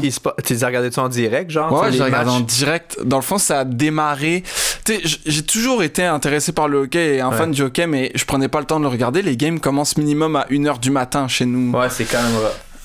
tu 0.46 0.54
les 0.54 0.64
as 0.64 0.68
regardés-tu 0.68 1.00
en 1.00 1.10
direct, 1.10 1.52
genre? 1.52 1.72
Ouais, 1.72 1.92
j'ai 1.92 2.04
regardé 2.04 2.32
en 2.32 2.40
direct. 2.40 2.98
Dans 3.04 3.18
le 3.18 3.24
fond, 3.24 3.38
ça 3.38 3.60
a 3.60 3.66
démarré. 3.66 4.44
Tu 4.86 4.96
sais, 4.96 5.20
j'ai 5.26 5.44
toujours 5.44 5.84
été 5.84 6.04
intéressé 6.04 6.52
par 6.52 6.68
le 6.68 6.80
hockey 6.80 7.16
et 7.16 7.22
un 7.22 7.30
Ouais. 7.30 7.38
fan 7.38 7.52
du 7.52 7.62
hockey, 7.62 7.88
mais 7.88 8.12
je 8.16 8.26
prenais 8.26 8.48
pas 8.48 8.60
le 8.60 8.66
temps 8.66 8.78
de 8.80 8.84
le 8.84 8.90
regarder. 8.90 9.22
Les 9.22 9.38
games 9.38 9.60
commencent 9.60 9.98
minimum 9.98 10.36
à 10.36 10.46
1h 10.50 10.80
du 10.80 10.92
matin 10.92 11.28
chez 11.28 11.46
nous. 11.46 11.78
Ouais, 11.78 11.90
c'est 11.90 12.06
quand 12.06 12.22
même. 12.22 12.34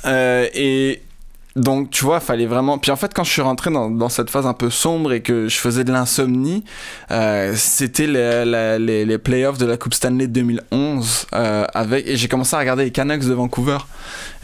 Euh, 0.07 0.47
et 0.55 1.01
donc, 1.57 1.91
tu 1.91 2.05
vois, 2.05 2.19
fallait 2.21 2.47
vraiment. 2.47 2.79
Puis 2.79 2.91
en 2.91 2.97
fait, 2.97 3.13
quand 3.15 3.23
je 3.25 3.31
suis 3.31 3.43
rentré 3.43 3.71
dans, 3.71 3.89
dans 3.91 4.09
cette 4.09 4.29
phase 4.31 4.45
un 4.47 4.55
peu 4.55 4.71
sombre 4.71 5.13
et 5.13 5.21
que 5.21 5.49
je 5.49 5.57
faisais 5.57 5.85
de 5.85 5.93
l'insomnie, 5.93 6.65
euh, 7.13 7.53
c'était 7.57 8.07
les, 8.09 8.79
les, 8.79 9.05
les 9.05 9.19
playoffs 9.19 9.59
de 9.59 9.67
la 9.67 9.77
Coupe 9.77 9.95
Stanley 9.95 10.27
2011. 10.27 11.27
euh, 11.35 11.65
avec, 11.73 12.09
et 12.09 12.17
j'ai 12.17 12.27
commencé 12.29 12.57
à 12.57 12.59
regarder 12.59 12.85
les 12.85 12.91
Canucks 12.91 13.25
de 13.25 13.33
Vancouver. 13.35 13.79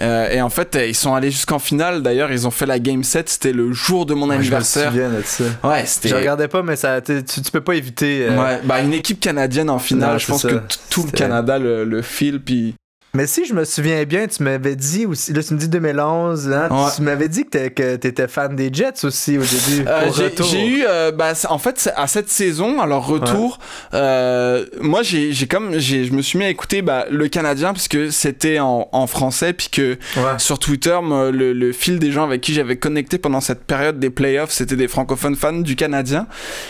Euh, 0.01 0.31
et 0.31 0.41
en 0.41 0.51
fait, 0.51 0.79
ils 0.89 0.95
sont 0.95 1.15
allés 1.15 1.31
jusqu'en 1.31 1.59
finale. 1.59 2.03
D'ailleurs, 2.03 2.31
ils 2.31 2.47
ont 2.47 2.51
fait 2.53 2.67
la 2.67 2.79
Game 2.79 3.03
7. 3.03 3.29
C'était 3.29 3.53
le 3.53 3.73
jour 3.73 4.07
de 4.07 4.15
mon 4.15 4.27
Ouais, 4.29 4.35
je 4.35 4.39
me 4.39 4.41
anniversaire. 4.43 4.91
souviens 4.93 5.11
de 5.11 5.23
ça. 5.25 5.45
Ouais, 5.65 5.85
c'était. 5.87 6.09
Je 6.11 6.15
regardais 6.15 6.49
pas, 6.49 6.63
mais 6.63 6.77
ça, 6.77 7.01
tu, 7.01 7.23
tu 7.25 7.41
peux 7.51 7.61
pas 7.61 7.75
éviter. 7.75 8.27
euh, 8.29 8.41
Ouais, 8.41 8.61
bah 8.65 8.81
une 8.81 8.93
équipe 8.95 9.19
canadienne 9.21 9.69
en 9.69 9.79
finale, 9.81 10.13
Non, 10.13 10.19
je 10.19 10.27
pense 10.29 10.43
ça. 10.43 10.49
que 10.49 10.61
tout 10.91 11.03
le 11.05 11.11
Canada 11.11 11.59
le, 11.59 11.85
le 11.85 12.03
file, 12.03 12.41
puis 12.41 12.75
Mais 13.13 13.27
si 13.27 13.45
je 13.45 13.55
me 13.55 13.65
souviens 13.65 14.05
bien, 14.05 14.29
tu 14.29 14.43
m'avais 14.45 14.77
dit 14.77 15.05
aussi, 15.05 15.33
là 15.33 15.43
tu 15.43 15.53
me 15.55 15.59
dis 15.59 15.69
2011, 15.69 16.49
hein, 16.53 16.69
Ouais. 16.71 16.91
tu 16.95 17.03
m'avais 17.03 17.29
dit 17.29 17.45
que 17.45 17.97
t'étais 17.97 18.29
fan 18.29 18.55
des 18.55 18.73
Jets 18.73 19.05
aussi 19.05 19.37
au 19.37 19.43
début. 19.43 19.89
Euh, 19.89 20.11
j'ai- 20.17 20.25
retour. 20.27 20.47
j'ai 20.47 20.65
eu, 20.65 20.85
euh, 20.89 21.11
bah, 21.11 21.33
en 21.49 21.59
fait, 21.59 21.91
à 21.97 22.07
cette 22.07 22.29
saison, 22.29 22.81
à 22.81 22.87
leur 22.87 23.05
retour, 23.05 23.59
euh, 23.95 24.65
moi, 24.81 25.03
j'ai 25.03 25.33
j'ai 25.33 25.49
comme, 25.49 25.79
j'ai- 25.81 26.05
je 26.05 26.13
me 26.13 26.23
suis 26.23 26.39
mis 26.39 26.45
à 26.45 26.51
écouter 26.51 26.83
bah, 26.83 27.07
le 27.11 27.27
Canadien 27.27 27.73
parce 27.73 27.89
que 27.89 28.11
c'était 28.11 28.61
en, 28.61 28.89
en 28.93 29.07
français, 29.09 29.53
puis 29.55 29.69
que 29.73 29.99
Ouais. 30.17 30.39
sur 30.39 30.61
Twitter, 30.61 30.97
moi, 31.03 31.33
le, 31.33 31.53
le 31.53 31.73
fil 31.73 31.99
des 31.99 32.13
gens 32.13 32.23
avec 32.25 32.41
qui 32.41 32.55
j'avais 32.55 32.77
connecté 32.77 33.19
pendant 33.19 33.41
cette 33.41 33.65
période 33.65 33.99
des 33.99 34.11
playoffs, 34.11 34.53
c'était 34.53 34.77
des 34.77 34.87
francophones 34.89 35.35
fans 35.35 35.53
du 35.53 35.75
Canadien. 35.75 36.29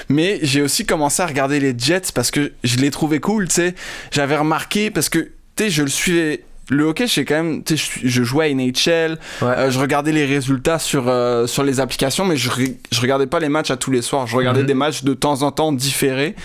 Mais 0.09 0.39
j'ai 0.43 0.63
aussi 0.63 0.87
commencé 0.87 1.23
à 1.23 1.27
regarder 1.27 1.61
les 1.61 1.75
Jets 1.77 2.13
parce 2.15 2.31
que 2.31 2.53
je 2.65 2.77
les 2.79 2.91
trouvais 2.91 3.21
cool, 3.21 3.47
tu 3.49 3.57
sais. 3.57 3.75
J'avais 4.11 4.37
remarqué 4.39 4.91
parce 4.91 5.11
que, 5.11 5.29
sais, 5.65 5.71
je 5.71 5.83
le 5.83 5.89
suivais. 5.89 6.45
Le 6.73 6.85
hockey, 6.85 7.09
j'ai 7.09 7.25
quand 7.25 7.35
même, 7.35 7.65
tu 7.65 7.77
sais, 7.77 7.91
je, 8.03 8.09
je 8.09 8.23
jouais 8.23 8.47
à 8.47 8.55
NHL, 8.55 9.19
Ouais. 9.43 9.49
euh, 9.49 9.71
je 9.73 9.81
regardais 9.81 10.13
les 10.13 10.25
résultats 10.25 10.79
sur, 10.79 11.09
euh, 11.09 11.49
sur 11.49 11.65
les 11.65 11.81
applications, 11.81 12.25
mais 12.25 12.37
je, 12.37 12.49
je 12.93 13.01
regardais 13.01 13.27
pas 13.27 13.41
les 13.41 13.49
matchs 13.49 13.73
à 13.73 13.77
tous 13.77 13.91
les 13.91 14.03
soirs. 14.03 14.29
Je 14.29 14.37
regardais 14.37 14.61
Mhm. 14.61 14.67
des 14.67 14.75
matchs 14.75 15.03
de 15.03 15.13
temps 15.15 15.43
en 15.43 15.51
temps 15.51 15.73
différés. 15.73 16.37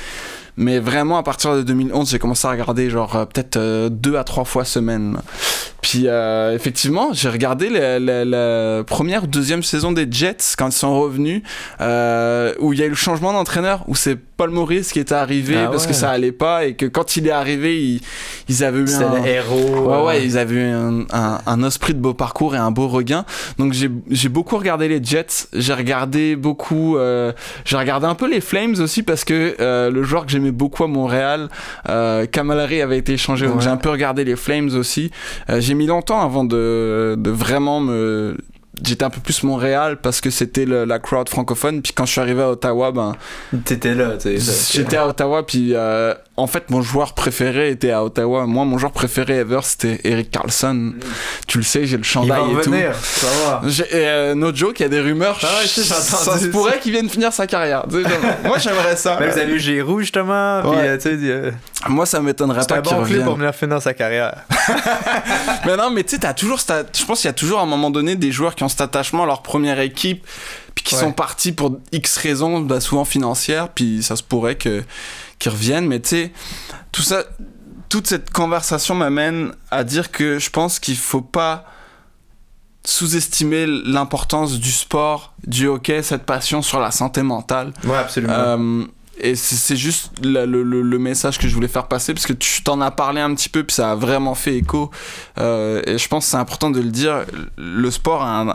Mais 0.57 0.79
vraiment, 0.79 1.17
à 1.17 1.23
partir 1.23 1.55
de 1.55 1.63
2011, 1.63 2.09
j'ai 2.09 2.19
commencé 2.19 2.47
à 2.47 2.51
regarder 2.51 2.89
genre 2.89 3.15
euh, 3.15 3.25
peut-être 3.25 3.57
euh, 3.57 3.89
deux 3.89 4.15
à 4.15 4.23
trois 4.23 4.45
fois 4.45 4.63
semaine. 4.63 5.17
Puis 5.81 6.03
euh, 6.05 6.55
effectivement, 6.55 7.09
j'ai 7.11 7.29
regardé 7.29 7.69
la, 7.69 8.83
première 8.85 9.25
ou 9.25 9.27
deuxième 9.27 9.63
saison 9.63 9.91
des 9.91 10.07
Jets 10.09 10.55
quand 10.57 10.67
ils 10.67 10.71
sont 10.71 10.99
revenus, 10.99 11.43
où 11.79 12.73
il 12.73 12.79
y 12.79 12.81
a 12.81 12.85
eu 12.85 12.89
le 12.89 12.95
changement 12.95 13.33
d'entraîneur, 13.33 13.83
où 13.87 13.95
c'est 13.95 14.15
Paul 14.15 14.49
Maurice 14.49 14.91
qui 14.91 14.99
était 14.99 15.13
arrivé 15.13 15.55
Ah 15.57 15.67
parce 15.67 15.83
ouais. 15.83 15.89
que 15.89 15.95
ça 15.95 16.09
allait 16.09 16.31
pas 16.31 16.65
et 16.65 16.73
que 16.73 16.85
quand 16.85 17.15
il 17.15 17.27
est 17.27 17.31
arrivé, 17.31 17.79
ils, 17.81 18.01
ils 18.49 18.63
avaient 18.63 18.79
eu 18.79 18.93
un... 18.95 19.21
le 19.21 19.27
héros. 19.27 19.87
Ouais, 19.87 20.05
ouais, 20.05 20.25
ils 20.25 20.37
avaient 20.37 20.55
eu 20.55 20.69
un, 20.69 21.05
un, 21.13 21.39
un 21.45 21.63
esprit 21.63 21.93
de 21.93 21.99
beau 21.99 22.13
parcours 22.13 22.55
et 22.55 22.57
un 22.57 22.71
beau 22.71 22.87
regain. 22.87 23.23
Donc 23.59 23.73
j'ai 23.73 23.91
j'ai 24.09 24.29
beaucoup 24.29 24.57
regardé 24.57 24.87
les 24.87 25.03
Jets, 25.03 25.47
j'ai 25.53 25.73
regardé 25.73 26.35
beaucoup, 26.35 26.97
j'ai 27.63 27.77
regardé 27.77 28.07
un 28.07 28.15
peu 28.15 28.29
les 28.29 28.41
Flames 28.41 28.75
aussi 28.79 29.03
parce 29.03 29.23
que 29.23 29.55
le 29.59 30.03
joueur 30.03 30.25
que 30.25 30.31
j'aimais 30.45 30.51
beaucoup 30.51 30.83
à 30.83 30.87
Montréal, 30.87 31.49
euh, 31.89 32.25
Kamalari 32.25 32.81
avait 32.81 32.97
été 32.97 33.13
échangé, 33.13 33.47
donc 33.47 33.57
Ouais. 33.57 33.61
j'ai 33.63 33.69
un 33.69 33.77
peu 33.77 33.89
regardé 33.89 34.23
les 34.23 34.35
Flames 34.35 34.69
aussi. 34.75 35.11
Euh, 35.49 35.59
j'ai 35.59 35.73
mis 35.73 35.87
longtemps 35.87 36.21
avant 36.21 36.43
de, 36.43 37.15
de 37.17 37.29
vraiment 37.31 37.79
me 37.79 38.37
J'étais 38.83 39.05
un 39.05 39.09
peu 39.09 39.21
plus 39.21 39.41
Montréal 39.43 39.99
parce 40.03 40.19
que 40.19 40.29
c'était 40.29 40.65
la 40.65 40.99
crowd 40.99 41.29
francophone. 41.29 41.81
Puis 41.81 41.93
quand 41.93 42.05
je 42.05 42.11
suis 42.11 42.19
arrivé 42.19 42.41
à 42.41 42.49
Ottawa, 42.51 42.91
ben, 42.91 43.15
T'étais 43.63 43.95
là. 43.95 44.17
J'étais 44.69 44.97
à 44.97 45.07
Ottawa, 45.07 45.45
puis 45.45 45.69
euh, 45.73 46.13
en 46.37 46.47
fait, 46.47 46.69
mon 46.69 46.81
joueur 46.81 47.13
préféré 47.13 47.69
était 47.69 47.91
à 47.91 48.03
Ottawa. 48.03 48.45
Moi, 48.45 48.65
mon 48.65 48.77
joueur 48.77 48.91
préféré 48.91 49.37
ever, 49.37 49.59
c'était 49.63 50.01
Eric 50.03 50.31
Carlson. 50.31 50.93
Tu 51.47 51.57
le 51.59 51.63
sais, 51.63 51.85
j'ai 51.85 51.95
le 51.95 52.03
Il 52.03 52.05
chandail 52.05 52.39
va 52.41 52.45
et 52.45 52.49
tout. 52.63 52.69
revenir, 52.71 52.93
ça 52.95 53.27
va. 53.45 53.61
J'ai- 53.67 53.83
et, 53.83 54.07
euh, 54.07 54.35
no 54.35 54.53
joke, 54.53 54.79
il 54.79 54.83
y 54.83 54.85
a 54.85 54.89
des 54.89 54.99
rumeurs. 54.99 55.39
Ah 55.41 55.45
ouais, 55.45 55.63
je 55.63 55.67
sais, 55.67 55.83
j'ai 55.83 55.93
entendu 55.93 56.07
ça 56.31 56.37
se 56.39 56.47
pourrait 56.47 56.79
qu'il 56.79 56.91
vienne 56.91 57.09
finir 57.09 57.31
sa 57.31 57.47
carrière. 57.47 57.85
Moi, 58.43 58.57
j'aimerais 58.57 58.97
ça. 58.97 59.17
Même 59.19 59.29
vous 59.31 59.37
avez 59.39 59.53
eu 59.53 59.59
Giroud, 59.59 60.01
justement, 60.01 60.59
puis 60.61 60.71
Ouais. 60.71 60.87
euh, 60.89 60.99
euh, 61.05 61.51
Moi, 61.87 62.05
ça 62.05 62.19
m'étonnerait 62.19 62.65
pas 62.67 62.77
un 62.77 62.81
qu'il 62.81 62.97
revienne. 62.97 63.23
pour 63.23 63.35
venir 63.37 63.55
finir 63.55 63.81
sa 63.81 63.93
carrière. 63.93 64.35
Mais 65.65 65.77
non, 65.77 65.89
mais 65.89 66.03
tu 66.03 66.11
sais, 66.15 66.19
t'as 66.19 66.33
toujours. 66.33 66.59
cette- 66.59 66.97
Je 66.97 67.05
pense 67.05 67.21
qu'il 67.21 67.27
y 67.27 67.29
a 67.29 67.33
toujours 67.33 67.59
à 67.59 67.63
un 67.63 67.67
moment 67.67 67.89
donné 67.89 68.15
des 68.15 68.31
joueurs 68.31 68.55
qui 68.55 68.63
ont 68.63 68.69
cet 68.69 68.81
attachement 68.81 69.23
à 69.23 69.25
leur 69.25 69.41
première 69.41 69.79
équipe, 69.79 70.25
puis 70.73 70.83
qui 70.83 70.95
Ouais. 70.95 71.01
sont 71.01 71.11
partis 71.11 71.51
pour 71.51 71.77
X 71.91 72.17
raisons, 72.17 72.59
bah, 72.59 72.79
souvent 72.79 73.05
financières, 73.05 73.69
puis 73.69 74.03
ça 74.03 74.15
se 74.15 74.23
pourrait 74.23 74.55
que 74.55 74.83
qu'ils 75.39 75.51
reviennent. 75.51 75.87
Mais 75.87 75.99
tu 75.99 76.09
sais, 76.09 76.31
tout 76.91 77.01
ça, 77.01 77.23
toute 77.89 78.07
cette 78.07 78.31
conversation 78.31 78.95
m'amène 78.95 79.51
à 79.71 79.83
dire 79.83 80.11
que 80.11 80.39
je 80.39 80.49
pense 80.49 80.79
qu'il 80.79 80.97
faut 80.97 81.21
pas 81.21 81.65
sous-estimer 82.83 83.65
l'importance 83.67 84.59
du 84.59 84.71
sport, 84.71 85.33
du 85.47 85.67
hockey, 85.67 86.03
cette 86.03 86.23
passion 86.23 86.61
sur 86.61 86.79
la 86.79 86.91
santé 86.91 87.23
mentale. 87.23 87.73
Ouais, 87.83 87.97
absolument. 87.97 88.33
Euh, 88.33 88.83
et 89.17 89.35
c'est 89.35 89.77
juste 89.77 90.11
le, 90.23 90.45
le- 90.45 90.81
le 90.81 90.99
message 90.99 91.37
que 91.37 91.47
je 91.47 91.55
voulais 91.55 91.69
faire 91.69 91.87
passer 91.87 92.13
parce 92.13 92.25
que 92.27 92.33
tu 92.33 92.63
t'en 92.63 92.81
as 92.81 92.91
parlé 92.91 93.21
un 93.21 93.33
petit 93.33 93.47
peu 93.47 93.63
puis 93.63 93.73
ça 93.73 93.91
a 93.91 93.95
vraiment 93.95 94.35
fait 94.35 94.55
écho. 94.57 94.91
Euh, 95.39 95.81
et 95.85 95.97
je 95.97 96.07
pense 96.09 96.25
que 96.25 96.31
c'est 96.31 96.37
important 96.37 96.69
de 96.69 96.81
le 96.81 96.89
dire. 96.89 97.23
Le 97.57 97.89
sport 97.91 98.21
a 98.23 98.41
un, 98.41 98.49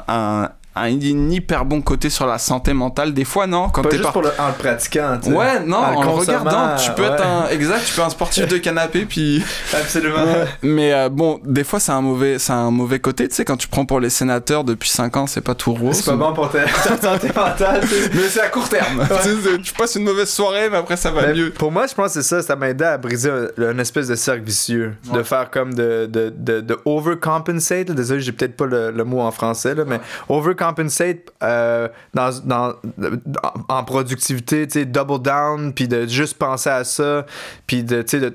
un- 0.45 0.51
un 0.77 0.89
hyper 0.89 1.65
bon 1.65 1.83
côté 1.83 2.11
sur 2.11 2.27
la 2.27 2.39
santé 2.39 2.73
mentale. 2.73 3.13
Des 3.13 3.25
fois, 3.25 3.47
non, 3.49 3.69
quand 3.71 3.83
pas 3.83 3.91
juste 3.91 4.03
par- 4.05 4.13
pour 4.13 4.23
le, 4.23 4.31
en 4.39 4.49
le 4.49 4.53
pratiquant, 4.55 5.19
tu 5.21 5.31
sais. 5.31 5.37
Ouais, 5.37 5.59
non, 5.61 5.79
En 5.79 5.91
le 5.91 5.97
en 5.97 6.03
le 6.05 6.09
regardant, 6.11 6.77
tu 6.77 6.91
peux 6.93 7.03
être 7.03 7.27
un 7.27 7.49
exact, 7.49 7.81
tu 7.85 7.93
peux 7.95 8.01
être 8.03 8.07
un 8.07 8.11
sportif 8.11 8.47
de 8.47 8.57
canapé 8.59 9.05
puis 9.05 9.43
Absolument. 9.75 10.25
mais 10.63 10.93
euh, 10.93 11.09
bon, 11.09 11.41
des 11.45 11.65
fois 11.65 11.81
c'est 11.81 11.91
un 11.91 12.01
mauvais 12.01 12.39
c'est 12.39 12.53
un 12.53 12.71
mauvais 12.71 13.01
côté, 13.01 13.29
tu 13.29 13.35
sais 13.35 13.45
quand 13.45 13.57
tu 13.57 13.67
prends 13.67 13.85
pour 13.85 13.99
les 13.99 14.11
sénateurs 14.11 14.63
depuis 14.63 14.89
5 14.89 15.17
ans, 15.17 15.27
c'est 15.27 15.41
pas 15.41 15.57
tout 15.57 15.75
rose. 15.75 15.97
C'est 15.97 16.11
pas 16.11 16.17
bon 16.17 16.33
pour 16.33 16.51
ta, 16.51 16.69
santé 17.03 17.29
mentale. 17.35 17.81
Mais 18.15 18.29
c'est 18.29 18.41
à 18.41 18.49
court 18.49 18.69
terme. 18.69 19.07
tu, 19.65 19.73
passes 19.73 19.97
une 19.97 20.05
mauvaise 20.05 20.31
soirée 20.31 20.69
mais 20.71 20.77
après 20.77 20.97
ça 20.97 21.11
va 21.11 21.27
Mais 21.27 21.35
mieux. 21.35 21.51
Pour 21.51 21.73
moi, 21.73 21.87
je 21.89 21.95
pense 21.95 22.15
que 22.15 22.23
c'est 22.23 22.29
ça, 22.29 22.43
ça 22.43 22.55
m'a 22.55 22.69
aidé 22.69 22.85
à 22.85 22.97
briser 22.97 23.31
un, 23.59 23.71
une 23.73 23.81
espèce 23.81 24.07
de 24.07 24.15
cercle 24.15 24.45
vicieux. 24.45 24.95
De 25.13 25.23
faire 25.25 25.51
comme 25.51 25.75
de, 25.75 26.07
de, 26.07 26.33
de, 26.37 26.61
de 26.61 26.79
overcompensate. 26.85 27.91
Désolé, 27.91 28.21
j'ai 28.21 28.33
peut-être 28.33 28.57
pas 28.57 28.67
le, 28.67 28.91
le 28.93 29.05
mot 29.05 29.21
en 29.21 29.31
français, 29.33 29.75
là, 29.75 29.85
mais 29.85 30.01
overcompensate 30.29 30.60
euh, 31.43 31.89
dans, 32.15 32.31
dans, 32.45 32.75
en 33.69 33.85
productivité, 33.85 34.67
tu 34.67 34.81
sais, 34.81 34.85
double 34.85 35.23
down, 35.23 35.73
puis 35.73 35.89
de 35.89 36.07
juste 36.07 36.39
penser 36.39 36.71
à 36.71 36.85
ça, 36.85 37.27
puis 37.67 37.83
de, 37.83 38.03
tu 38.03 38.19
sais, 38.19 38.21
de. 38.21 38.35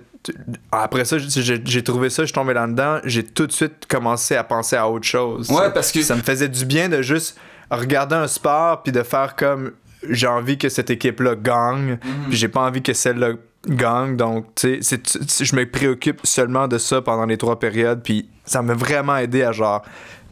Après 0.71 1.05
ça, 1.05 1.17
j'ai 1.19 1.83
trouvé 1.83 2.09
ça, 2.09 2.23
je 2.23 2.27
suis 2.27 2.33
tombé 2.33 2.55
là-dedans, 2.55 2.99
j'ai 3.03 3.23
tout 3.23 3.45
de 3.45 3.51
suite 3.51 3.85
commencé 3.87 4.35
à 4.35 4.43
penser 4.43 4.75
à 4.75 4.89
autre 4.89 5.05
chose. 5.05 5.51
Ouais, 5.51 5.71
parce 5.71 5.91
que 5.91 6.01
ça 6.01 6.15
me 6.15 6.21
faisait 6.21 6.49
du 6.49 6.65
bien 6.65 6.89
de 6.89 7.03
juste 7.03 7.37
regarder 7.69 8.15
un 8.15 8.27
sport 8.27 8.81
puis 8.81 8.91
de 8.91 9.03
faire 9.03 9.35
comme 9.35 9.73
j'ai 10.09 10.27
envie 10.27 10.57
que 10.57 10.69
cette 10.69 10.89
équipe-là 10.89 11.35
gagne, 11.35 11.97
puis 12.27 12.37
j'ai 12.37 12.47
pas 12.47 12.61
envie 12.61 12.81
que 12.81 12.93
celle-là 12.93 13.33
gagne. 13.67 14.15
Donc, 14.17 14.47
tu 14.55 14.81
sais, 14.81 14.99
je 15.41 15.55
me 15.55 15.69
préoccupe 15.69 16.21
seulement 16.23 16.67
de 16.67 16.77
ça 16.77 17.01
pendant 17.01 17.25
les 17.25 17.37
trois 17.37 17.59
périodes, 17.59 18.01
puis 18.03 18.29
ça 18.45 18.61
m'a 18.61 18.73
vraiment 18.73 19.17
aidé 19.17 19.43
à 19.43 19.51
genre 19.51 19.83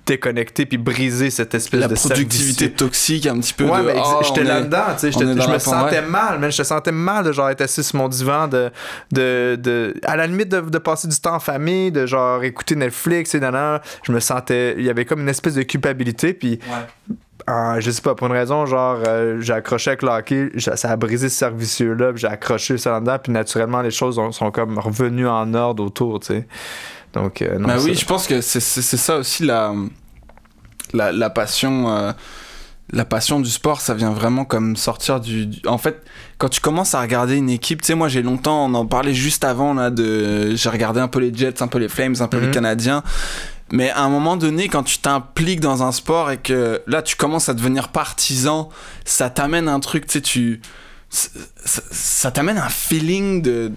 déconnecter 0.06 0.66
puis 0.66 0.78
briser 0.78 1.30
cette 1.30 1.56
espèce 1.56 1.80
la 1.82 1.88
de 1.88 1.95
productivité 1.95 2.72
toxique 2.72 3.26
un 3.26 3.39
petit 3.39 3.54
peu 3.54 3.64
Ouais, 3.66 3.80
de 3.82 3.86
mais 3.88 3.93
oh, 3.97 4.20
j'étais 4.24 4.41
on 4.41 4.43
est- 4.43 4.47
là-dedans, 4.47 4.84
tu 4.99 5.12
sais, 5.12 5.12
je 5.12 5.49
me 5.54 5.60
sentais 5.60 6.01
mal, 6.01 6.39
man, 6.39 6.51
je 6.51 6.58
te 6.58 6.64
sentais 6.64 6.91
mal 6.91 7.24
de 7.24 7.32
genre 7.32 7.49
être 7.49 7.62
assis 7.62 7.84
sur 7.84 7.97
mon 7.97 8.10
divan, 8.10 8.47
de, 8.47 8.70
de, 9.12 9.56
de 9.62 9.93
à 10.04 10.16
la 10.18 10.28
limite 10.28 10.49
de, 10.49 10.60
de 10.62 10.78
passer 10.78 11.08
du 11.08 11.16
temps 11.20 11.36
en 11.36 11.39
famille, 11.39 11.91
de 11.91 12.06
genre 12.06 12.43
écouter 12.43 12.76
Netflix 12.76 13.34
et 13.36 13.39
nanana, 13.39 13.82
je 14.04 14.12
me 14.12 14.20
sentais, 14.20 14.76
il 14.78 14.84
y 14.84 14.89
avait 14.89 15.06
comme 15.06 15.22
une 15.22 15.30
espèce 15.30 15.54
de 15.56 15.64
culpabilité, 15.64 16.34
puis 16.34 16.60
euh, 17.49 17.80
je 17.80 17.91
sais 17.91 18.01
pas, 18.01 18.16
pour 18.16 18.28
une 18.28 18.34
raison, 18.34 18.66
genre, 18.66 18.99
euh, 19.06 19.41
j'ai 19.41 19.54
accroché 19.54 19.89
avec 19.91 20.01
le 20.01 20.10
hockey, 20.10 20.49
ça 20.58 20.89
a 20.91 20.95
brisé 20.95 21.28
ce 21.28 21.36
cercle 21.38 21.58
vicieux-là, 21.58 22.12
puis 22.14 22.22
j'ai 22.22 22.28
accroché 22.28 22.78
ça 22.78 22.91
là-dedans, 22.91 23.18
puis 23.22 23.34
naturellement, 23.34 23.82
les 23.82 23.91
choses 23.91 24.18
ont- 24.18 24.32
sont 24.32 24.49
comme 24.51 24.78
revenues 24.80 25.28
en 25.28 25.54
ordre 25.54 25.84
autour, 25.84 26.20
tu 26.22 26.28
sais. 26.28 26.47
Donc, 27.14 27.41
euh, 27.41 27.57
non, 27.59 27.68
Bah 27.68 27.76
oui, 27.80 27.93
je 27.95 28.05
pense 28.05 28.28
que 28.28 28.41
c'est 28.41 28.59
ça 28.59 29.18
aussi 29.18 29.43
la, 29.45 29.74
la, 30.93 31.11
la 31.11 31.30
passion. 31.30 31.89
euh, 31.95 32.11
la 32.91 33.05
passion 33.05 33.39
du 33.39 33.49
sport, 33.49 33.82
ça 33.82 33.93
vient 33.93 34.11
vraiment 34.11 34.45
comme 34.45 34.76
sortir 34.76 35.20
du, 35.20 35.45
du- 35.47 35.68
En 35.68 35.78
fait, 35.78 36.03
quand 36.38 36.49
tu 36.49 36.59
commences 36.59 36.93
à 36.93 37.01
regarder 37.01 37.38
une 37.38 37.49
équipe, 37.49 37.82
tu 37.82 37.88
sais, 37.88 37.95
moi 37.95 38.07
j'ai 38.09 38.22
longtemps, 38.22 38.66
on 38.66 38.74
en 38.76 38.86
parlait 38.86 39.14
juste 39.14 39.43
avant, 39.45 39.74
là, 39.74 39.89
de. 39.89 40.53
J'ai 40.55 40.70
regardé 40.70 40.99
un 40.99 41.07
peu 41.07 41.20
les 41.20 41.34
Jets, 41.34 41.64
un 41.64 41.68
peu 41.68 41.80
les 41.80 41.88
Flames, 41.89 42.16
un 42.20 42.28
peu 42.28 42.39
les 42.39 42.47
Mhm. 42.47 42.53
Canadiens. 42.53 43.01
Mais 43.72 43.89
à 43.89 44.01
un 44.03 44.09
moment 44.09 44.36
donné, 44.38 44.68
quand 44.68 44.84
tu 44.84 44.99
t'impliques 44.99 45.61
dans 45.61 45.82
un 45.82 45.91
sport 45.91 46.30
et 46.30 46.38
que 46.38 46.82
là 46.86 47.01
tu 47.01 47.16
commences 47.16 47.47
à 47.49 47.53
devenir 47.55 47.88
partisan, 47.88 48.70
ça 49.05 49.30
t'amène 49.32 49.68
un 49.70 49.80
truc, 49.80 50.05
tu 50.05 50.14
sais, 50.14 50.22
tu. 50.22 50.61
Ça, 51.09 51.30
ça- 51.64 51.82
ça 51.89 52.32
t'amène 52.32 52.57
un 52.57 52.70
feeling 52.70 53.41
de- 53.41 53.72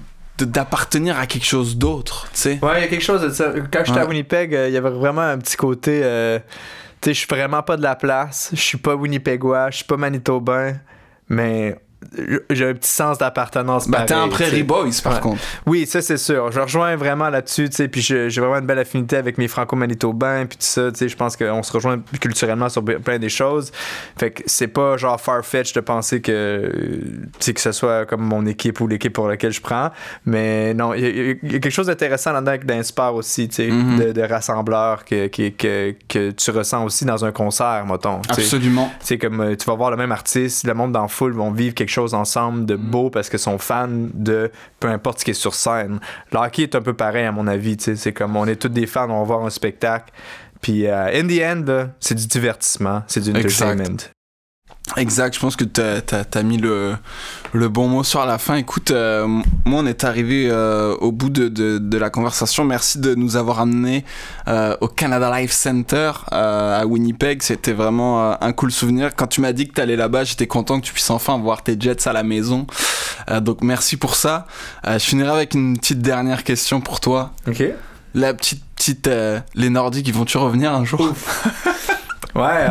d'appartenir 0.44 1.18
à 1.18 1.26
quelque 1.26 1.46
chose 1.46 1.76
d'autre, 1.76 2.28
tu 2.32 2.40
sais. 2.40 2.58
Ouais, 2.62 2.78
il 2.78 2.80
y 2.82 2.84
a 2.84 2.88
quelque 2.88 3.02
chose 3.04 3.22
de 3.22 3.30
ça. 3.30 3.52
Quand 3.72 3.84
j'étais 3.84 4.00
à. 4.00 4.06
Winnipeg, 4.06 4.54
euh, 4.54 4.68
il 4.68 4.74
y 4.74 4.76
avait 4.76 4.90
vraiment 4.90 5.22
un 5.22 5.38
petit 5.38 5.56
côté. 5.56 6.00
euh, 6.02 6.38
tu 7.00 7.10
sais, 7.10 7.14
je 7.14 7.18
suis 7.20 7.28
vraiment 7.28 7.62
pas 7.62 7.76
de 7.76 7.82
la 7.82 7.94
place. 7.96 8.50
Je 8.52 8.60
suis 8.60 8.78
pas 8.78 8.94
Winnipégois, 8.94 9.70
je 9.70 9.76
suis 9.76 9.84
pas 9.84 9.96
Manitobain, 9.96 10.74
mais 11.28 11.76
j'ai 12.50 12.66
un 12.68 12.74
petit 12.74 12.90
sens 12.90 13.18
d'appartenance. 13.18 13.88
Bah, 13.88 14.02
t'es 14.06 14.14
pareil, 14.14 14.30
Prairie. 14.30 14.62
Boys, 14.62 14.90
par 15.02 15.14
Ouais. 15.14 15.20
contre. 15.20 15.40
Oui, 15.66 15.86
ça 15.86 16.00
c'est 16.02 16.16
sûr. 16.16 16.50
Je 16.52 16.60
rejoins 16.60 16.96
vraiment 16.96 17.28
là-dessus, 17.28 17.68
tu 17.68 17.76
sais, 17.76 17.88
puis 17.88 18.00
j'ai 18.00 18.28
vraiment 18.28 18.58
une 18.58 18.66
belle 18.66 18.78
affinité 18.78 19.16
avec 19.16 19.38
mes 19.38 19.48
franco-manitobains, 19.48 20.46
puis 20.46 20.58
tout 20.58 20.64
ça, 20.64 20.90
tu 20.90 20.98
sais, 20.98 21.08
je 21.08 21.16
pense 21.16 21.36
qu'on 21.36 21.62
se 21.62 21.72
rejoint 21.72 21.98
culturellement 22.20 22.68
sur 22.68 22.84
plein 22.84 23.18
des 23.18 23.28
choses. 23.28 23.72
Fait 24.18 24.30
que 24.30 24.42
c'est 24.46 24.68
pas 24.68 24.96
genre 24.96 25.20
far-fetch 25.20 25.72
de 25.72 25.80
penser 25.80 26.20
que, 26.20 26.70
tu 26.72 27.28
sais, 27.40 27.54
que 27.54 27.60
ce 27.60 27.72
soit 27.72 28.06
comme 28.06 28.22
mon 28.22 28.46
équipe 28.46 28.80
ou 28.80 28.86
l'équipe 28.88 29.12
pour 29.12 29.28
laquelle 29.28 29.52
je 29.52 29.60
prends, 29.60 29.90
mais 30.24 30.74
non, 30.74 30.94
il 30.94 31.00
y, 31.00 31.06
a- 31.06 31.08
il 31.42 31.52
y 31.52 31.56
a 31.56 31.58
quelque 31.58 31.70
chose 31.70 31.86
d'intéressant 31.86 32.32
là-dedans 32.32 32.56
dans 32.64 32.76
le 32.76 32.82
sport 32.82 33.14
aussi, 33.14 33.48
tu 33.48 33.54
sais, 33.56 33.68
Mhm. 33.68 33.98
de, 33.98 34.12
de 34.12 34.22
rassembleur 34.22 35.04
que, 35.04 35.26
que, 35.28 35.48
que, 35.50 35.94
que 36.08 36.30
tu 36.30 36.50
ressens 36.50 36.84
aussi 36.84 37.04
dans 37.04 37.24
un 37.24 37.32
concert, 37.32 37.84
mettons. 37.86 38.20
tu 38.20 38.34
sais. 38.34 38.40
Absolument. 38.42 38.90
C'est 39.00 39.18
comme 39.18 39.40
euh, 39.40 39.56
tu 39.56 39.66
vas 39.66 39.74
voir 39.74 39.90
le 39.90 39.96
même 39.96 40.12
artiste, 40.12 40.66
le 40.66 40.74
monde 40.74 40.92
dans 40.92 41.02
la 41.02 41.08
foule 41.08 41.32
vont 41.32 41.50
vivre 41.50 41.74
quelque 41.74 41.90
chose 41.90 41.95
ensemble 42.14 42.66
de 42.66 42.76
beau 42.76 43.10
parce 43.10 43.28
que 43.28 43.38
sont 43.38 43.58
fans 43.58 43.88
de 43.88 44.50
peu 44.80 44.88
importe 44.88 45.20
ce 45.20 45.24
qui 45.24 45.30
est 45.32 45.34
sur 45.34 45.54
scène. 45.54 46.00
Le 46.32 46.38
hockey 46.38 46.64
est 46.64 46.74
un 46.74 46.82
peu 46.82 46.94
pareil 46.94 47.26
à 47.26 47.32
mon 47.32 47.46
avis, 47.46 47.76
tu 47.76 47.84
sais, 47.84 47.96
c'est 47.96 48.12
comme 48.12 48.36
on 48.36 48.46
est 48.46 48.56
tous 48.56 48.68
des 48.68 48.86
fans, 48.86 49.10
on 49.10 49.20
va 49.20 49.24
voir 49.24 49.44
un 49.44 49.50
spectacle. 49.50 50.12
Puis 50.60 50.86
euh, 50.86 51.10
in 51.12 51.26
the 51.26 51.40
end, 51.42 51.90
c'est 52.00 52.14
du 52.14 52.26
divertissement, 52.26 53.02
c'est 53.06 53.20
du 53.20 53.30
entertainment. 53.30 54.15
Exact, 54.96 55.34
je 55.34 55.40
pense 55.40 55.56
que 55.56 55.64
t'as 55.64 56.00
as, 56.32 56.42
mis 56.42 56.58
le, 56.58 56.96
le 57.52 57.68
bon 57.68 57.88
mot 57.88 58.04
sur 58.04 58.24
la 58.24 58.38
fin. 58.38 58.54
Écoute, 58.54 58.92
euh, 58.92 59.26
moi 59.26 59.80
on 59.80 59.86
est 59.86 60.04
arrivé 60.04 60.48
euh, 60.48 60.94
au 61.00 61.10
bout 61.10 61.28
de, 61.28 61.48
de, 61.48 61.78
de 61.78 61.98
la 61.98 62.08
conversation. 62.08 62.64
Merci 62.64 63.00
de 63.00 63.14
nous 63.14 63.36
avoir 63.36 63.60
amené 63.60 64.04
euh, 64.46 64.76
au 64.80 64.88
Canada 64.88 65.36
Life 65.38 65.50
Center 65.50 66.12
à 66.30 66.86
Winnipeg. 66.86 67.42
C'était 67.42 67.72
vraiment 67.72 68.40
un 68.40 68.52
cool 68.52 68.70
souvenir. 68.70 69.14
Quand 69.16 69.26
tu 69.26 69.40
m'as 69.40 69.52
dit 69.52 69.66
que 69.66 69.74
t'allais 69.74 69.96
là-bas, 69.96 70.22
j'étais 70.22 70.46
content 70.46 70.80
que 70.80 70.86
tu 70.86 70.92
puisses 70.92 71.10
enfin 71.10 71.36
voir 71.36 71.62
tes 71.62 71.76
Jets 71.78 72.08
à 72.08 72.12
la 72.12 72.22
maison. 72.22 72.66
Donc 73.40 73.62
merci 73.62 73.96
pour 73.96 74.14
ça. 74.14 74.46
Je 74.86 74.98
finirai 74.98 75.30
avec 75.30 75.54
une 75.54 75.76
petite 75.76 76.00
dernière 76.00 76.44
question 76.44 76.80
pour 76.80 77.00
toi. 77.00 77.32
OK. 77.48 77.62
La 78.14 78.32
petite 78.34 78.62
petite 78.76 79.10
les 79.54 79.68
Nordiques, 79.70 80.06
ils 80.06 80.14
vont-tu 80.14 80.38
revenir 80.38 80.72
un 80.72 80.84
jour? 80.84 81.12
Ouais, 82.34 82.66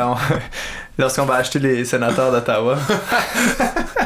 lorsqu'on 0.97 1.25
va 1.25 1.35
acheter 1.35 1.59
les 1.59 1.85
sénateurs 1.85 2.31
d'Ottawa. 2.31 2.77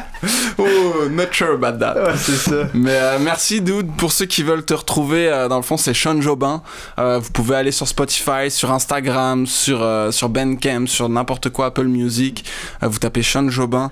Not 1.10 1.34
sure 1.34 1.53
about 1.53 1.80
that. 1.80 1.95
ouais, 1.95 2.18
c'est 2.18 2.49
ça. 2.49 2.68
Mais 2.74 2.95
euh, 2.95 3.18
merci 3.20 3.62
Dude 3.62 3.91
pour 3.97 4.12
ceux 4.12 4.26
qui 4.26 4.43
veulent 4.43 4.66
te 4.66 4.74
retrouver 4.74 5.28
euh, 5.28 5.47
dans 5.47 5.57
le 5.57 5.64
fond 5.64 5.78
c'est 5.78 5.93
Sean 5.93 6.22
Jobin. 6.22 6.62
Euh, 6.97 7.20
vous 7.20 7.32
pouvez 7.32 7.55
aller 7.55 7.72
sur 7.72 7.88
Spotify 7.88 8.49
sur 8.49 8.72
Instagram 8.72 9.45
sur 9.45 9.86
sur 10.12 10.30
Bandcamp 10.30 10.88
sur 10.88 11.10
n'importe 11.10 11.49
quoi 11.49 11.68
Apple 11.68 11.86
Music. 11.86 12.45
Vous 12.82 12.99
tapez 12.99 13.24
Sean 13.24 13.49
Jobin. 13.49 13.91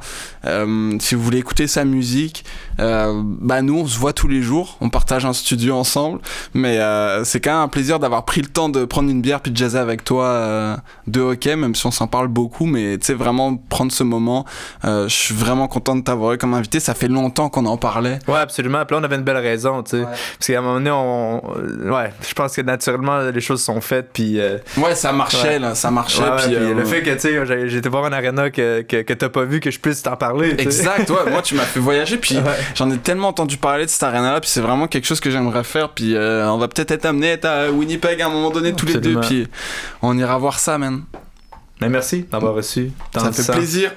Si 1.00 1.16
vous 1.16 1.22
voulez 1.22 1.40
écouter 1.40 1.68
sa 1.68 1.86
musique 1.86 2.46
bah 2.78 3.62
nous 3.62 3.80
on 3.80 3.88
se 3.88 3.98
voit 3.98 4.14
tous 4.14 4.28
les 4.28 4.42
jours. 4.42 4.78
On 4.82 4.90
partage 4.90 5.26
un 5.26 5.34
studio 5.34 5.76
ensemble. 5.76 6.20
Mais 6.54 6.80
c'est 7.24 7.40
quand 7.40 7.52
même 7.52 7.62
un 7.62 7.68
plaisir 7.68 8.00
d'avoir 8.00 8.26
pris 8.26 8.42
le 8.42 8.48
temps 8.48 8.70
de 8.70 8.86
prendre 8.86 9.10
une 9.10 9.22
bière 9.22 9.42
puis 9.42 9.52
de 9.52 9.58
jazzer 9.58 9.80
avec 9.80 10.04
toi 10.04 10.78
de 11.08 11.22
hockey 11.22 11.56
même 11.56 11.76
si 11.76 11.86
on 11.86 11.92
s'en 11.92 12.08
parle 12.08 12.28
beaucoup. 12.28 12.66
Mais 12.66 12.98
tu 12.98 13.08
sais 13.08 13.14
vraiment 13.14 13.56
prendre 13.56 13.92
ce 13.92 14.04
moment 14.04 14.46
je 14.84 15.08
suis 15.08 15.36
vraiment 15.36 15.68
content 15.68 15.96
de 15.96 16.02
t'avoir 16.02 16.34
eu 16.34 16.38
comme 16.38 16.54
invité. 16.54 16.80
Ça 16.80 16.94
fait 16.94 17.07
fait 17.08 17.14
longtemps 17.14 17.50
qu'on 17.50 17.66
en 17.66 17.78
parlait. 17.78 18.20
Ouais, 18.28 18.40
absolument. 18.40 18.86
Puis 18.86 18.96
là, 18.96 19.02
on 19.02 19.04
avait 19.04 19.16
une 19.16 19.24
belle 19.24 19.38
raison, 19.38 19.84
tu 19.84 19.98
sais. 19.98 20.04
Parce 20.04 20.48
qu'à 20.48 20.60
un 20.60 20.62
moment 20.62 20.74
donné, 20.76 20.92
on. 20.92 21.42
Ouais, 21.94 22.12
je 22.28 22.34
pense 22.34 22.56
que 22.56 22.62
naturellement, 22.62 23.20
les 23.20 23.42
choses 23.42 23.62
sont 23.64 23.82
faites, 23.82 24.10
puis. 24.14 24.40
euh, 24.40 24.58
Ouais, 24.78 24.96
ça 24.96 25.12
marchait, 25.12 25.60
là, 25.60 25.76
ça 25.76 25.92
marchait. 25.92 26.22
ouais, 26.24 26.30
puis, 26.46 26.56
euh, 26.56 26.74
le 26.74 26.86
fait 26.86 27.02
que, 27.02 27.12
tu 27.12 27.20
sais, 27.20 27.78
été 27.78 27.90
voir 27.90 28.06
un 28.06 28.12
arena 28.14 28.50
que, 28.50 28.82
que, 28.82 29.02
que 29.02 29.14
t'as 29.14 29.30
pas 29.30 29.44
vu, 29.44 29.60
que 29.60 29.72
je 29.72 29.80
puisse 29.80 30.04
t'en 30.04 30.16
parler. 30.16 30.56
Exact, 30.58 31.10
ouais, 31.10 31.32
moi 31.32 31.42
tu 31.42 31.56
m'as 31.56 31.64
fait 31.64 31.80
voyager, 31.80 32.18
puis 32.18 32.38
j'en 32.76 32.90
ai 32.92 32.98
tellement 32.98 33.30
entendu 33.30 33.58
parler 33.58 33.86
de 33.86 33.90
cette 33.90 34.04
arena-là, 34.04 34.40
puis 34.42 34.50
c'est 34.50 34.62
vraiment 34.62 34.88
quelque 34.88 35.06
chose 35.06 35.20
que 35.20 35.30
j'aimerais 35.32 35.64
faire, 35.64 35.90
puis 35.90 36.16
euh, 36.16 36.50
on 36.52 36.58
va 36.58 36.68
peut-être 36.68 36.92
être 36.92 37.06
amené 37.06 37.38
à 37.44 37.70
Winnipeg 37.72 38.22
à 38.22 38.28
un 38.28 38.30
moment 38.30 38.50
donné 38.50 38.74
tous 38.74 38.86
les 38.86 38.98
deux, 38.98 39.20
puis 39.22 39.48
on 40.02 40.18
ira 40.18 40.38
voir 40.38 40.60
ça, 40.60 40.78
man. 40.78 41.04
Mais 41.82 41.90
merci 41.90 42.26
d'avoir 42.32 42.54
reçu. 42.56 42.92
tant 43.12 43.32
Ça 43.32 43.32
fait 43.32 43.52
plaisir. 43.54 43.92